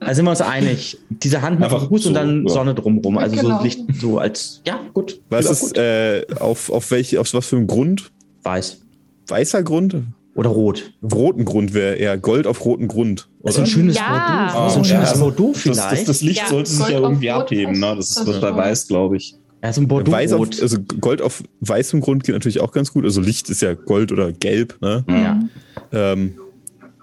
[0.00, 0.98] Also sind wir uns einig.
[1.10, 2.52] Diese Hand mit dem und so, dann ja.
[2.52, 3.18] Sonne drumrum.
[3.18, 3.58] Also Genau.
[3.58, 5.20] so Licht, so als, ja, gut.
[5.28, 5.78] Was Ja, ist, gut.
[5.78, 8.10] äh, auf, auf welche, auf was für einem Grund?
[8.42, 8.80] Weiß.
[9.28, 9.96] Weißer Grund?
[10.34, 10.92] Oder rot?
[11.02, 13.28] Roten Grund wäre eher Gold auf roten Grund.
[13.42, 13.70] Das ist ein Oder?
[13.70, 14.50] schönes Ja.
[14.52, 14.68] Bordeaux.
[14.70, 15.16] So ein Oh, schönes ja.
[15.18, 15.92] Bordeaux Das, vielleicht.
[15.92, 16.48] das, das Licht Ja.
[16.48, 17.94] sollte sich Gold ja auf irgendwie abheben, ne?
[17.96, 18.56] Das ist das das bei.
[18.56, 19.34] Weiß, glaube ich.
[19.62, 20.12] ja, so ein Bordeaux.
[20.12, 23.04] Weiß auf, also Gold auf weißem Grund geht natürlich auch ganz gut.
[23.04, 25.04] Also Licht ist ja Gold oder Gelb, ne?
[25.08, 25.40] ja.
[25.92, 26.36] Ähm,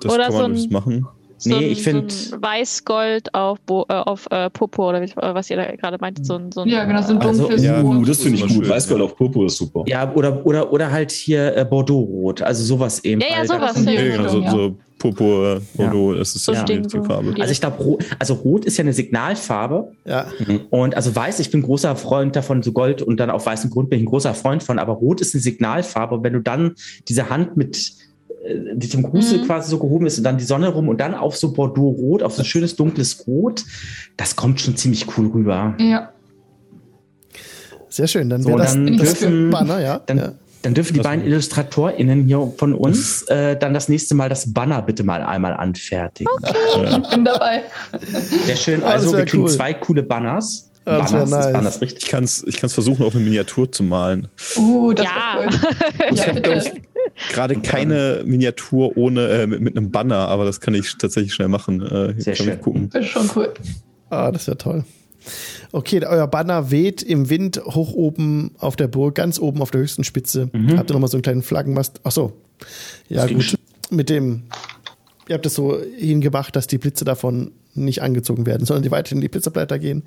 [0.01, 1.07] das Oder kann so man ein- das machen.
[1.39, 5.09] So Nee, ein- ich find- So Weiß-Gold auf, Bo äh, auf äh, Popo oder äh,
[5.15, 6.25] was ihr da gerade meintet.
[6.25, 7.95] So ein, so ein, Ja, genau, so ein Also, dunkles ja, Rot.
[7.97, 8.67] Uh, das finde ich gut.
[8.67, 9.05] Weißgold ja.
[9.05, 9.83] auf Purpur ist super.
[9.87, 12.41] Ja, oder, oder, oder halt hier äh, Bordeaux-Rot.
[12.41, 13.21] Also sowas eben.
[13.21, 13.91] Ja, ja, da- sowas, ja.
[13.91, 16.81] Ja, genau, so, Richtung, so Purpur, Bordeaux, das ist So ja, die.
[16.89, 17.35] Farbe.
[17.39, 19.91] Also ich glaube, Rot, also Rot ist ja eine Signalfarbe.
[20.05, 20.25] Ja.
[20.71, 23.91] Und also weiß, ich bin großer Freund davon, so Gold und dann auf weißem Grund
[23.91, 26.15] bin ich ein großer Freund von, aber Rot ist eine Signalfarbe.
[26.15, 26.73] Und wenn du dann
[27.07, 27.91] diese Hand mit äh,
[28.75, 29.45] die zum Gruße Mhm.
[29.45, 32.33] quasi so gehoben ist und dann die Sonne rum und dann auf so Bordeaux-Rot, auf
[32.33, 33.63] so ein schönes dunkles Rot,
[34.15, 35.75] das kommt schon ziemlich cool rüber.
[35.79, 36.11] Ja.
[37.89, 38.29] Sehr schön.
[38.29, 39.99] Dann So, wäre dann das dürfen- Banner, ja.
[40.05, 40.31] Dann, ja.
[40.61, 44.53] dann dürfen die Das- beiden IllustratorInnen hier von uns äh, dann das nächste Mal das
[44.53, 46.31] Banner bitte mal einmal anfertigen.
[46.43, 47.63] Ich bin dabei.
[48.45, 48.83] Sehr schön.
[48.83, 49.49] Ah, Also, wir kriegen cool.
[49.49, 50.65] zwei coole Banners.
[50.85, 51.45] Das Banners, nice.
[51.47, 52.03] ist Banners richtig.
[52.05, 54.29] Ich kann es ich kann's versuchen, auf eine Miniatur zu malen.
[54.55, 55.11] Uh, das Ja.
[55.37, 55.49] cool.
[56.11, 56.71] Ich Ja, habe, glaube ich,
[57.29, 61.47] gerade keine Miniatur ohne äh, mit, mit einem Banner, aber das kann ich tatsächlich schnell
[61.47, 61.81] machen.
[61.81, 62.61] Äh, Sehr kann schön.
[62.61, 62.89] gucken.
[62.91, 63.53] Das ist schon cool.
[64.09, 64.83] Ah, das wäre toll.
[65.71, 69.81] Okay, euer Banner weht im Wind hoch oben auf der Burg, ganz oben auf der
[69.81, 70.49] höchsten Spitze.
[70.77, 71.99] Habt ihr nochmal so einen kleinen Flaggenmast?
[72.03, 72.33] Ach so.
[73.09, 73.55] Ja, Das gut.
[73.89, 74.43] Mit dem,
[75.27, 79.17] ihr habt es so hingemacht, dass die Blitze davon nicht angezogen werden, sondern die weiterhin
[79.17, 80.03] in die Blitzableiter gehen.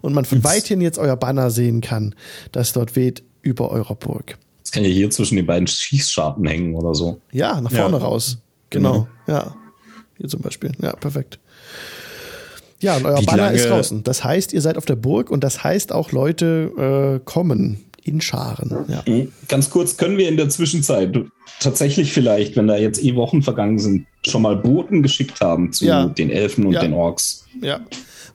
[0.00, 2.14] Und man von weithin jetzt euer Banner sehen kann,
[2.52, 4.38] das dort weht über eurer Burg.
[4.70, 7.20] Das kann ja hier zwischen den beiden Schießscharten hängen oder so.
[7.32, 8.04] Ja, nach vorne Ja.
[8.04, 8.38] raus.
[8.70, 9.08] Genau.
[9.26, 9.56] Ja.
[10.16, 10.70] Hier zum Beispiel.
[10.80, 11.40] Ja, perfekt.
[12.78, 14.04] Ja, und euer Wie Banner ist draußen.
[14.04, 18.20] Das heißt, ihr seid auf der Burg und das heißt auch Leute äh, kommen in
[18.20, 18.84] Scharen.
[18.86, 19.02] Ja.
[19.48, 21.18] Ganz kurz, können wir in der Zwischenzeit
[21.58, 25.84] tatsächlich vielleicht, wenn da jetzt eh Wochen vergangen sind, schon mal Boten geschickt haben zu
[25.84, 26.06] Ja.
[26.06, 26.80] den Elfen und Ja.
[26.80, 27.44] den Orks?
[27.60, 27.80] ja.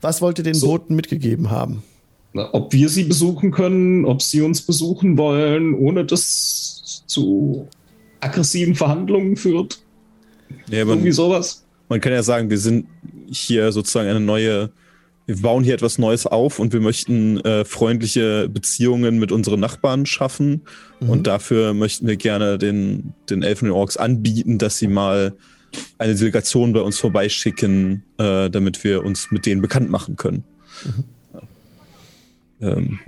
[0.02, 0.68] Was wollt ihr den So.
[0.68, 1.82] Boten mitgegeben haben?
[2.36, 7.68] Ob wir sie besuchen können, ob sie uns besuchen wollen, ohne dass zu
[8.20, 9.80] aggressiven Verhandlungen führt.
[10.70, 11.66] Ja, man, Irgendwie sowas.
[11.90, 12.88] man kann ja sagen, wir sind
[13.28, 14.72] hier sozusagen eine neue,
[15.26, 20.06] wir bauen hier etwas Neues auf und wir möchten äh, freundliche Beziehungen mit unseren Nachbarn
[20.06, 20.62] schaffen.
[21.00, 21.10] Mhm.
[21.10, 25.36] Und dafür möchten wir gerne den, den Elfen und Orks anbieten, dass sie mal
[25.98, 30.44] eine Delegation bei uns vorbeischicken, äh, damit wir uns mit denen bekannt machen können.
[32.62, 33.00] Ähm,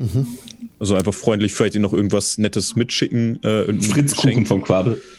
[0.79, 3.41] Also einfach freundlich, vielleicht ihnen noch irgendwas Nettes mitschicken.
[3.43, 5.01] Äh, Fritzkuchen vom Quadel.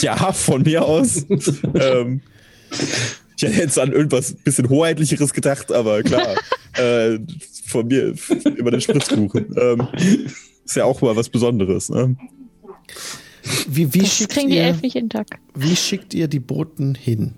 [0.00, 1.26] Ja, von mir aus.
[1.74, 2.20] ähm,
[3.36, 6.36] ich hätte jetzt an irgendwas bisschen hoheitlicheres gedacht, aber klar,
[6.74, 7.18] äh,
[7.66, 8.14] von mir
[8.56, 9.46] über den Spritzkuchen.
[9.56, 9.88] Ähm,
[10.64, 11.88] ist ja auch mal was Besonderes.
[11.88, 12.16] Ne?
[13.68, 15.26] Wie, wie, Das schickt kriegen die ihr, Elfen nicht jeden Tag.
[15.54, 17.34] wie schickt ihr die Boten hin?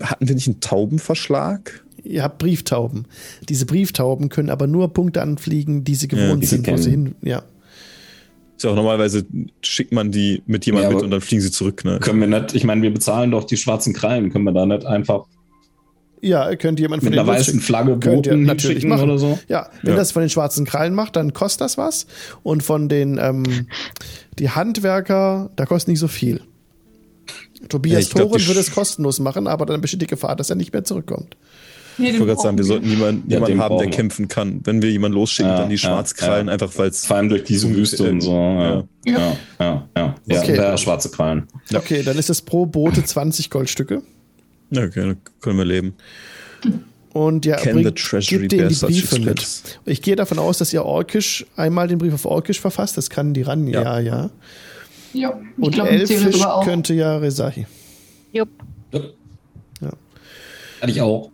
[0.00, 1.84] Hatten wir nicht einen Taubenverschlag?
[2.04, 3.06] Ihr habt Brieftauben.
[3.48, 6.90] Diese Brieftauben können aber nur Punkte anfliegen, die sie gewohnt die sie sind, wo sie
[6.90, 7.14] hin.
[7.22, 7.42] Ja.
[8.56, 9.24] Ist ja auch normalerweise
[9.62, 11.84] schickt man die mit jemandem Ja, mit und dann fliegen sie zurück.
[11.84, 11.98] Ne?
[12.00, 14.84] Können wir nicht, ich meine, wir bezahlen doch die schwarzen Krallen, können wir da nicht
[14.84, 15.26] einfach
[16.20, 17.60] Ja, ihr könnt jemand von mit einer weißen.
[17.60, 19.10] Flagge Boten natürlich hinschicken machen.
[19.10, 19.38] oder so?
[19.48, 19.96] Ja, wenn Ja.
[19.96, 22.06] das von den schwarzen Krallen macht, dann kostet das was.
[22.42, 23.44] Und von den ähm,
[24.40, 26.40] die Handwerker, da kostet nicht so viel.
[27.68, 30.72] Tobias Ja, die würde es kostenlos machen, aber dann besteht die Gefahr, dass er nicht
[30.72, 31.36] mehr zurückkommt.
[31.98, 33.96] Nee, Ich wollte gerade sagen, wir sollten jemanden, Ja, jemanden den haben, der brauchen wir.
[33.96, 34.60] kämpfen kann.
[34.64, 36.52] Wenn wir jemanden losschicken, Ja, dann die ja, Schwarzkrallen, ja.
[36.52, 38.32] einfach weil es Vor allem durch diese Wüste und so.
[38.32, 38.84] Ja, Ja.
[39.04, 39.34] ja, ja.
[39.60, 40.14] ja, ja.
[40.26, 40.56] ja Okay.
[40.56, 41.48] der schwarze Krallen.
[41.74, 44.02] Okay, dann ist es pro Boote 20 Goldstücke.
[44.70, 45.94] Ja, okay, dann können wir leben.
[47.12, 49.46] Und ja, Can the bringt, gebt denen die Briefe mit.
[49.86, 52.96] Ich gehe davon aus, dass ihr Orkisch einmal den Brief auf Orkisch verfasst.
[52.96, 54.00] Das kann die ran, ja, ja.
[54.00, 54.30] Ja.
[55.14, 57.66] Ja, ich Und glaube, Elfisch könnte ja Resahi.
[58.32, 58.50] Jupp.
[58.92, 59.00] Ja.
[60.80, 61.30] Hatte ich auch.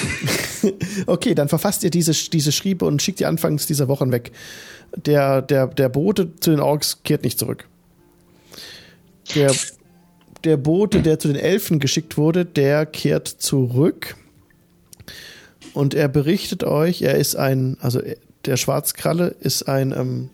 [1.06, 4.32] Okay, dann verfasst ihr diese, diese Schriebe und schickt die anfangs dieser Wochen weg.
[4.94, 7.66] Der, der, der Bote zu den Orks kehrt nicht zurück.
[9.34, 9.52] Der,
[10.44, 14.16] der Bote, der zu den Elfen geschickt wurde, der kehrt zurück.
[15.74, 18.00] Und er berichtet euch, er ist ein, also
[18.44, 20.30] der Schwarzkralle ist ein ähm,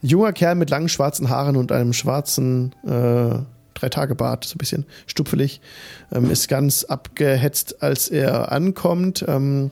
[0.00, 3.38] junger Kerl mit langen schwarzen Haaren und einem schwarzen äh,
[3.74, 5.60] Drei-Tage-Bart, so ein bisschen stupfelig,
[6.12, 9.24] ähm, ist ganz abgehetzt, als er ankommt.
[9.26, 9.70] Ähm,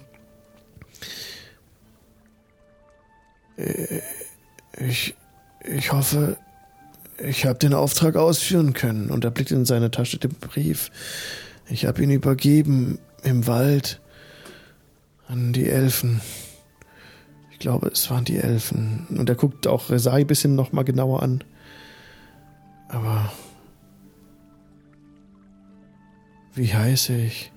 [3.56, 4.00] äh,
[4.78, 5.14] ich,
[5.64, 6.36] ich hoffe,
[7.18, 9.10] ich habe den Auftrag ausführen können.
[9.10, 10.90] Und er blickt in seine Tasche den Brief.
[11.68, 14.00] Ich habe ihn übergeben im Wald
[15.28, 16.20] an die Elfen.
[17.52, 19.06] Ich glaube, es waren die Elfen.
[19.10, 21.44] Und er guckt auch Resai ein bisschen noch mal genauer an.
[22.88, 23.32] Aber
[26.54, 27.52] Wie heiße ich?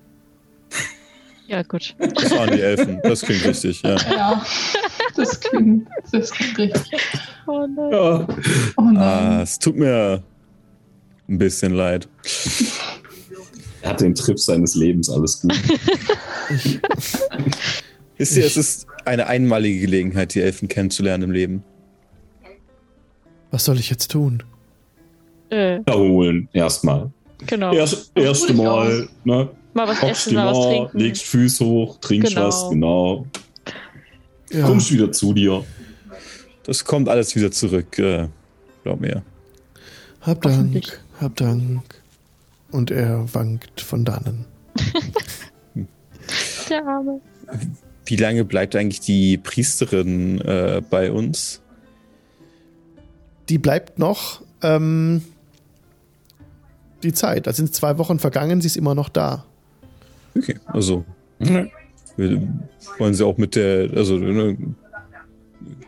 [1.48, 1.94] Ja, gut.
[2.00, 2.98] Das waren die Elfen.
[3.04, 3.96] Das klingt richtig, ja.
[4.10, 4.44] Ja,
[5.14, 7.00] das klingt, das klingt richtig.
[7.46, 7.92] Oh nein.
[7.92, 8.26] Ja.
[8.76, 8.96] Oh nein.
[8.96, 10.24] Ah, es tut mir
[11.28, 12.08] ein bisschen leid.
[13.80, 15.54] Er hat den Trip seines Lebens, alles gut.
[18.16, 21.62] Wisst ihr, es ist eine einmalige Gelegenheit, die Elfen kennenzulernen im Leben.
[23.52, 24.42] Was soll ich jetzt tun?
[25.50, 27.12] Äh, Erholen, erstmal.
[27.46, 27.72] Genau.
[27.72, 29.48] Erst, erste Mal, ne?
[29.74, 30.98] Mal was Hockst essen, mal was trinken.
[30.98, 32.46] legst Füße hoch, trinkst Genau.
[32.46, 33.26] was, genau.
[34.50, 35.64] Ja, Kommst wieder zu dir.
[36.64, 38.28] Das kommt alles wieder zurück, äh,
[38.84, 39.22] glaub mir.
[40.20, 41.82] hab Dank, hab Dank.
[42.72, 44.44] Und er wankt von dannen.
[46.68, 47.20] Der Arme.
[48.06, 51.60] Wie lange bleibt eigentlich die Priesterin äh, bei uns?
[53.48, 55.22] Die bleibt noch ähm,
[57.02, 57.46] die Zeit.
[57.46, 59.44] Da sind zwei Wochen vergangen, sie ist immer noch da.
[60.36, 61.04] Okay, also
[61.38, 62.42] wir
[62.98, 64.56] wollen sie auch mit der, also ne,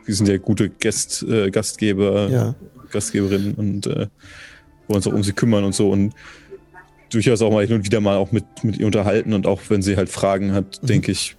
[0.04, 2.54] wir sind ja gute Gast, äh, Gastgeber, Ja.
[2.90, 4.06] Gastgeberinnen und äh,
[4.86, 6.14] wollen uns auch um sie kümmern und so und
[7.10, 9.82] durchaus auch mal hin und wieder mal auch mit, mit ihr unterhalten und auch wenn
[9.82, 11.36] sie halt Fragen hat, denke ich,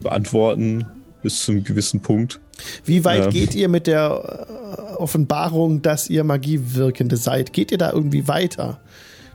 [0.00, 0.86] beantworten
[1.22, 2.40] bis zu einem gewissen Punkt.
[2.84, 3.30] Wie weit Ja.
[3.30, 4.46] geht ihr mit der
[4.92, 7.52] äh, Offenbarung, dass ihr Magiewirkende seid?
[7.52, 8.80] Geht ihr da irgendwie weiter,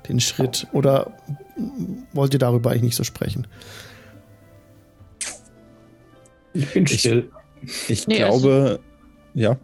[0.08, 0.68] den Schritt?
[0.74, 1.12] Oder
[2.14, 3.48] wollt ihr darüber eigentlich nicht so sprechen?
[6.54, 7.30] Ich bin still.
[7.88, 8.80] Ich Nee, glaube,
[9.34, 9.58] ja,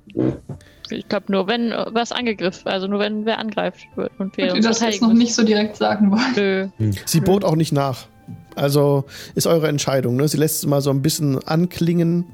[0.90, 4.48] Ich glaube nur, wenn äh, was angegriffen, also nur wenn wer angreift wird und wir
[4.48, 5.20] Könnt ihr uns das jetzt noch müssen.
[5.20, 6.72] nicht so direkt sagen wollen?
[6.80, 6.92] Nö.
[7.06, 8.08] Sie bot auch nicht nach.
[8.62, 10.18] Also ist eure Entscheidung.
[10.18, 10.28] Ne?
[10.28, 12.26] Sie lässt es mal so ein bisschen anklingen,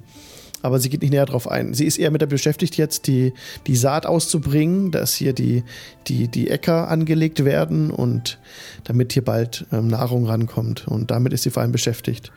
[0.62, 1.74] aber sie geht nicht näher drauf ein.
[1.74, 3.34] Sie ist eher mit der beschäftigt, jetzt die,
[3.66, 5.64] die Saat auszubringen, dass hier die,
[6.08, 8.40] die, die Äcker angelegt werden und
[8.84, 10.86] damit hier bald ähm, Nahrung rankommt.
[10.86, 12.34] Und damit ist sie vor allem beschäftigt.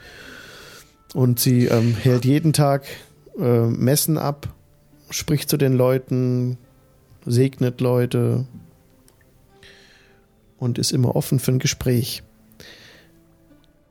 [1.13, 2.85] Und sie ähm, hält jeden Tag
[3.41, 4.55] äh, Messen ab,
[5.11, 6.59] spricht zu den Leuten,
[7.27, 8.47] segnet Leute
[10.59, 12.23] und ist immer offen für ein Gespräch.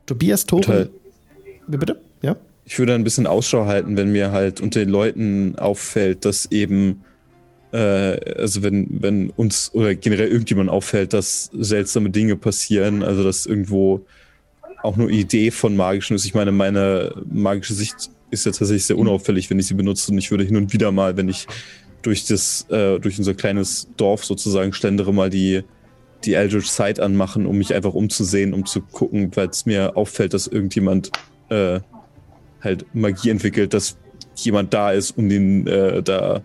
[0.09, 0.45] Tobias.
[0.45, 0.89] Total.
[1.67, 2.01] Wie bitte?
[2.21, 2.35] Ja?
[2.69, 7.03] ich würde ein bisschen Ausschau halten, wenn mir halt unter den Leuten auffällt, dass eben,
[7.73, 13.47] äh, also wenn, wenn uns oder generell irgendjemand auffällt, dass seltsame Dinge passieren, also dass
[13.47, 14.05] irgendwo
[14.83, 16.25] auch nur Idee von magischen ist.
[16.25, 20.19] Ich meine, meine magische Sicht ist ja tatsächlich sehr unauffällig, wenn ich sie benutze und
[20.19, 21.47] ich würde hin und wieder mal, wenn ich
[22.03, 25.63] durch das, äh, durch unser kleines Dorf sozusagen schlendere, mal die,
[26.25, 30.33] die Eldritch Sight anmachen, um mich einfach umzusehen, um zu gucken, weil es mir auffällt,
[30.33, 31.11] dass irgendjemand
[31.49, 31.79] äh,
[32.61, 33.97] halt Magie entwickelt, dass
[34.35, 36.41] jemand da ist, um den äh, da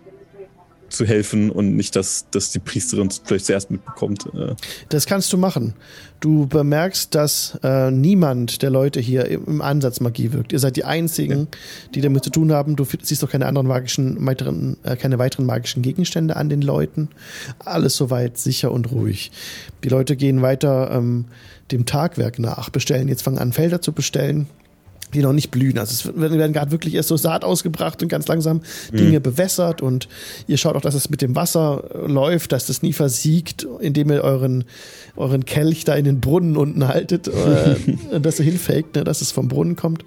[0.89, 4.25] zu helfen und nicht, dass, dass die Priesterin es vielleicht zuerst mitbekommt.
[4.33, 4.55] Äh,
[4.89, 5.73] Das kannst du machen.
[6.19, 10.53] Du bemerkst, dass äh, niemand der Leute hier im, im Ansatz Magie wirkt.
[10.53, 11.47] Ihr seid die einzigen,
[11.93, 12.75] die damit zu tun haben.
[12.75, 17.09] Du siehst doch keine anderen magischen, weiteren, äh, keine weiteren magischen Gegenstände an den Leuten.
[17.59, 19.31] Alles soweit sicher und ruhig.
[19.83, 21.25] Die Leute gehen weiter ähm,
[21.71, 24.47] dem Tagwerk nach, bestellen jetzt fangen an Felder zu bestellen.
[25.15, 25.77] Die noch nicht blühen.
[25.79, 28.61] Also es werden gerade wirklich erst so Saat ausgebracht und ganz langsam
[28.91, 30.09] Dinge bewässert und
[30.45, 34.11] ihr schaut auch, dass es mit dem Wasser äh, läuft, dass das nie versiegt, indem
[34.11, 34.65] ihr euren,
[35.15, 37.75] euren Kelch da in den Brunnen unten haltet, äh,
[38.11, 40.03] und dass er hinfällt, ne, dass es vom Brunnen kommt.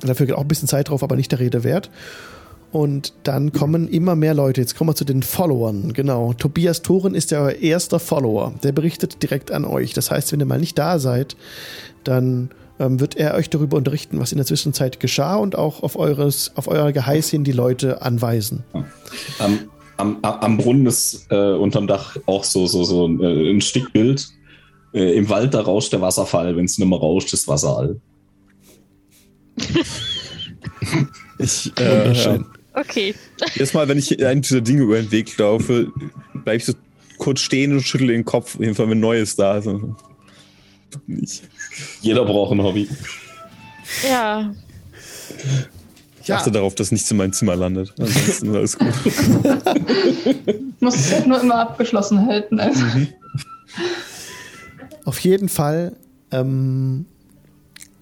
[0.00, 1.90] Dafür geht auch ein bisschen Zeit drauf, aber nicht der Rede wert.
[2.72, 4.60] Und dann kommen immer mehr Leute.
[4.60, 5.92] Jetzt kommen wir zu den Followern.
[5.92, 6.32] Genau.
[6.32, 8.54] Tobias Thoren ist der erste Follower.
[8.62, 9.92] Der berichtet direkt an euch.
[9.92, 11.36] Das heißt, wenn ihr mal nicht da seid,
[12.04, 12.50] dann
[12.82, 16.52] ähm, wird er euch darüber unterrichten, was in der Zwischenzeit geschah und auch auf, eures,
[16.56, 18.64] auf euer Geheiß hin die Leute anweisen.
[19.38, 19.60] Am,
[19.96, 24.28] am, am Brunnen ist äh, unterm Dach auch so, so, so ein, äh, ein Stickbild.
[24.92, 26.56] Äh, Im Wald, da rauscht der Wasserfall.
[26.56, 28.00] Wenn es nicht mehr rauscht, ist Wasser all.
[31.38, 32.40] ich, äh.
[32.74, 33.14] Okay.
[33.54, 35.92] Jedes Mal, wenn ich einen dieser Dinge über den Weg laufe,
[36.32, 36.72] bleibe ich so
[37.18, 39.68] kurz stehen und schüttle den Kopf, auf jeden Fall, wenn Neues da ist.
[39.68, 39.94] Also,
[41.06, 41.42] nicht.
[42.00, 42.88] Jeder braucht ein Hobby.
[44.08, 44.52] Ja.
[46.22, 47.92] Ich achte darauf, dass nichts in mein Zimmer landet.
[47.98, 48.94] Ansonsten ist alles gut.
[50.80, 52.60] Muss es halt nur immer abgeschlossen halten.
[52.60, 52.84] Also.
[55.04, 55.96] Auf jeden Fall
[56.30, 57.06] ähm,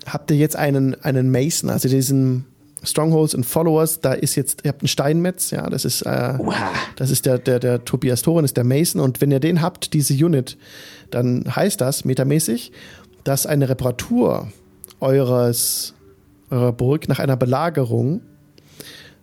[0.06, 2.44] habt ihr jetzt einen, einen Mason, also diesen
[2.82, 6.38] Strongholds und Followers, da ist jetzt, ihr habt einen Steinmetz, ja, das ist, äh,
[6.96, 9.92] das ist der, der, der Tobias Thoren, ist der Mason und wenn ihr den habt,
[9.92, 10.56] diese Unit,
[11.10, 12.72] dann heißt das metamäßig,
[13.24, 14.48] dass eine Reparatur
[15.00, 15.94] eures,
[16.50, 18.22] eurer Burg nach einer Belagerung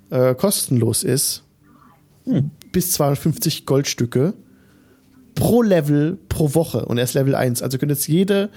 [0.10, 1.44] äh, kostenlos ist,
[2.72, 4.34] bis 250 Goldstücke
[5.36, 7.62] pro Level pro Woche und er ist Level 1.
[7.62, 8.50] Also ihr könnt jetzt jede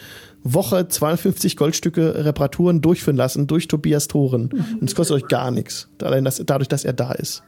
[0.43, 4.51] Woche 52 Goldstücke Reparaturen durchführen lassen durch Tobias Toren.
[4.81, 5.89] Und es kostet euch gar nichts.
[6.03, 7.43] Allein das, dadurch, dass er da ist.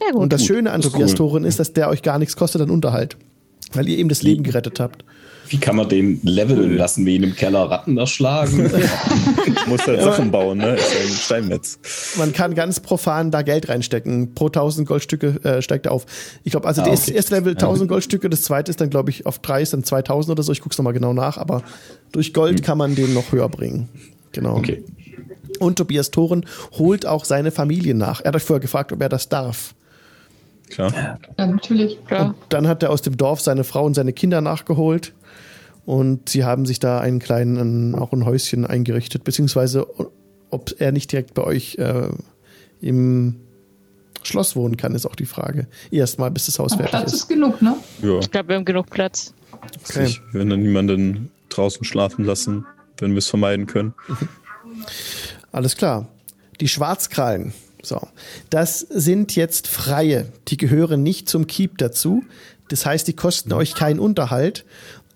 [0.00, 0.14] Ja.
[0.14, 1.16] Und das Schöne an Tobias cool.
[1.16, 3.16] Toren ist, dass der euch gar nichts kostet an Unterhalt.
[3.72, 5.04] Weil ihr ihm das Leben gerettet habt.
[5.48, 8.70] Wie kann man den leveln lassen, wie ihn im Keller Ratten erschlagen?
[9.66, 10.74] Muss halt Sachen bauen, ne?
[10.74, 11.78] Ist ja ein Steinmetz.
[12.16, 14.34] Man kann ganz profan da Geld reinstecken.
[14.34, 16.06] Pro 1000 Goldstücke äh, steigt er auf.
[16.44, 17.16] Ich glaube, also Ah, das okay.
[17.16, 20.32] erste Level 1000 Goldstücke, das zweite ist dann, glaube ich, auf drei ist dann 2000
[20.32, 20.52] oder so.
[20.52, 21.62] Ich guck's nochmal genau nach, aber
[22.12, 23.88] durch Gold kann man den noch höher bringen.
[24.32, 24.56] Genau.
[24.56, 24.82] Okay.
[25.60, 26.46] Und Tobias Thoren
[26.78, 28.20] holt auch seine Familie nach.
[28.22, 29.74] Er hat euch vorher gefragt, ob er das darf.
[30.70, 30.92] Klar.
[31.38, 31.98] Ja, natürlich.
[32.10, 32.34] Ja.
[32.48, 35.12] Dann hat er aus dem Dorf seine Frau und seine Kinder nachgeholt.
[35.86, 39.86] Und sie haben sich da einen kleinen, auch ein Häuschen eingerichtet, beziehungsweise
[40.50, 42.08] ob er nicht direkt bei euch äh,
[42.80, 43.36] im
[44.22, 45.66] Schloss wohnen kann, ist auch die Frage.
[45.90, 47.20] Erstmal, bis das Haus Aber fertig Platz ist.
[47.20, 47.76] ist genug, ne?
[48.02, 48.18] Ja.
[48.18, 49.34] Ich glaube, wir haben genug Platz.
[49.88, 50.04] Okay.
[50.04, 52.66] Ich werden dann niemanden draußen schlafen lassen,
[52.98, 53.94] wenn wir es vermeiden können.
[55.52, 56.08] Alles klar.
[56.60, 57.52] Die Schwarzkrallen.
[57.82, 58.00] So.
[58.50, 60.32] Das sind jetzt freie.
[60.48, 62.24] Die gehören nicht zum Keep dazu.
[62.68, 64.64] Das heißt, die kosten euch keinen Unterhalt.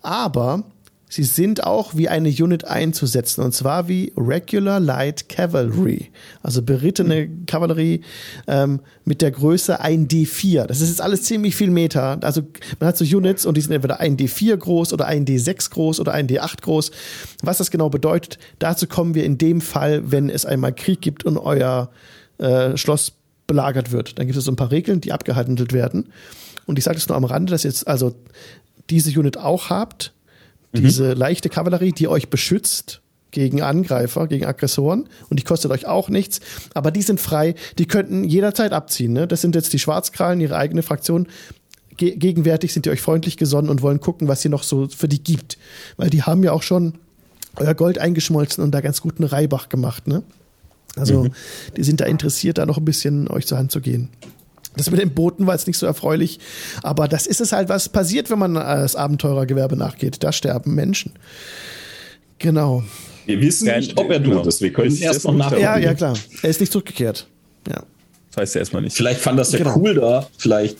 [0.01, 0.63] Aber
[1.09, 3.43] sie sind auch wie eine Unit einzusetzen.
[3.43, 6.11] Und zwar wie Regular Light Cavalry.
[6.43, 8.01] Also berittene Kavallerie
[8.47, 10.67] ähm, mit der Größe 1D4.
[10.67, 12.19] Das ist jetzt alles ziemlich viel Meter.
[12.21, 12.43] Also
[12.79, 16.61] man hat so Units und die sind entweder 1D4 groß oder 1D6 groß oder 1D8
[16.61, 16.91] groß.
[17.41, 21.25] Was das genau bedeutet, dazu kommen wir in dem Fall, wenn es einmal Krieg gibt
[21.25, 21.89] und euer
[22.37, 23.13] äh, Schloss
[23.47, 24.19] belagert wird.
[24.19, 26.09] Dann gibt es so ein paar Regeln, die abgehandelt werden.
[26.67, 28.13] Und ich sage das nur am Rande, dass jetzt also
[28.89, 30.13] diese Unit auch habt,
[30.73, 33.01] diese leichte Kavallerie, die euch beschützt
[33.31, 36.39] gegen Angreifer, gegen Aggressoren und die kostet euch auch nichts,
[36.73, 39.13] aber die sind frei, die könnten jederzeit abziehen.
[39.13, 39.27] Ne?
[39.27, 41.27] Das sind jetzt die Schwarzkrallen, ihre eigene Fraktion.
[41.97, 45.07] Ge gegenwärtig sind die euch freundlich gesonnen und wollen gucken, was ihr noch so für
[45.07, 45.57] die gibt.
[45.97, 46.93] Weil die haben ja auch schon
[47.57, 50.07] euer Gold eingeschmolzen und da ganz guten Reibach gemacht.
[50.07, 50.23] Ne?
[50.95, 51.27] Also
[51.75, 54.09] die sind da interessiert, da noch ein bisschen euch zur Hand zu gehen.
[54.79, 56.39] Das mit den Booten war jetzt nicht so erfreulich,
[56.83, 60.23] aber das ist es halt, was passiert, wenn man äh, das Abenteurergewerbe nachgeht.
[60.23, 61.13] Da sterben Menschen.
[62.39, 62.83] Genau.
[63.25, 64.37] Wir wissen Ja, nicht, ob er genau.
[64.37, 64.61] tot ist.
[64.61, 65.61] Wir können erst noch nachgucken.
[65.61, 66.15] Ja, ja, klar.
[66.41, 67.27] Er ist nicht zurückgekehrt.
[67.67, 67.83] Ja.
[68.31, 68.95] Das heißt ja erstmal nicht.
[68.95, 69.75] Vielleicht fand das ja Genau.
[69.77, 70.27] cool da.
[70.37, 70.77] Vielleicht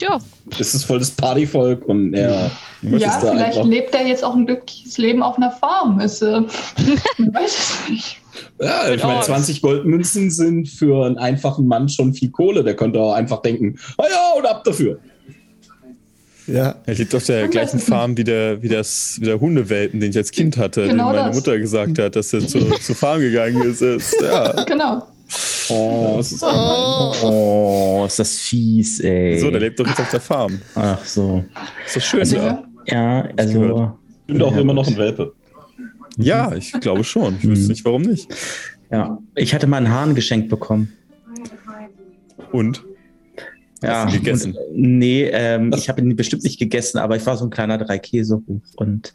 [0.00, 0.18] Ja,
[0.58, 2.50] ist es voll das Partyvolk und er
[2.82, 3.64] möchte Ja, es da vielleicht einfach.
[3.68, 6.00] lebt er jetzt auch ein glückliches Leben auf einer Farm.
[6.00, 6.40] Ist, äh,
[7.18, 8.18] man weiß es nicht.
[8.60, 9.26] Ja, ich meine, Orks.
[9.26, 12.64] 20 Goldmünzen sind für einen einfachen Mann schon viel Kohle.
[12.64, 14.98] Der könnte auch einfach denken, ah ja, und ab dafür.
[16.46, 16.74] Ja.
[16.86, 17.78] Er lebt auf der gleichen.
[17.78, 21.16] Farm wie der, wie das, wie der Hundewelpen, den ich als Kind hatte, Genau den
[21.20, 21.36] meine das.
[21.36, 23.80] Mutter gesagt hat, dass er zu, zur Farm gegangen ist.
[23.80, 24.64] ist ja.
[24.64, 25.06] Genau.
[25.70, 29.38] Oh, Das ist, oh, ist das fies, ey.
[29.38, 30.60] so, der lebt doch jetzt auf der Farm.
[30.74, 31.44] Ach so.
[31.86, 32.20] Ist doch schön.
[32.20, 32.64] Also, ja.
[32.86, 33.92] Ja, also.
[34.28, 34.82] Sind auch Ja, immer gut.
[34.84, 35.32] noch ein Welpe.
[36.18, 37.36] Ja, ich glaube schon.
[37.38, 38.28] Ich wüsste nicht, warum nicht.
[38.90, 40.92] Ja, ich hatte mal einen Hahn geschenkt bekommen.
[42.52, 42.84] Und?
[43.82, 44.54] Ja, Hast du ihn gegessen?
[44.54, 47.78] Und, nee, ähm, ich habe ihn bestimmt nicht gegessen, aber ich war so ein kleiner
[47.78, 49.12] Drei-Käse hoch und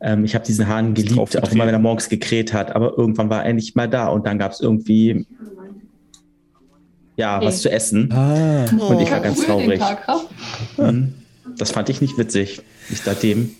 [0.00, 2.74] ähm, ich habe diesen Hahn geliebt, auch immer wenn er morgens gekräht hat.
[2.74, 5.26] Aber irgendwann war er nicht mal da und dann gab es irgendwie
[7.16, 7.62] ja was Okay.
[7.62, 8.12] zu essen.
[8.12, 8.64] Ah.
[8.70, 10.26] Und ich war ganz Cool, den traurig.
[10.78, 11.14] Mhm.
[11.58, 12.62] Das fand ich nicht witzig.
[12.90, 13.50] Ich seitdem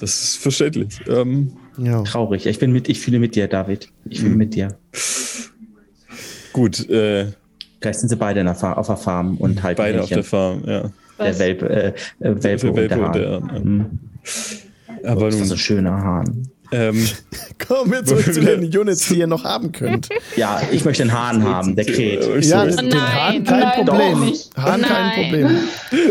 [0.00, 1.00] Das ist verständlich.
[1.08, 2.02] Ähm, ja.
[2.02, 2.46] traurig.
[2.46, 3.90] Ich bin mit, ich fühle mit dir, David.
[4.08, 4.36] Ich fühle Mhm.
[4.38, 4.78] mit dir.
[6.52, 7.26] gut, äh,
[7.80, 10.62] Vielleicht sind sie beide in der auf der Farm und halten beide auf der Farm,
[10.66, 10.90] ja.
[11.18, 11.38] der?
[11.38, 13.48] Welpe, äh, äh, Welpe, Der Welpe und und der der Hahn.
[13.50, 13.60] Hahn, ja.
[13.60, 13.98] Mhm.
[15.04, 16.48] Aber das ist so nun, ein schöner Hahn.
[16.72, 17.06] Ähm,
[17.66, 20.08] Kommen wir zurück zu den Units, die ihr noch haben könnt.
[20.36, 22.44] Ja, ich möchte einen Hahn haben, der kräht.
[22.44, 23.00] Ja, den Nein.
[23.00, 24.32] Hahn kein Nein, Problem.
[24.56, 25.12] Hahn kein Nein.
[25.24, 25.58] Problem.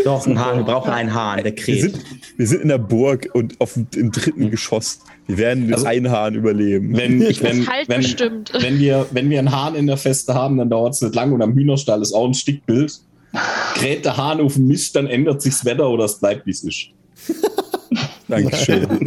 [0.04, 0.56] Doch, ein Hahn.
[0.58, 1.80] Wir brauchen einen Hahn, der wir, kräht.
[1.82, 1.98] sind,
[2.36, 5.00] wir sind in der Burg und auf, dem- im dritten Geschoss.
[5.26, 6.96] Wir werden mit Also- einem Hahn überleben.
[6.96, 8.52] Wenn, ich, wenn, halt wenn, bestimmt.
[8.60, 11.32] wenn, wir, wenn wir einen Hahn in der Feste haben, dann dauert es nicht lang
[11.32, 12.98] und am Hühnerstall ist auch ein Stickbild.
[13.74, 16.50] Kräht der Hahn auf den Mist, dann ändert sich das Wetter oder es bleibt, wie
[16.50, 16.86] es ist.
[18.28, 18.86] Dankeschön.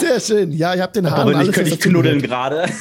[0.00, 0.52] Sehr schön.
[0.52, 2.66] Ja, ihr habt den Hahn Aber alles, könnte ich knuddeln gerade.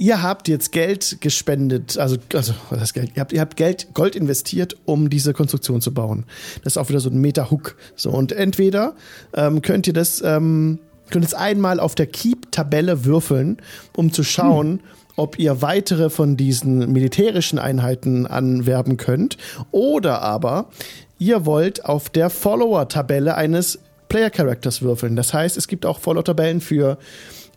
[0.00, 3.10] Ihr habt jetzt Geld gespendet, also, also heißt Geld?
[3.16, 6.24] Ihr habt, ihr habt Geld, Gold investiert, um diese Konstruktion zu bauen.
[6.62, 7.74] Das ist auch wieder so ein Meta-Hook.
[7.96, 8.94] So, und entweder
[9.34, 10.78] ähm, könnt ihr das, ähm,
[11.10, 13.56] könnt es einmal auf der Keep-Tabelle würfeln,
[13.96, 14.80] um zu schauen,
[15.16, 19.36] ob ihr weitere von diesen militärischen Einheiten anwerben könnt.
[19.72, 20.70] Oder aber
[21.18, 23.78] ihr wollt auf der Follower-Tabelle eines
[24.08, 25.16] Player-Characters würfeln.
[25.16, 26.98] Das heißt, es gibt auch Follower-Tabellen für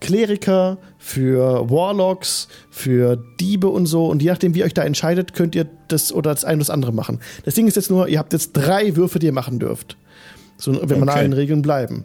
[0.00, 4.06] Kleriker, für Warlocks, für Diebe und so.
[4.06, 6.60] Und je nachdem, wie ihr euch da entscheidet, könnt ihr das oder das eine oder
[6.64, 7.20] das andere machen.
[7.44, 9.96] Das Ding ist jetzt nur, ihr habt jetzt drei Würfe, die ihr machen dürft.
[10.58, 11.20] So, wenn wir nach Okay.
[11.22, 12.04] allen Regeln bleiben.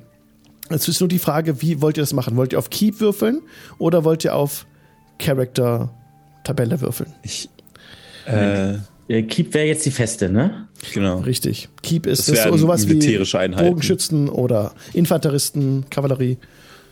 [0.69, 2.35] Es ist nur die Frage, wie wollt ihr das machen?
[2.37, 3.41] Wollt ihr auf Keep würfeln
[3.77, 4.65] oder wollt ihr auf
[5.19, 7.13] Character-Tabelle würfeln?
[7.23, 7.49] Ich,
[8.25, 10.67] Äh, Keep wäre jetzt die Feste, ne?
[10.93, 11.19] genau.
[11.19, 11.69] Richtig.
[11.81, 13.67] Keep ist Das das sowas wie militärische Einheiten.
[13.69, 16.37] Bogenschützen oder Infanteristen, Kavallerie.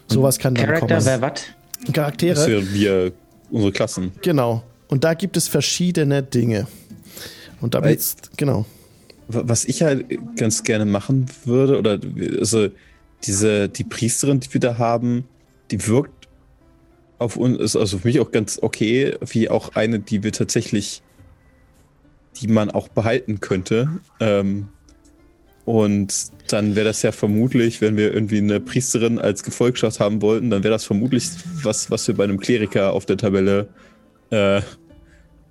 [0.07, 1.05] Sowas kann dann Charakter kommen.
[1.05, 1.41] wäre was?
[1.85, 3.11] Das Charaktere, wären wir,
[3.51, 4.11] unsere Klassen.
[4.21, 4.63] genau.
[4.87, 6.67] Und da gibt es verschiedene Dinge.
[7.59, 8.65] Und da Weil- jetzt, genau.
[9.27, 10.05] Wa- Was ich halt
[10.37, 11.99] ganz gerne machen würde, oder
[12.39, 12.67] also
[13.23, 15.25] diese, die Priesterin, die wir da haben,
[15.71, 16.27] die wirkt
[17.17, 21.01] auf uns, ist also für mich auch ganz okay, wie auch eine, die wir tatsächlich,
[22.37, 23.89] die man auch behalten könnte.
[24.19, 24.67] Ähm,
[25.65, 26.13] und
[26.51, 30.63] dann wäre das ja vermutlich, wenn wir irgendwie eine Priesterin als Gefolgschaft haben wollten, dann
[30.63, 31.27] wäre das vermutlich
[31.63, 33.69] was, was wir bei einem Kleriker auf der Tabelle
[34.29, 34.61] äh,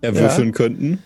[0.00, 0.98] erwürfeln könnten.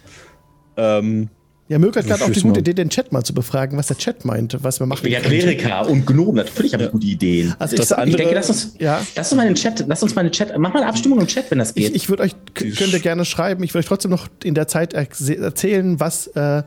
[0.76, 1.30] Ähm,
[1.68, 2.60] Ja, Mirko hat gerade auch die gute.
[2.60, 5.38] Idee, den Chat mal zu befragen, was der Chat meinte, was wir machen Ja, könnten.
[5.38, 7.54] Kleriker und Gnomen, natürlich haben wir gute Ideen.
[7.58, 9.00] Also ich, Das sag- Ich andere- denke, lass uns, Ja.
[9.14, 11.26] lass uns mal den Chat, lass uns mal den Chat, mach mal eine Abstimmung im
[11.26, 11.94] Chat, wenn das ich, geht.
[11.96, 14.94] ich würde euch, könnt ihr gerne schreiben, ich würde euch trotzdem noch in der Zeit
[14.94, 16.62] erzählen, was äh, Ja.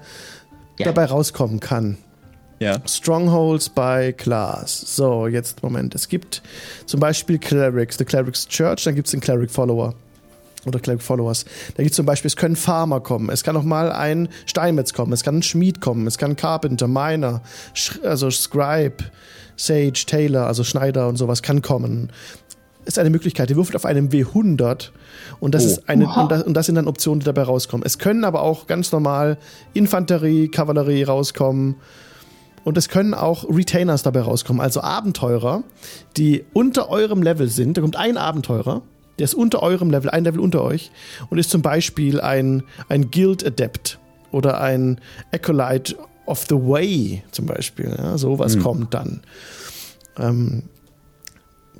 [0.84, 1.98] dabei rauskommen kann.
[2.60, 2.78] ja.
[2.88, 4.82] Strongholds by Class.
[4.95, 5.95] So, jetzt Moment.
[5.95, 6.44] Es gibt
[6.86, 9.95] zum Beispiel Clerics, The Clerics Church, dann gibt es den Cleric Follower.
[10.65, 11.45] Oder Cleric Followers.
[11.75, 14.93] Da gibt es zum Beispiel, es können Farmer kommen, es kann auch mal ein Steinmetz
[14.93, 17.41] kommen, es kann ein Schmied kommen, es kann ein Carpenter, Miner,
[17.73, 19.03] Sch also Scribe,
[19.55, 22.11] Sage, Tailor, also Schneider und sowas kann kommen.
[22.85, 23.49] Ist eine Möglichkeit.
[23.51, 24.89] Ihr würfelt auf einem W100
[25.39, 25.67] und das Oh.
[25.67, 27.85] ist eine und das, und das sind dann Optionen, die dabei rauskommen.
[27.85, 29.38] Es können aber auch ganz normal
[29.73, 31.75] Infanterie, Kavallerie rauskommen.
[32.63, 35.63] Und es können auch Retainers dabei rauskommen, also Abenteurer,
[36.17, 37.75] die unter eurem Level sind.
[37.75, 38.83] Da kommt ein Abenteurer,
[39.19, 40.91] der ist unter eurem Level, ein Level unter euch
[41.29, 43.99] und ist zum Beispiel ein, ein Guild-Adept
[44.31, 44.99] oder ein
[45.31, 47.95] Acolyte of the Way zum Beispiel.
[47.97, 49.21] Ja, sowas kommt dann.
[50.17, 50.63] Ähm,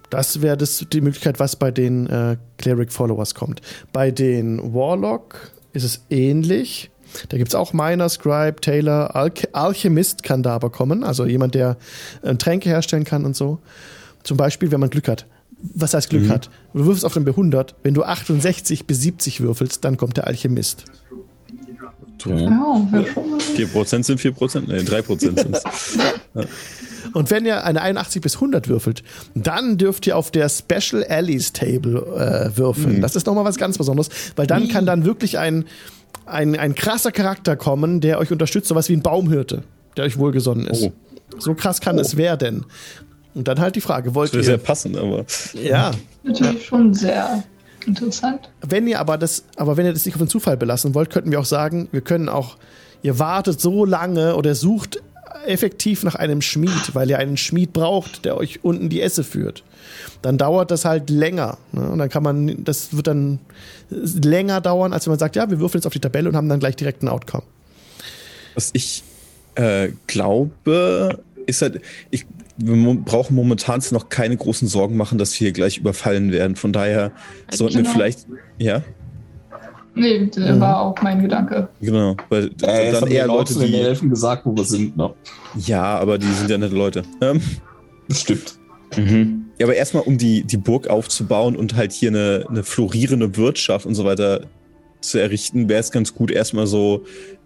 [0.10, 3.62] das wäre das die Möglichkeit, was bei den äh, Cleric Followers kommt.
[3.94, 6.92] Bei den Warlock ist es ähnlich.
[7.30, 11.56] Da gibt es auch Miner, Scribe, Tailor, Alch Alchemist kann da aber kommen, also jemand,
[11.56, 11.78] der
[12.22, 13.60] äh, Tränke herstellen kann und so.
[14.24, 15.26] Zum Beispiel, wenn man Glück hat.
[15.74, 16.50] Was heißt Glück hat?
[16.74, 20.86] Du wirfst auf den B100, wenn du 68 bis 70 würfelst, dann kommt der Alchemist.
[22.26, 23.06] Ja, wir-
[23.56, 24.64] 4% sind 4%?
[24.68, 25.58] Nee, 3% sind
[27.14, 31.52] Und wenn ihr eine 81 bis 100 würfelt, dann dürft ihr auf der Special Allies
[31.52, 31.98] Table
[32.54, 33.02] äh, würfeln.
[33.02, 35.66] Das ist nochmal was ganz Besonderes, weil dann kann dann wirklich ein,
[36.26, 39.64] ein, ein krasser Charakter kommen, der euch unterstützt, sowas wie ein Baumhirte,
[39.98, 40.84] der euch wohlgesonnen ist.
[40.84, 40.94] Oh.
[41.40, 42.66] So krass kann es werden.
[43.34, 45.92] Und dann halt die Frage, wollt Das wäre sehr ihr, passend, aber ja,
[46.24, 47.44] natürlich schon sehr
[47.86, 48.50] interessant.
[48.62, 51.32] wenn ihr aber das, aber wenn ihr das nicht auf den Zufall belassen wollt, könnten
[51.32, 52.58] wir auch sagen, wir können auch,
[53.02, 55.02] ihr wartet so lange oder sucht
[55.46, 59.64] effektiv nach einem Schmied, weil ihr einen Schmied braucht, der euch unten die Esse führt.
[60.22, 61.58] Dann dauert das halt länger.
[61.72, 61.90] Ne?
[61.90, 63.40] Und dann kann man, das wird dann
[63.90, 66.50] länger dauern, als wenn man sagt, ja, wir würfeln jetzt auf die Tabelle und haben
[66.50, 67.44] dann gleich direkt einen Outcome.
[68.56, 69.04] was ich
[69.56, 72.26] äh, glaube, ist halt, ich,
[72.64, 76.56] wir brauchen momentan noch keine großen Sorgen machen, dass wir hier gleich überfallen werden.
[76.56, 77.12] Von daher
[77.52, 77.94] sollten wir Genau.
[77.94, 78.28] vielleicht,
[78.58, 78.82] ja,
[79.94, 80.60] Nee, das Mhm.
[80.62, 81.68] war auch mein Gedanke.
[81.82, 84.96] genau, weil Äh, dann haben eher wir Leute, den die, Elfen gesagt, wo wir sind,
[84.96, 85.14] ne?
[85.66, 87.04] ja, aber die sind ja nette Leute.
[87.20, 87.42] Ähm,
[88.08, 88.56] Das stimmt.
[88.96, 89.48] Mhm.
[89.60, 93.86] Ja, aber erstmal, um die, die Burg aufzubauen und halt hier eine, eine florierende Wirtschaft
[93.86, 94.46] und so weiter
[95.02, 97.04] zu errichten, wäre es ganz gut, erstmal so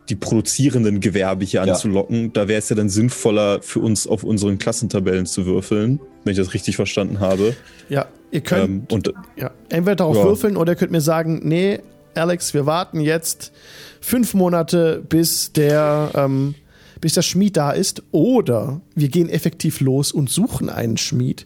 [0.09, 1.73] die produzierenden Gewerbe hier Ja.
[1.73, 2.31] anzulocken.
[2.33, 6.37] Da wäre es ja dann sinnvoller für uns auf unseren Klassentabellen zu würfeln, wenn ich
[6.37, 7.55] das richtig verstanden habe.
[7.89, 10.23] Ja, ihr könnt Ähm, und ja, entweder darauf Ja.
[10.25, 11.79] würfeln oder ihr könnt mir sagen, nee,
[12.13, 13.51] Alex, wir warten jetzt
[13.99, 16.55] fünf Monate, bis der, ähm,
[17.01, 18.03] bis der Schmied da ist.
[18.11, 21.45] Oder wir gehen effektiv los und suchen einen Schmied.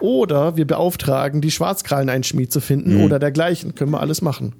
[0.00, 3.04] Oder wir beauftragen die Schwarzkrallen, einen Schmied zu finden Mhm.
[3.04, 3.74] oder dergleichen.
[3.74, 4.54] Können wir alles machen.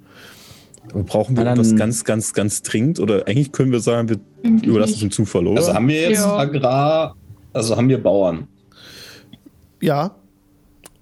[0.90, 2.98] Aber brauchen wir irgendwas ganz, ganz, ganz dringend?
[3.00, 5.60] Oder eigentlich können wir sagen, wir Irgendwie überlassen es dem Zufall, oder?
[5.60, 6.36] Also haben wir jetzt Ja.
[6.36, 7.14] Agrar,
[7.52, 8.48] also haben wir Bauern.
[9.80, 10.16] Ja.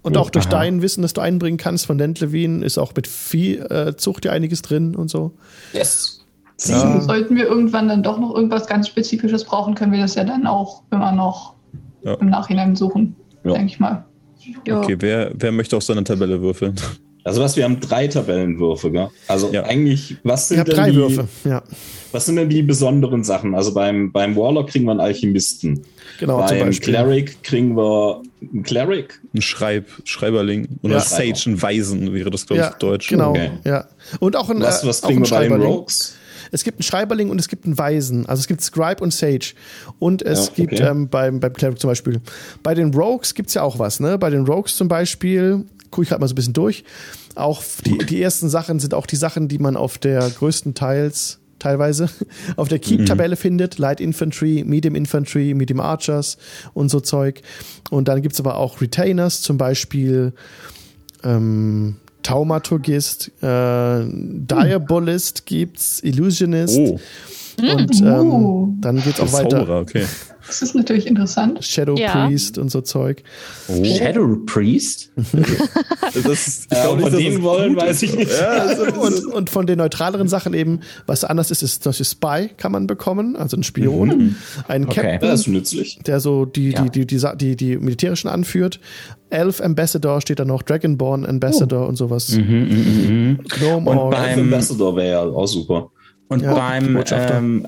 [0.03, 0.51] Und auch durch aha.
[0.51, 4.95] dein Wissen, das du einbringen kannst von Dentlevin, ist auch mit Viehzucht ja einiges drin
[4.95, 5.31] und so.
[5.73, 6.25] Yes.
[6.65, 7.01] Ja.
[7.01, 10.47] Sollten wir irgendwann dann doch noch irgendwas ganz Spezifisches brauchen, können wir das ja dann
[10.47, 11.55] auch immer noch
[12.03, 12.15] Ja.
[12.15, 13.53] im Nachhinein suchen, Ja.
[13.53, 14.05] denke ich mal.
[14.69, 16.75] Okay, wer, wer möchte auf seine Tabelle würfeln?
[17.23, 19.09] Also was, wir haben drei Tabellenwürfe, gell?
[19.27, 19.63] Also Ja.
[19.63, 21.61] eigentlich, was sind denn drei die, Würfe, ja.
[22.11, 23.53] was sind denn die besonderen Sachen?
[23.53, 25.83] Also beim, beim Warlock kriegen wir einen Alchemisten.
[26.19, 26.93] Genau, zum beim Beispiel.
[26.93, 29.19] Cleric kriegen wir einen Cleric.
[29.35, 30.99] Ein Schreib, Schreiberling oder Ja.
[31.01, 33.07] Sage, ein Weisen wäre das, glaube ich, Ja, Deutsch.
[33.09, 33.31] genau.
[33.31, 33.51] Okay.
[33.65, 33.85] Ja.
[34.19, 35.71] Und auch ein, Was, äh, was auch kriegen ein wir bei den Schreiberling.
[35.73, 36.15] Rogues?
[36.53, 38.25] Es gibt einen Schreiberling und es gibt einen Weisen.
[38.25, 39.53] Also es gibt Scribe und Sage.
[39.99, 40.83] Und es Ja, gibt okay.
[40.89, 42.19] ähm, beim, beim Cleric zum Beispiel.
[42.61, 44.17] Bei den Rogues gibt's ja auch was, ne?
[44.17, 46.83] Bei den Rogues zum Beispiel, gucke ich gerade mal so ein bisschen durch.
[47.35, 51.39] Auch die, die ersten Sachen sind auch die Sachen, die man auf der größten Teils
[51.59, 52.09] teilweise
[52.55, 53.77] auf der Keep-Tabelle findet.
[53.77, 56.37] Light Infantry, Medium Infantry, Medium Archers
[56.73, 57.41] und so Zeug.
[57.89, 60.33] Und dann gibt's aber auch Retainers, zum Beispiel
[61.23, 66.99] ähm, Taumaturgist, äh, Diabolist gibt's, Illusionist Oh,
[67.61, 68.73] und ähm, Uh.
[68.79, 69.59] dann geht's auch weiter.
[69.59, 70.05] Zauberer, okay.
[70.51, 71.63] Das ist natürlich interessant.
[71.63, 72.25] Shadow Ja.
[72.27, 73.23] Priest und so Zeug.
[73.69, 73.81] Oh.
[73.85, 75.11] Shadow Priest?
[76.13, 78.31] Das ist, ich Ja, glaub ob wir dass den das wollen, weiß ich nicht.
[78.37, 82.05] Ja, so- Und, und von den neutraleren Sachen eben, was anders ist, ist zum Beispiel
[82.05, 84.35] Spy kann man bekommen, also ein Spion, Mhm.
[84.67, 85.01] ein Okay.
[85.01, 85.99] Captain, Das ist nützlich.
[86.05, 86.81] der so die, Ja.
[86.83, 88.81] die, die, die, die, die militärischen anführt.
[89.29, 92.29] Elf Ambassador steht da noch, Dragonborn Ambassador und sowas.
[92.35, 94.11] Mhm, Gnome Und Orc.
[94.11, 95.91] bei- Ähm, Ambassador wäre ja auch super.
[96.27, 97.67] Und Ja, beim ähm,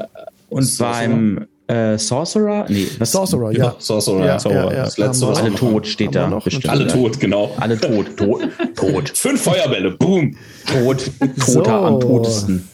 [0.49, 2.65] und beim äh, Sorcerer?
[2.69, 3.11] Nee, was?
[3.11, 3.75] Sorcerer, ja.
[3.79, 4.25] Sorcerer.
[4.25, 4.71] Ja, Zauberer.
[4.71, 4.83] ja, ja.
[4.85, 6.27] Das letzte, was Alle tot steht da.
[6.27, 6.43] noch?
[6.43, 6.69] bestimmt.
[6.69, 7.51] Alle tot, genau.
[7.57, 8.41] Alle tot, tot,
[8.75, 10.35] tot, Fünf Feuerbälle, boom.
[10.65, 11.09] tot,
[11.45, 11.63] toter So.
[11.85, 12.67] am totesten.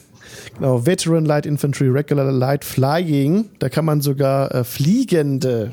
[0.57, 3.45] Genau, Veteran Light Infantry, Regular Light Flying.
[3.59, 5.71] Da kann man sogar äh, fliegende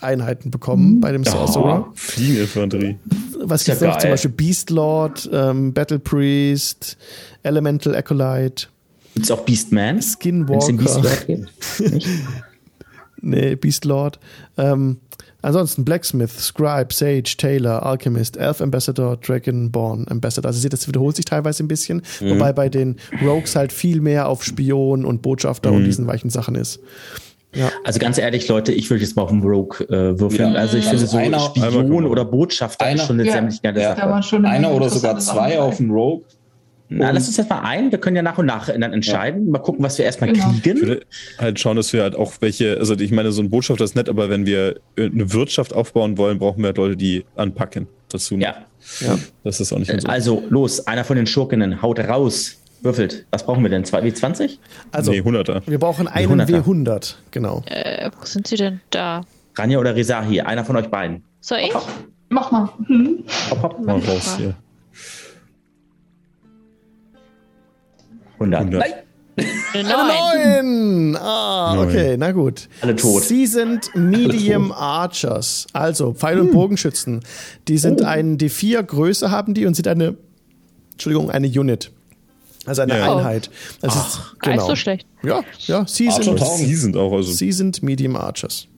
[0.00, 1.88] Einheiten bekommen bei dem Sorcerer.
[1.94, 2.96] Fliegeninfanterie.
[3.44, 3.98] Was Ist ja gibt's noch?
[3.98, 4.10] Zum.
[4.10, 6.96] Beispiel Beast Lord, ähm, Battle Priest,
[7.42, 8.66] Elemental Acolyte,
[9.14, 10.00] Gibt's auch Beastman?
[10.00, 10.72] Skinwalker.
[11.26, 11.50] Gibt?
[11.92, 12.08] Nicht?
[13.22, 14.18] Nee, Beast Lord.
[14.58, 14.98] Ähm,
[15.42, 20.48] ansonsten Blacksmith, Scribe, Sage, Tailor, Alchemist, Elf Ambassador, Dragonborn Ambassador.
[20.48, 24.00] Also ihr seht, das wiederholt sich teilweise ein bisschen, wobei bei den Rogues halt viel
[24.00, 26.80] mehr auf Spion und Botschafter und diesen weichen Sachen ist.
[27.84, 30.54] Also ganz ehrlich, Leute, ich würde jetzt mal auf den Rogue äh, würfeln.
[30.54, 30.58] Ja.
[30.58, 33.34] Also ich Also finde so Spion oder Botschafter Einer- ist schon eine Ja.
[33.36, 33.94] ziemlich geile Ja.
[33.94, 34.38] Da Sache.
[34.44, 36.24] eine oder sogar zwei auf dem Rogue.
[36.98, 37.90] Na, lass uns jetzt mal ein.
[37.90, 39.50] Wir können ja nach und nach dann entscheiden.
[39.50, 40.50] Mal gucken, was wir erstmal Genau.
[40.56, 40.80] Ich kriegen.
[40.80, 41.06] würde
[41.38, 44.08] halt schauen, dass wir halt auch welche, also ich meine, so ein Botschafter ist nett,
[44.08, 48.36] aber wenn wir eine Wirtschaft aufbauen wollen, brauchen wir halt Leute, die anpacken dazu.
[48.36, 48.56] Ja.
[49.00, 49.18] Ja.
[49.44, 50.08] Das ist auch nicht ganz so.
[50.08, 52.58] Also los, einer von den Schurkinnen, haut raus.
[52.82, 53.26] Würfelt.
[53.30, 53.84] Was brauchen wir denn?
[53.84, 54.58] 2W20?
[54.90, 55.62] Also, nee, 100er.
[55.66, 56.58] wir brauchen einen Hunderter.
[56.64, 57.62] W100, genau.
[57.66, 58.80] Äh, wo sind sie denn?
[58.90, 59.20] Da.
[59.54, 60.40] Ranja oder Rizahi?
[60.40, 61.22] Einer von euch beiden.
[61.40, 61.72] Soll ich?
[62.28, 62.70] Mach mal.
[62.86, 63.22] Hm.
[63.50, 63.86] Hopp, hopp.
[63.86, 64.56] Mal raus hier.
[68.42, 68.60] 100.
[68.60, 68.80] 100.
[68.80, 68.92] Nein.
[69.74, 69.86] Neun.
[69.86, 71.16] Neun!
[71.16, 71.88] Ah, Neun.
[71.88, 72.68] okay, na gut.
[72.82, 73.22] Alle tot.
[73.24, 77.20] Sie sind Medium Archers, also Pfeil- und Bogenschützen.
[77.66, 80.16] Die sind ein D4 Größe haben die und sind eine,
[80.92, 81.90] Entschuldigung, eine Unit.
[82.66, 83.16] Also eine Ja.
[83.16, 83.50] Einheit.
[83.80, 84.02] Das ist,
[84.40, 84.66] Gar nicht genau.
[84.68, 85.06] so schlecht.
[85.22, 86.38] Ja, ja, sie sind.
[86.58, 88.68] Sie sind auch, also sie sind Medium Archers.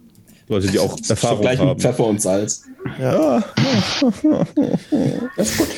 [0.49, 1.81] Leute, die auch Erfahrung Vergleich mit haben.
[1.81, 2.63] Pfeffer und Salz.
[3.01, 3.43] Ja.
[5.37, 5.69] Das ist gut.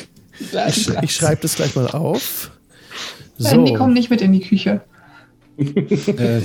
[0.67, 2.51] Ich, ich schreibe das gleich mal auf.
[3.39, 3.99] Nein, die kommen So.
[3.99, 4.81] nicht mit in die Küche.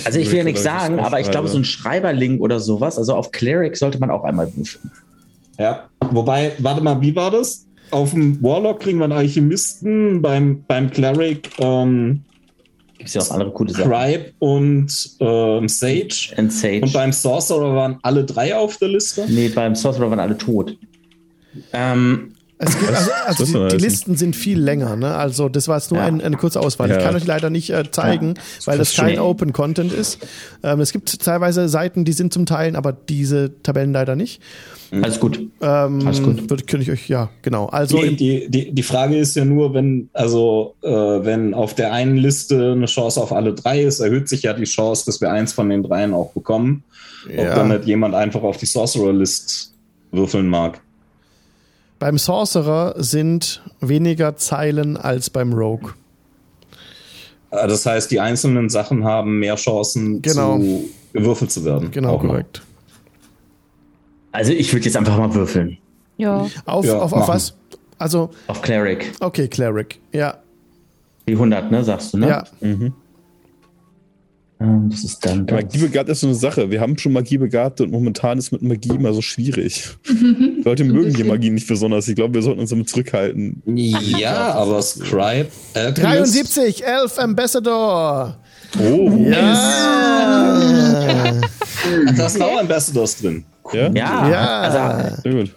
[0.05, 2.09] Also ich will ja nichts sagen, aber ich glaube, so ein Schreiber.
[2.09, 4.91] Schreiberling oder sowas, also auf Cleric sollte man auch einmal würfeln.
[5.59, 5.89] Ja.
[6.11, 7.67] Wobei, warte mal, wie war das?
[7.91, 12.23] Auf dem Warlock kriegen wir einen Alchemisten, beim, beim Cleric ähm,
[13.03, 13.91] Gibt es ja auch andere coole Sachen.
[13.93, 16.33] Scribe und ähm, Sage.
[16.37, 16.83] And Sage.
[16.83, 19.27] Und beim Sorcerer waren alle drei auf der Liste.
[19.29, 20.77] nee, beim Sorcerer waren alle tot.
[21.73, 22.33] Ähm,
[22.65, 23.79] Es gibt, also, also die, das die?
[23.81, 24.95] Listen sind viel länger.
[24.97, 25.15] Ne?
[25.15, 26.07] Also das war jetzt nur Ja.
[26.07, 26.89] ein, eine kurze Auswahl.
[26.91, 27.03] Ich Ja.
[27.03, 28.35] kann euch leider nicht äh, zeigen,
[28.67, 30.19] weil das fast kein schon- Open Content ist.
[30.63, 34.41] Ähm, es gibt teilweise Seiten, die sind zum Teilen, aber diese Tabellen leider nicht.
[34.93, 35.39] alles gut.
[35.61, 36.51] Ähm, Alles gut.
[36.51, 37.67] Würde, könnte ich euch, ja, genau.
[37.67, 41.93] Also die, die, die, die Frage ist ja nur, wenn, also, äh, wenn auf der
[41.93, 45.33] einen Liste eine Chance auf alle drei ist, erhöht sich ja die Chance, dass wir
[45.33, 46.85] eins von den dreien auch bekommen.
[47.27, 47.55] Ob Ja.
[47.55, 49.73] dann nicht jemand einfach auf die Sorcerer-List
[50.11, 50.81] würfeln mag.
[52.03, 55.93] Beim Sorcerer sind weniger Zeilen als beim Rogue.
[57.53, 60.59] Äh, Das heißt, die einzelnen Sachen haben mehr Chancen, Genau.
[60.59, 61.93] zu gewürfelt zu werden.
[61.93, 62.31] Genau, Auch noch.
[62.31, 62.63] korrekt.
[64.33, 65.79] Also ich würde jetzt einfach mal würfeln.
[66.17, 66.49] Ja.
[66.65, 67.55] Auf, Ja, auf, auf was?
[67.99, 69.13] Also, Auf Cleric.
[69.21, 70.01] okay, Cleric.
[70.13, 70.39] Ja,
[71.29, 72.29] Die 100, ne, sagst du, ne?
[72.29, 72.45] ja.
[72.63, 72.93] Ähm,
[74.91, 75.63] Das ist dann das.
[75.63, 76.71] Magie begabt ist so eine Sache.
[76.71, 79.89] Wir haben schon Magie begabt und momentan ist mit Magie immer so schwierig.
[80.65, 81.25] Leute mögen die.
[81.25, 82.07] Magie nicht besonders.
[82.09, 83.63] Ich glaube, wir sollten uns damit zurückhalten.
[83.67, 85.49] Ja, aber Scribe.
[85.75, 88.37] Alchemist, 73, Elf Ambassador.
[88.79, 91.41] Oh, Ja.
[92.17, 93.45] Da sind auch Ambassadors drin.
[93.73, 93.91] ja?
[93.93, 94.61] Ja, Ja.
[94.61, 95.51] also Sehr gut.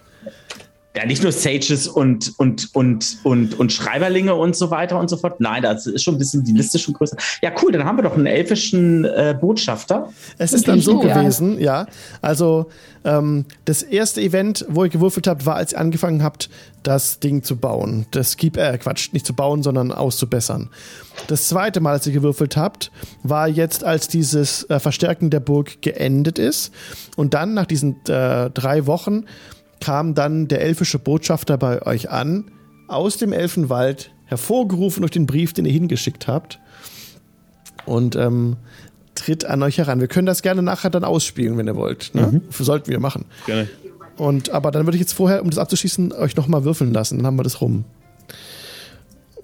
[0.96, 5.18] Ja, nicht nur Sages und, und, und, und, und Schreiberlinge und so weiter und so
[5.18, 5.40] fort.
[5.40, 7.18] Nein, das ist schon ein bisschen die Liste schon größer.
[7.42, 10.10] Ja, cool, dann haben wir doch einen elfischen äh, Botschafter.
[10.38, 11.20] Es ist dann so Ja.
[11.20, 11.86] gewesen, ja.
[12.22, 12.70] Also
[13.04, 16.48] ähm, das erste Event, wo ihr gewürfelt habt, war, als ihr angefangen habt,
[16.82, 18.06] das Ding zu bauen.
[18.12, 20.70] Das Keep, äh, Quatsch, nicht zu bauen, sondern auszubessern.
[21.26, 22.90] Das zweite Mal, als ihr gewürfelt habt,
[23.22, 26.72] war jetzt, als dieses äh, Verstärken der Burg geendet ist.
[27.16, 29.24] Und dann, nach diesen äh, drei Wochen,
[29.80, 32.50] kam dann der elfische Botschafter bei euch an,
[32.88, 36.58] aus dem Elfenwald, hervorgerufen durch den Brief, den ihr hingeschickt habt.
[37.84, 38.56] Und ähm,
[39.14, 40.00] tritt an euch heran.
[40.00, 42.14] Wir können das gerne nachher dann ausspielen, wenn ihr wollt.
[42.14, 42.42] Ne?
[42.50, 43.24] Sollten wir machen.
[43.46, 43.68] Gerne.
[44.16, 47.18] Und aber dann würde ich jetzt vorher, um das abzuschließen, euch nochmal würfeln lassen.
[47.18, 47.84] Dann haben wir das rum.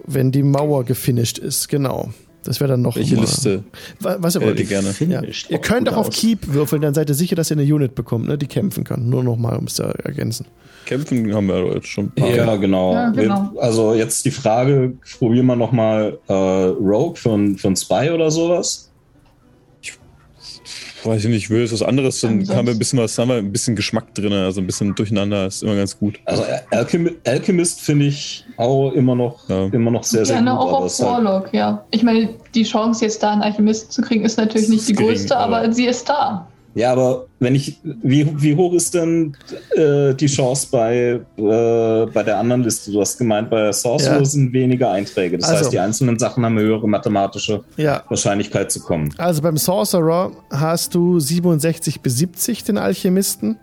[0.05, 2.13] Wenn die Mauer gefinisht ist, genau.
[2.45, 2.97] Das wäre dann noch.
[2.97, 3.63] Welche mal- Liste?
[4.01, 4.59] Wa- Was ihr Äh, wollt.
[4.59, 4.93] die gerne.
[5.09, 5.23] Ja.
[5.49, 6.15] Ihr könnt auch auf aus.
[6.17, 9.09] Keep würfeln, dann seid ihr sicher, dass ihr eine Unit bekommt, ne, die kämpfen kann.
[9.09, 10.47] Nur nochmal, um es zu ergänzen.
[10.85, 12.07] Kämpfen haben wir jetzt schon.
[12.07, 12.29] ein paar.
[12.35, 12.93] Ja, genau.
[12.93, 13.51] Ja, genau.
[13.55, 18.31] Wir- Also jetzt die Frage, probieren wir nochmal äh, Rogue für, für ein Spy oder
[18.31, 18.89] sowas?
[21.05, 23.19] Weiß ich nicht, ich will jetzt was anderes, dann Ansonsten- haben wir ein bisschen was,
[23.19, 26.21] haben wir ein bisschen Geschmack drin, also ein bisschen durcheinander, ist immer ganz gut.
[26.27, 29.67] Also Alchemy, Alchemist finde ich auch immer noch, Ja.
[29.67, 30.61] immer noch sehr, sehr Gerne gut.
[30.61, 31.85] auch auf es halt, Warlock, ja.
[31.91, 35.09] Ich meine, die Chance jetzt da einen Alchemisten zu kriegen, ist natürlich nicht die gering,
[35.09, 36.47] größte, aber, aber- sie ist da.
[36.75, 39.37] Ja, aber wenn ich, wie, wie hoch ist denn
[39.77, 42.91] äh, die Chance bei, äh, bei der anderen Liste?
[42.93, 44.25] Du hast gemeint, bei Sorcerer Ja.
[44.25, 45.39] sind weniger Einträge.
[45.39, 48.03] Das Also- heißt, die einzelnen Sachen haben eine höhere mathematische Ja.
[48.09, 49.13] Wahrscheinlichkeit zu kommen.
[49.19, 53.59] Also beim Sorcerer hast du 67 bis 70 den Alchemisten.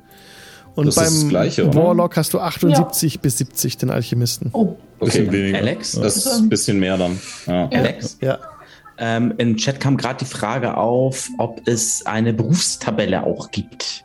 [0.76, 1.74] Und Das beim Gleiche?
[1.76, 4.50] Warlock hast du 78 bis 70 den Alchemisten.
[4.54, 5.58] Oh, Bisschen Okay, weniger.
[5.60, 5.94] Alex?
[5.94, 6.02] Ja.
[6.04, 7.20] das ist ein bisschen mehr dann.
[7.48, 7.54] Ja.
[7.72, 7.80] Ja.
[7.80, 8.18] Alex?
[8.22, 8.38] Ja.
[9.02, 14.04] Ähm, Im Chat kam gerade die Frage auf, ob es eine Berufstabelle auch gibt.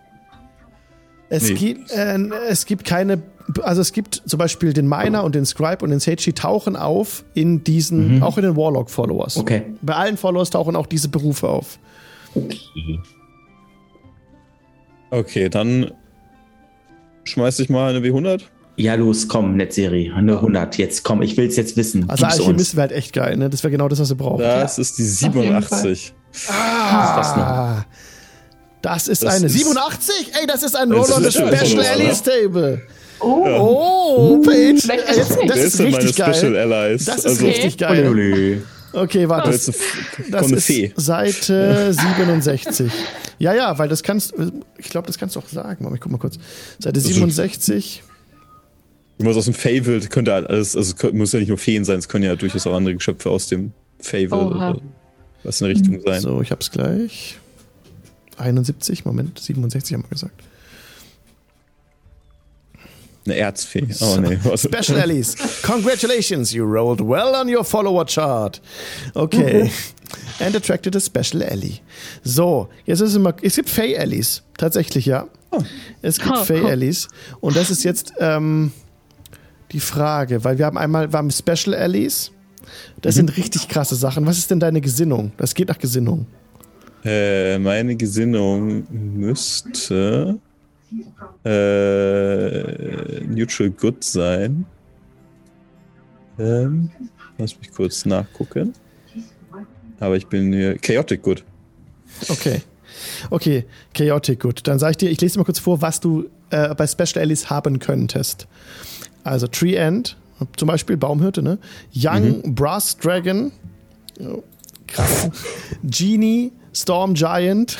[1.31, 1.55] Es, Nee.
[1.55, 2.17] gibt, äh,
[2.49, 3.21] es gibt keine,
[3.63, 6.77] also es gibt zum Beispiel den Miner und den Scribe und den Sage, die tauchen
[6.77, 9.37] auf in diesen, auch in den Warlock-Followers.
[9.37, 9.63] Okay.
[9.83, 11.79] Bei allen Followers tauchen auch diese Berufe auf.
[12.37, 13.01] Okay.
[15.11, 15.91] Okay, dann
[17.25, 18.43] schmeiß ich mal eine W100.
[18.77, 20.13] Ja, los, komm, Netzserie.
[20.15, 20.79] Eine 100.
[20.79, 22.09] Jetzt komm, ich will es jetzt wissen.
[22.11, 23.49] Also Gib's Alchemist wäre halt echt geil, ne?
[23.49, 24.43] Das wäre genau das, was ihr braucht.
[24.43, 26.13] Das ist die Auf jeden 87.
[26.49, 27.85] Ah,
[28.83, 30.33] das ist Das eine ist- 87?
[30.41, 32.83] Ey, das ist ein Das Roll on the ist ja Special Allies Table.
[33.21, 33.45] oh.
[33.47, 34.79] Oh, Paige.
[34.81, 36.73] Vielleicht ist das ist richtig Special geil.
[36.73, 37.05] Allies?
[37.05, 38.63] Das ist also, richtig geil.
[38.93, 39.51] Okay, warte.
[39.51, 39.81] Das ist
[40.19, 40.93] Das das eine ist Fee.
[40.97, 41.93] Seite
[42.27, 42.91] 67.
[43.39, 44.35] Ja, ja, weil das kannst
[44.79, 45.85] ich glaube, das kannst du auch sagen.
[45.85, 46.39] Warte, Ich guck mal kurz.
[46.79, 48.03] Seite ist- 67.
[49.19, 52.09] Irgendwas aus dem Fable könnte halt alles, also muss ja nicht nur Feen sein, es
[52.09, 54.71] können ja durchaus auch andere Geschöpfe aus dem Fable Oha.
[54.71, 54.81] oder
[55.45, 56.21] was in der Richtung sein.
[56.21, 57.39] So, ich hab's gleich.
[58.39, 60.43] 71, Moment, 67 haben wir gesagt.
[63.27, 63.87] Eine Erzfee.
[64.01, 64.39] Oh nee.
[64.43, 64.63] Was?
[64.63, 65.37] Special Allies.
[65.63, 68.61] Congratulations, you rolled well on your follower chart.
[69.15, 69.71] Okay.
[70.41, 71.81] And attracted a Special Ally.
[72.23, 74.43] So, jetzt ist es immer, es gibt Fey Allies.
[74.59, 75.27] Tatsächlich, ja.
[76.03, 76.65] Es gibt Oh, Fey.
[76.67, 77.09] Allies.
[77.41, 78.73] Und das ist jetzt ähm,
[79.75, 82.31] die Frage, weil wir haben einmal, wir haben Special Allies.
[83.03, 84.25] Das sind richtig krasse Sachen.
[84.27, 85.33] Was ist denn deine Gesinnung?
[85.37, 86.27] Das geht nach Gesinnung.
[87.05, 90.39] Äh, meine Gesinnung müsste
[91.45, 94.65] äh, Neutral Good sein.
[96.39, 96.91] Ähm,
[97.37, 98.73] lass mich kurz nachgucken.
[100.01, 101.45] Aber ich bin hier Chaotic Good.
[102.29, 102.63] Okay.
[103.31, 104.67] Okay, Chaotic, gut.
[104.67, 107.51] Dann sage ich dir, ich lese mal kurz vor, was du äh, bei Special Allies
[107.51, 108.47] haben könntest.
[109.25, 110.17] Also Tree End,
[110.57, 111.59] zum Beispiel Baumhirte, ne?
[111.95, 113.51] Young Brass Dragon,
[114.21, 114.43] oh,
[114.87, 115.31] krass.
[115.83, 117.77] Genie, Storm Giant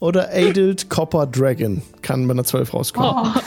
[0.00, 3.32] oder Adult Copper Dragon kann bei einer 12 rauskommen.
[3.34, 3.40] Oh,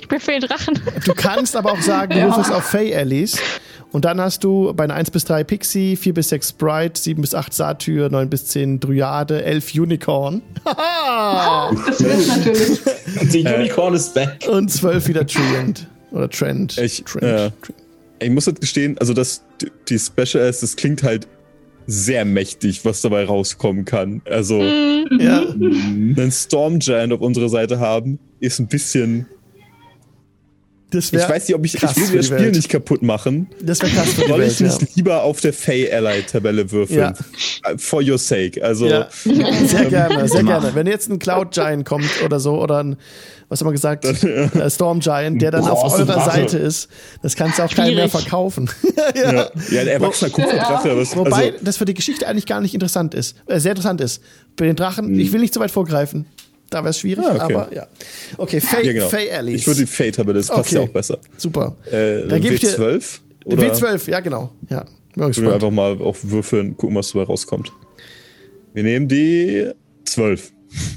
[0.00, 0.78] ich bin für den Drachen.
[1.04, 2.26] Du kannst aber auch sagen, du Ja.
[2.26, 3.38] würfelst auf Fey Allies.
[3.92, 7.20] Und dann hast du bei einer 1 bis 3 Pixie, 4 bis 6 Sprite, 7
[7.20, 10.42] bis 8 Satyr, 9 bis 10 Dryade, 11 Unicorn.
[10.64, 11.72] Haha!
[11.86, 12.80] Das wird natürlich.
[13.32, 14.46] Die Unicorn ist back.
[14.48, 15.88] Und 12 wieder Trend.
[16.10, 16.78] Oder Trend.
[16.78, 17.22] Ich, Trend.
[17.22, 17.50] äh,
[18.20, 19.44] ich muss jetzt gestehen, also das,
[19.88, 21.26] die Special S, das klingt halt
[21.86, 24.22] sehr mächtig, was dabei rauskommen kann.
[24.24, 25.42] Also, ja.
[25.50, 29.26] einen Storm Giant auf unserer Seite haben, ist ein bisschen.
[30.90, 31.74] Das Ich wäre weiß nicht, ob ich.
[31.74, 32.54] Ich will das Spiel Welt.
[32.56, 33.48] nicht kaputt machen.
[33.62, 34.52] das wär krass für die Soll Welt.
[34.52, 34.88] ich nicht Ja.
[34.94, 36.98] lieber auf der Fey Ally Tabelle würfeln?
[36.98, 37.14] Ja.
[37.76, 38.62] For your sake.
[38.64, 39.08] Also, Ja.
[39.66, 40.60] Sehr gerne, sehr Mach.
[40.62, 40.74] gerne.
[40.74, 42.96] Wenn jetzt ein Cloud Giant kommt oder so, oder ein,
[43.48, 46.24] was haben wir gesagt, äh, Storm Giant, der dann auf Große eurer.
[46.24, 46.88] Seite ist,
[47.22, 48.68] das kannst du auch keinem mehr verkaufen.
[49.14, 49.32] ja.
[49.70, 50.96] ja, ein erwachsener Kupferdrache.
[50.96, 54.00] Was, Wobei also, das für die Geschichte eigentlich gar nicht interessant ist, äh, sehr interessant
[54.00, 54.22] ist.
[54.56, 56.26] Bei den Drachen, ich will nicht zu weit vorgreifen,
[56.70, 57.54] Da wäre es schwierig, Ah, okay.
[57.54, 57.86] aber ja.
[58.38, 59.08] Okay, Faye, Ja, genau.
[59.08, 59.60] Faye Alice.
[59.60, 60.74] Ich würde die Fate-Tabelle, das passt Okay.
[60.76, 61.18] ja auch besser.
[61.36, 61.76] Super.
[61.90, 63.18] Äh, Da gebe ich dir W12?
[63.44, 64.50] Oder W12, ja genau.
[64.68, 64.84] Ja.
[65.10, 65.54] Ich will gespannt.
[65.54, 67.72] einfach mal auf Würfeln, gucken, was dabei rauskommt.
[68.72, 69.68] Wir nehmen die
[70.04, 70.52] 12.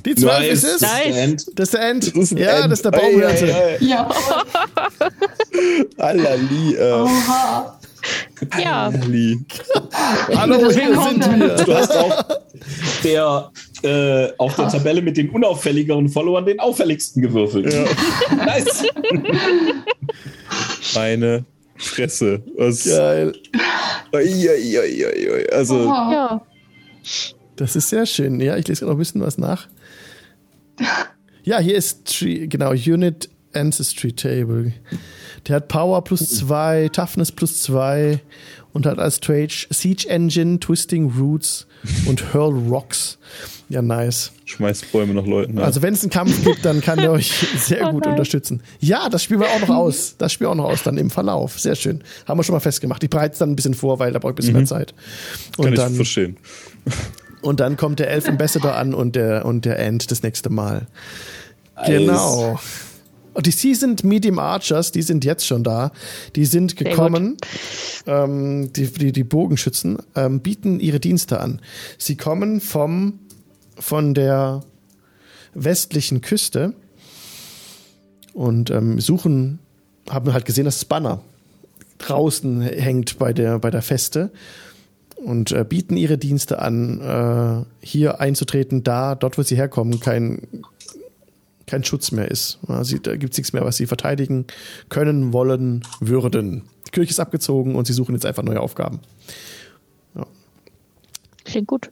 [0.06, 0.82] Die 12 ist es.
[0.82, 1.50] Nice.
[1.56, 2.08] Das ist der End.
[2.16, 2.66] Das ist ja, End.
[2.72, 3.46] das ist der Baumhirte.
[3.46, 3.84] Ei, ei, ei.
[3.84, 4.10] Ja.
[5.98, 7.80] Allali, äh, Oha.
[8.62, 9.40] Ja, Allali.
[10.36, 11.56] Hallo, hier kommt sind wir.
[11.56, 12.26] Du hast auch
[13.04, 13.52] der,
[13.84, 17.66] äh, auf der Tabelle mit den unauffälligeren Followern den auffälligsten gewürfelt.
[18.36, 18.86] Nice.
[20.96, 21.46] Meine
[21.76, 22.42] Fresse.
[22.58, 22.86] Was?
[22.86, 23.34] Geil.
[25.52, 26.42] Also, ja.
[27.56, 28.40] Das ist sehr schön.
[28.40, 29.68] Ja, ich lese gerade noch ein bisschen was nach.
[31.44, 34.74] Ja, hier ist Tree, genau, Unit Ancestry Table.
[35.48, 38.20] Der hat Power plus 2, Toughness plus 2
[38.74, 41.68] und hat als Trade Siege Engine, Twisting Roots
[42.06, 43.18] und Hurl Rocks.
[43.70, 44.32] Ja, nice.
[44.46, 45.58] schmeißt Bäume nach Leuten.
[45.58, 45.64] Ja.
[45.64, 48.62] Also wenn es einen Kampf gibt, dann kann der euch sehr Oh gut unterstützen.
[48.80, 50.16] Ja, das spielen wir auch noch aus.
[50.18, 51.60] Das spielen wir auch noch aus dann im Verlauf.
[51.60, 52.04] Sehr schön.
[52.28, 53.04] Haben wir schon mal festgemacht.
[53.04, 54.94] Ich bereite es dann ein bisschen vor, weil da brauche ich ein bisschen mehr Zeit.
[55.58, 55.64] Und Mhm.
[55.64, 56.38] Kann ich dann, verstehen.
[57.42, 60.88] und dann kommt der Elf Ambassador an und der, und der End das nächste Mal.
[61.88, 62.52] Genau.
[62.52, 62.60] Und
[63.42, 65.92] die Seasoned Medium Archers, die sind jetzt schon da.
[66.36, 67.38] Die sind gekommen.
[68.06, 71.62] Ähm, die, die, die Bogenschützen ähm, bieten ihre Dienste an.
[71.98, 73.20] Sie kommen vom,
[73.78, 74.64] von der
[75.54, 76.74] westlichen Küste
[78.34, 79.60] und ähm, suchen,
[80.10, 81.22] haben halt gesehen, dass das Banner
[82.00, 84.32] draußen hängt bei der, bei der Feste
[85.16, 90.42] und äh, bieten ihre Dienste an, äh, hier einzutreten, da, dort, wo sie herkommen, kein,
[91.68, 92.60] kein Schutz mehr ist.
[92.68, 94.46] Ja, sie, da gibt es nichts mehr, was sie verteidigen
[94.90, 96.64] können, wollen, würden.
[96.88, 99.00] Die Kirche ist abgezogen und sie suchen jetzt einfach neue Aufgaben.
[101.46, 101.92] Klingt gut.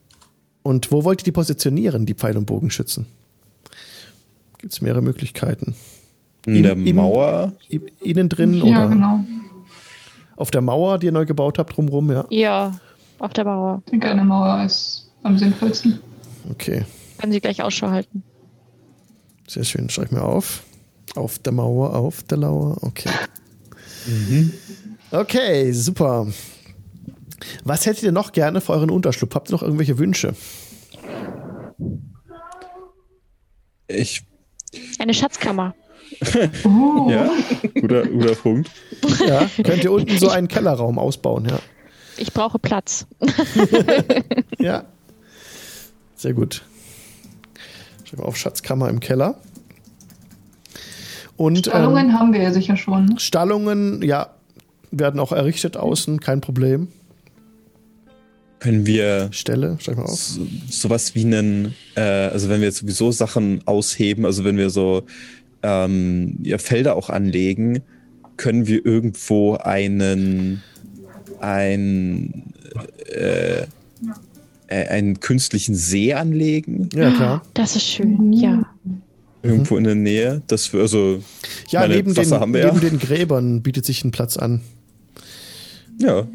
[0.64, 3.06] Und wo wollt ihr die positionieren, die Pfeil- und Bogenschützen?
[4.60, 5.76] Gibt es mehrere Möglichkeiten.
[6.46, 7.54] In der im- Mauer.
[7.72, 9.20] I- Innen drin Ja, oder genau.
[10.38, 12.26] auf der Mauer, die ihr neu gebaut habt, drumrum, ja.
[12.30, 12.80] Ja,
[13.20, 13.82] auf der Mauer.
[13.86, 16.00] Ich denke, eine Mauer ist am sinnvollsten.
[16.50, 16.86] Okay,
[17.20, 18.24] Können Sie gleich Ausschau halten.
[19.54, 19.90] Sehr schön.
[19.90, 20.64] Schreibe ich mir auf.
[21.16, 22.78] Auf der Mauer, auf der Lauer.
[22.82, 23.10] Okay.
[25.12, 26.28] Okay, super.
[27.64, 29.36] Was hättet ihr noch gerne für euren Unterschlupf?
[29.36, 30.34] Habt ihr noch irgendwelche Wünsche?
[33.88, 34.24] Ich,
[35.00, 35.76] Eine Schatzkammer.
[36.64, 37.10] Oh.
[37.12, 37.30] ja,
[37.80, 38.70] guter, guter Punkt.
[39.28, 41.60] Ja, könnt ihr unten so einen Kellerraum ausbauen, ja.
[42.18, 43.06] Ich brauche Platz.
[44.60, 44.86] Ja.
[46.16, 46.64] Sehr gut.
[48.12, 49.36] Schreiben wir auf Schatzkammer im Keller.
[51.38, 53.18] Und Stallungen ähm, haben wir ja sicher schon.
[53.18, 54.36] Stallungen, ja,
[54.92, 56.90] werden auch errichtet außen, kein Problem.
[58.60, 60.12] Können wir Stelle, schreib mal auf.
[60.12, 64.70] so, sowas wie einen, äh, also wenn wir jetzt sowieso Sachen ausheben, also wenn wir
[64.70, 65.04] so
[65.64, 67.82] ähm, ja, Felder auch anlegen,
[68.36, 70.62] können wir irgendwo einen,
[71.40, 72.54] ein,
[73.08, 73.68] äh,
[74.72, 77.42] äh, einen künstlichen See anlegen, Ja, klar.
[77.54, 78.66] Das ist schön, ja.
[79.44, 81.22] irgendwo in der Nähe, dass wir, also,
[81.70, 82.90] Ja, meine, neben, Wasser den, haben wir neben ja.
[82.90, 84.62] den Gräbern bietet sich ein Platz an.
[86.00, 86.28] Ja,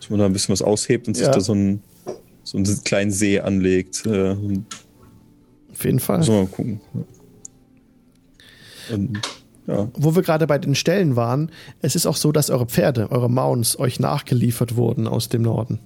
[0.00, 1.32] dass man da ein bisschen was aushebt und sich Ja.
[1.32, 1.82] da so einen,
[2.42, 4.04] so einen kleinen See anlegt.
[4.06, 4.30] Äh,
[5.72, 6.22] Auf jeden Fall.
[6.22, 6.80] so mal gucken.
[8.92, 9.20] Und,
[9.66, 9.88] ja.
[9.94, 13.30] Wo wir gerade bei den Stellen waren, es ist auch so, dass eure Pferde, eure
[13.30, 15.78] Mounts, euch nachgeliefert wurden aus dem Norden.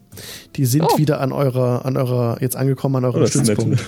[0.57, 0.99] Die sind Oh.
[0.99, 3.27] wieder an eurer, an eurer, jetzt angekommen an eurem Oh.
[3.27, 3.85] Stützpunkt,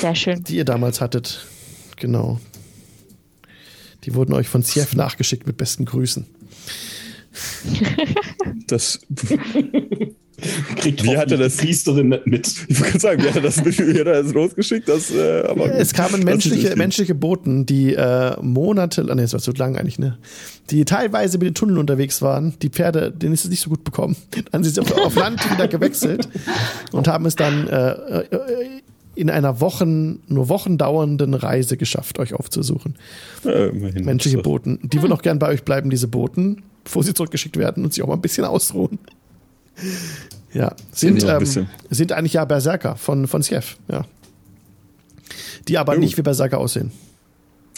[0.00, 0.44] Sehr schön.
[0.44, 1.46] die ihr damals hattet.
[1.96, 2.38] Genau.
[4.04, 6.24] Die wurden euch von Siev nachgeschickt mit besten Grüßen.
[8.68, 9.00] Das,
[10.76, 12.46] Kriegt Wie hat er das- Priesterin mit?
[12.68, 14.88] ich wollte gerade sagen, wie hat er das, wie hat er das losgeschickt?
[14.88, 19.40] Das, äh, aber Es kamen menschliche, menschliche Boten, die äh, Monate, ah, nee, das war
[19.40, 20.18] zu lang eigentlich, ne?
[20.70, 22.54] Die teilweise mit den Tunneln unterwegs waren.
[22.62, 24.16] Die Pferde, denen ist es nicht so gut bekommen.
[24.52, 26.28] Dann sind sie auf, auf Land wieder gewechselt
[26.92, 28.24] und haben es dann äh, äh,
[29.14, 32.94] in einer Wochen, nur Wochen dauernden Reise geschafft, euch aufzusuchen.
[33.42, 34.04] immerhin.
[34.04, 34.38] Menschliche.
[34.38, 34.78] Boten.
[34.84, 38.02] Die würden auch gern bei euch bleiben, diese Boten, bevor sie zurückgeschickt werden und sich
[38.04, 38.98] auch mal ein bisschen ausruhen.
[40.52, 44.06] Ja, sind, ähm, sind eigentlich ja Berserker von, von Siev, ja.
[45.68, 45.98] Die aber Oh.
[45.98, 46.90] nicht wie Berserker aussehen.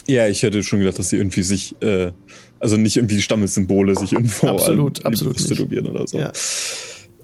[0.07, 2.13] Ja, ich hätte schon gedacht, dass sie irgendwie sich, äh,
[2.59, 6.19] also nicht irgendwie Stammessymbole sich irgendwo Absolut, absolut tätowieren oder so.
[6.19, 6.33] Ja.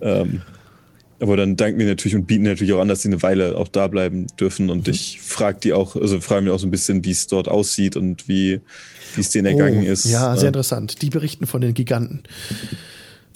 [0.00, 0.42] Ähm,
[1.18, 3.68] aber dann danken wir natürlich und bieten natürlich auch an, dass sie eine Weile auch
[3.68, 4.64] da bleiben dürfen.
[4.66, 4.70] Mhm.
[4.70, 7.48] Und ich frage die auch, also frage mich auch so ein bisschen, wie es dort
[7.48, 8.60] aussieht und wie
[9.16, 10.04] es denen ergangen Oh, ist.
[10.04, 11.00] Ja, Äh, sehr interessant.
[11.00, 12.24] Die berichten von den Giganten.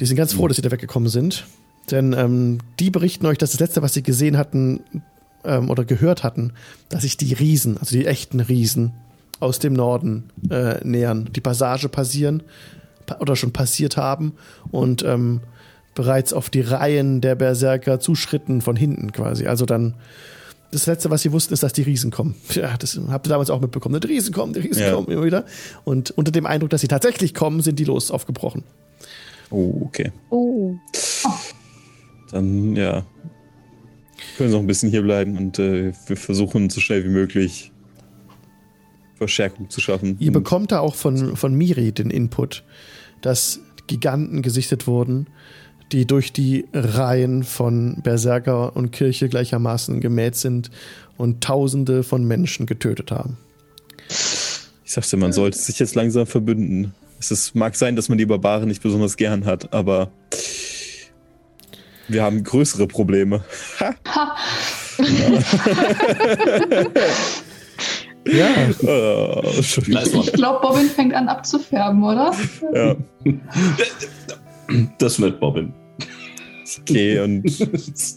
[0.01, 1.47] Die sind ganz froh, dass sie da weggekommen sind.
[1.91, 4.81] Denn ähm, die berichten euch, dass das letzte, was sie gesehen hatten,
[5.45, 6.53] ähm, oder gehört hatten,
[6.89, 8.93] dass sich die Riesen, also die echten Riesen
[9.41, 12.43] aus dem Norden äh, nähern, die Passage passieren
[13.07, 14.35] pa oder schon passiert haben
[14.71, 15.41] und ähm,
[15.95, 19.47] bereits auf die Reihen der Berserker zuschritten von hinten quasi.
[19.47, 19.95] Also dann
[20.71, 22.37] das Letzte, was sie wussten, ist, dass die Riesen kommen.
[22.55, 24.01] Ja, das habt ihr damals auch mitbekommen.
[24.01, 24.93] Die Riesen kommen, die Riesen Ja.
[24.93, 25.45] kommen immer wieder.
[25.85, 28.63] Und unter dem Eindruck, dass sie tatsächlich kommen, sind die los aufgebrochen.
[29.51, 30.13] Oh, okay.
[30.31, 30.75] Oh.
[32.31, 33.05] Dann, ja.
[34.37, 37.73] Können Sie noch ein bisschen hier bleiben und äh, wir versuchen so schnell wie möglich
[39.17, 40.17] Verstärkung zu schaffen.
[40.19, 42.65] Ihr bekommt da auch von, von Miri den Input,
[43.21, 45.27] dass Giganten gesichtet wurden,
[45.93, 50.71] die durch die Reihen von Berserker und Kirche gleichermaßen gemäht sind
[51.19, 53.37] und Tausende von Menschen getötet haben.
[54.09, 56.95] Ich sagte, man sollte sich jetzt langsam verbünden.
[57.21, 60.11] Es ist, mag sein, dass man die Barbaren nicht besonders gern hat, aber
[62.09, 63.45] wir haben größere Probleme.
[68.27, 68.49] Ja,
[68.83, 70.03] Oh, Entschuldigung.
[70.03, 70.25] Nice one.
[70.25, 72.33] Ich glaube, Bobbin fängt an abzufärben, oder?
[72.75, 72.95] ja,
[74.99, 75.73] Das wird Bobbin.
[76.65, 77.45] ich gehe und,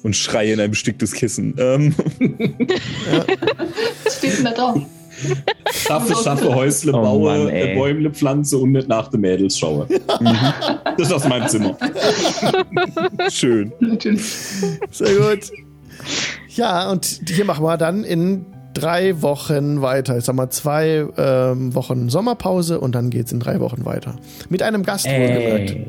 [0.03, 1.55] und schreie in ein besticktes Kissen.
[1.57, 1.95] Ähm,
[4.03, 4.81] Was steht denn da drauf?
[5.71, 9.87] Schaffe, schaffe, Häusle, Oh baue, Mann, Bäumle, pflanze und nicht nach den Mädels schaue.
[10.97, 11.77] Das ist aus meinem Zimmer.
[13.29, 13.71] schön.
[13.79, 14.23] Natürlich.
[14.91, 15.51] sehr gut.
[16.49, 20.15] Ja, und hier machen wir dann in drei Wochen weiter.
[20.15, 24.15] Jetzt haben wir zwei ähm, Wochen Sommerpause und dann geht's in drei Wochen weiter.
[24.49, 25.71] Mit einem Gast wohlgemerkt.
[25.71, 25.87] Ey.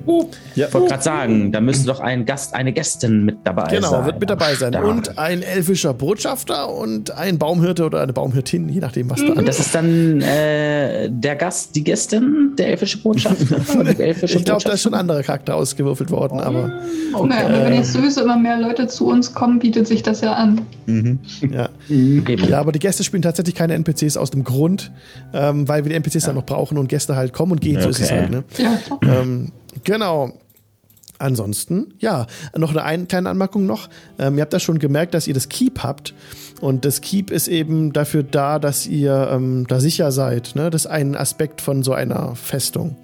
[0.55, 3.82] Ja, Ich wollte gerade sagen, da müsste doch ein Gast, eine Gästin mit dabei sein.
[3.82, 4.73] Genau, wird mit dabei sein.
[4.73, 4.82] Da.
[4.82, 9.48] Und ein elfischer Botschafter und ein Baumhirte oder eine Baumhirtin, je nachdem, was da Und
[9.48, 13.44] das ist dann äh, der Gast, die Gästin, der elfische Botschafter.
[13.94, 16.69] Die elfische Ich glaube, da ist schon ein anderer Charakter ausgewürfelt worden, aber
[17.27, 20.32] Naja, aber wenn jetzt sowieso immer mehr Leute zu uns kommen, bietet sich das ja
[20.32, 20.62] an.
[20.86, 21.19] Mhm.
[21.51, 21.69] ja.
[21.89, 22.48] Eben.
[22.48, 24.93] Ja, aber die Gäste spielen tatsächlich keine NPCs aus dem Grund,
[25.33, 27.89] ähm, weil wir die NPCs dann noch brauchen und Gäste halt kommen und gehen, so
[27.89, 28.21] ist es Okay.
[28.21, 28.45] halt, ne?
[28.59, 29.53] Ja, Ähm,
[29.85, 30.33] genau.
[31.19, 32.27] Ansonsten, ja,
[32.57, 33.89] noch eine ein, kleine Anmerkung noch.
[34.19, 36.13] Ähm, ihr habt ja schon gemerkt, dass ihr das Keep habt.
[36.61, 40.53] Und das Keep ist eben dafür da, dass ihr ähm, da sicher seid.
[40.57, 40.71] Ne?
[40.71, 42.97] Das ist ein Aspekt von so einer Festung.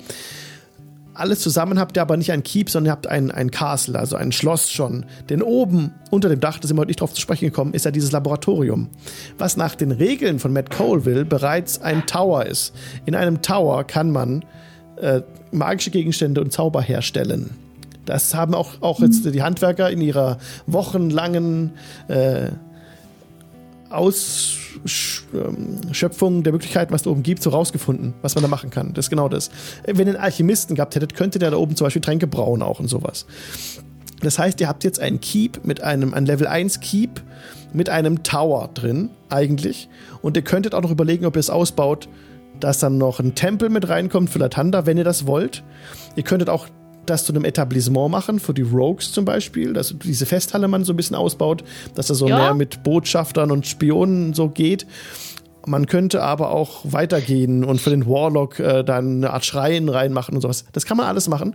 [1.20, 4.16] Alles zusammen habt ihr aber nicht ein Keep, sondern ihr habt ein, ein Castle, also
[4.16, 5.04] ein Schloss schon.
[5.28, 7.84] Denn oben unter dem Dach, da sind wir heute nicht drauf zu sprechen gekommen, ist
[7.84, 8.88] ja dieses Laboratorium,
[9.36, 12.74] was nach den Regeln von Matt Colville bereits ein Tower ist.
[13.04, 14.46] In einem Tower kann man
[14.96, 15.20] äh,
[15.52, 17.50] magische Gegenstände und Zauber herstellen.
[18.06, 21.72] Das haben auch, auch jetzt die Handwerker in ihrer wochenlangen
[22.08, 22.48] äh,
[24.84, 28.92] Ausschöpfung der Möglichkeiten, was da oben gibt, so rausgefunden, was man da machen kann.
[28.94, 29.50] Das ist genau das.
[29.84, 32.80] Wenn ihr einen Alchemisten gehabt hättet, könnte der da oben zum Beispiel Tränke brauen auch
[32.80, 33.26] und sowas.
[34.22, 37.22] Das heißt, ihr habt jetzt einen Keep mit einem, ein Level 1 Keep
[37.72, 39.88] mit einem Tower drin, eigentlich.
[40.22, 42.08] Und ihr könntet auch noch überlegen, ob ihr es ausbaut,
[42.58, 45.62] dass dann noch ein Tempel mit reinkommt für Latanda, wenn ihr das wollt.
[46.16, 46.66] Ihr könntet auch
[47.10, 50.92] das zu einem Etablissement machen, für die Rogues zum Beispiel, dass diese Festhalle man so
[50.92, 51.64] ein bisschen ausbaut,
[51.94, 52.36] dass das so Ja.
[52.36, 54.86] mehr mit Botschaftern und Spionen so geht.
[55.66, 60.34] Man könnte aber auch weitergehen und für den Warlock äh, dann eine Art Schrein reinmachen
[60.34, 60.64] und sowas.
[60.72, 61.50] Das kann man alles machen.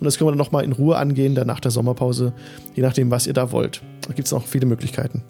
[0.00, 2.32] Und das können wir dann nochmal in Ruhe angehen, dann nach der Sommerpause,
[2.74, 3.80] je nachdem, was ihr da wollt.
[4.08, 5.22] Da gibt es noch viele Möglichkeiten.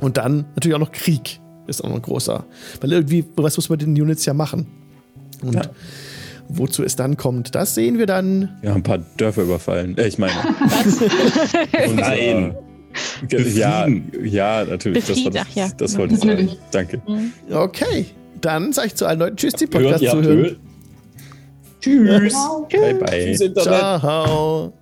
[0.00, 2.44] Und dann natürlich auch noch Krieg ist auch noch ein großer.
[2.80, 4.68] Weil irgendwie, was muss man mit den Units ja machen?
[5.42, 5.62] Und Ja.
[6.48, 8.58] Wozu es dann kommt, das sehen wir dann.
[8.64, 9.96] Haben ein paar Dörfer überfallen.
[9.96, 10.32] Äh, ich meine.
[11.94, 12.56] Nein.
[13.28, 13.86] Ja,
[14.22, 15.06] ja, natürlich.
[15.06, 15.64] Das, war Befrieden, ach ja.
[15.64, 16.50] das, das wollte ich sagen.
[16.70, 17.02] Danke.
[17.50, 18.06] Okay,
[18.40, 20.38] dann sage ich zu allen Leuten Tschüss, die Hört Podcast zuhören.
[20.38, 20.58] Öl?
[21.80, 22.34] Tschüss.
[22.34, 22.68] Wow.
[22.68, 23.24] Bye, bye.
[23.24, 24.00] Tschüss, Internet.
[24.00, 24.72] Ciao.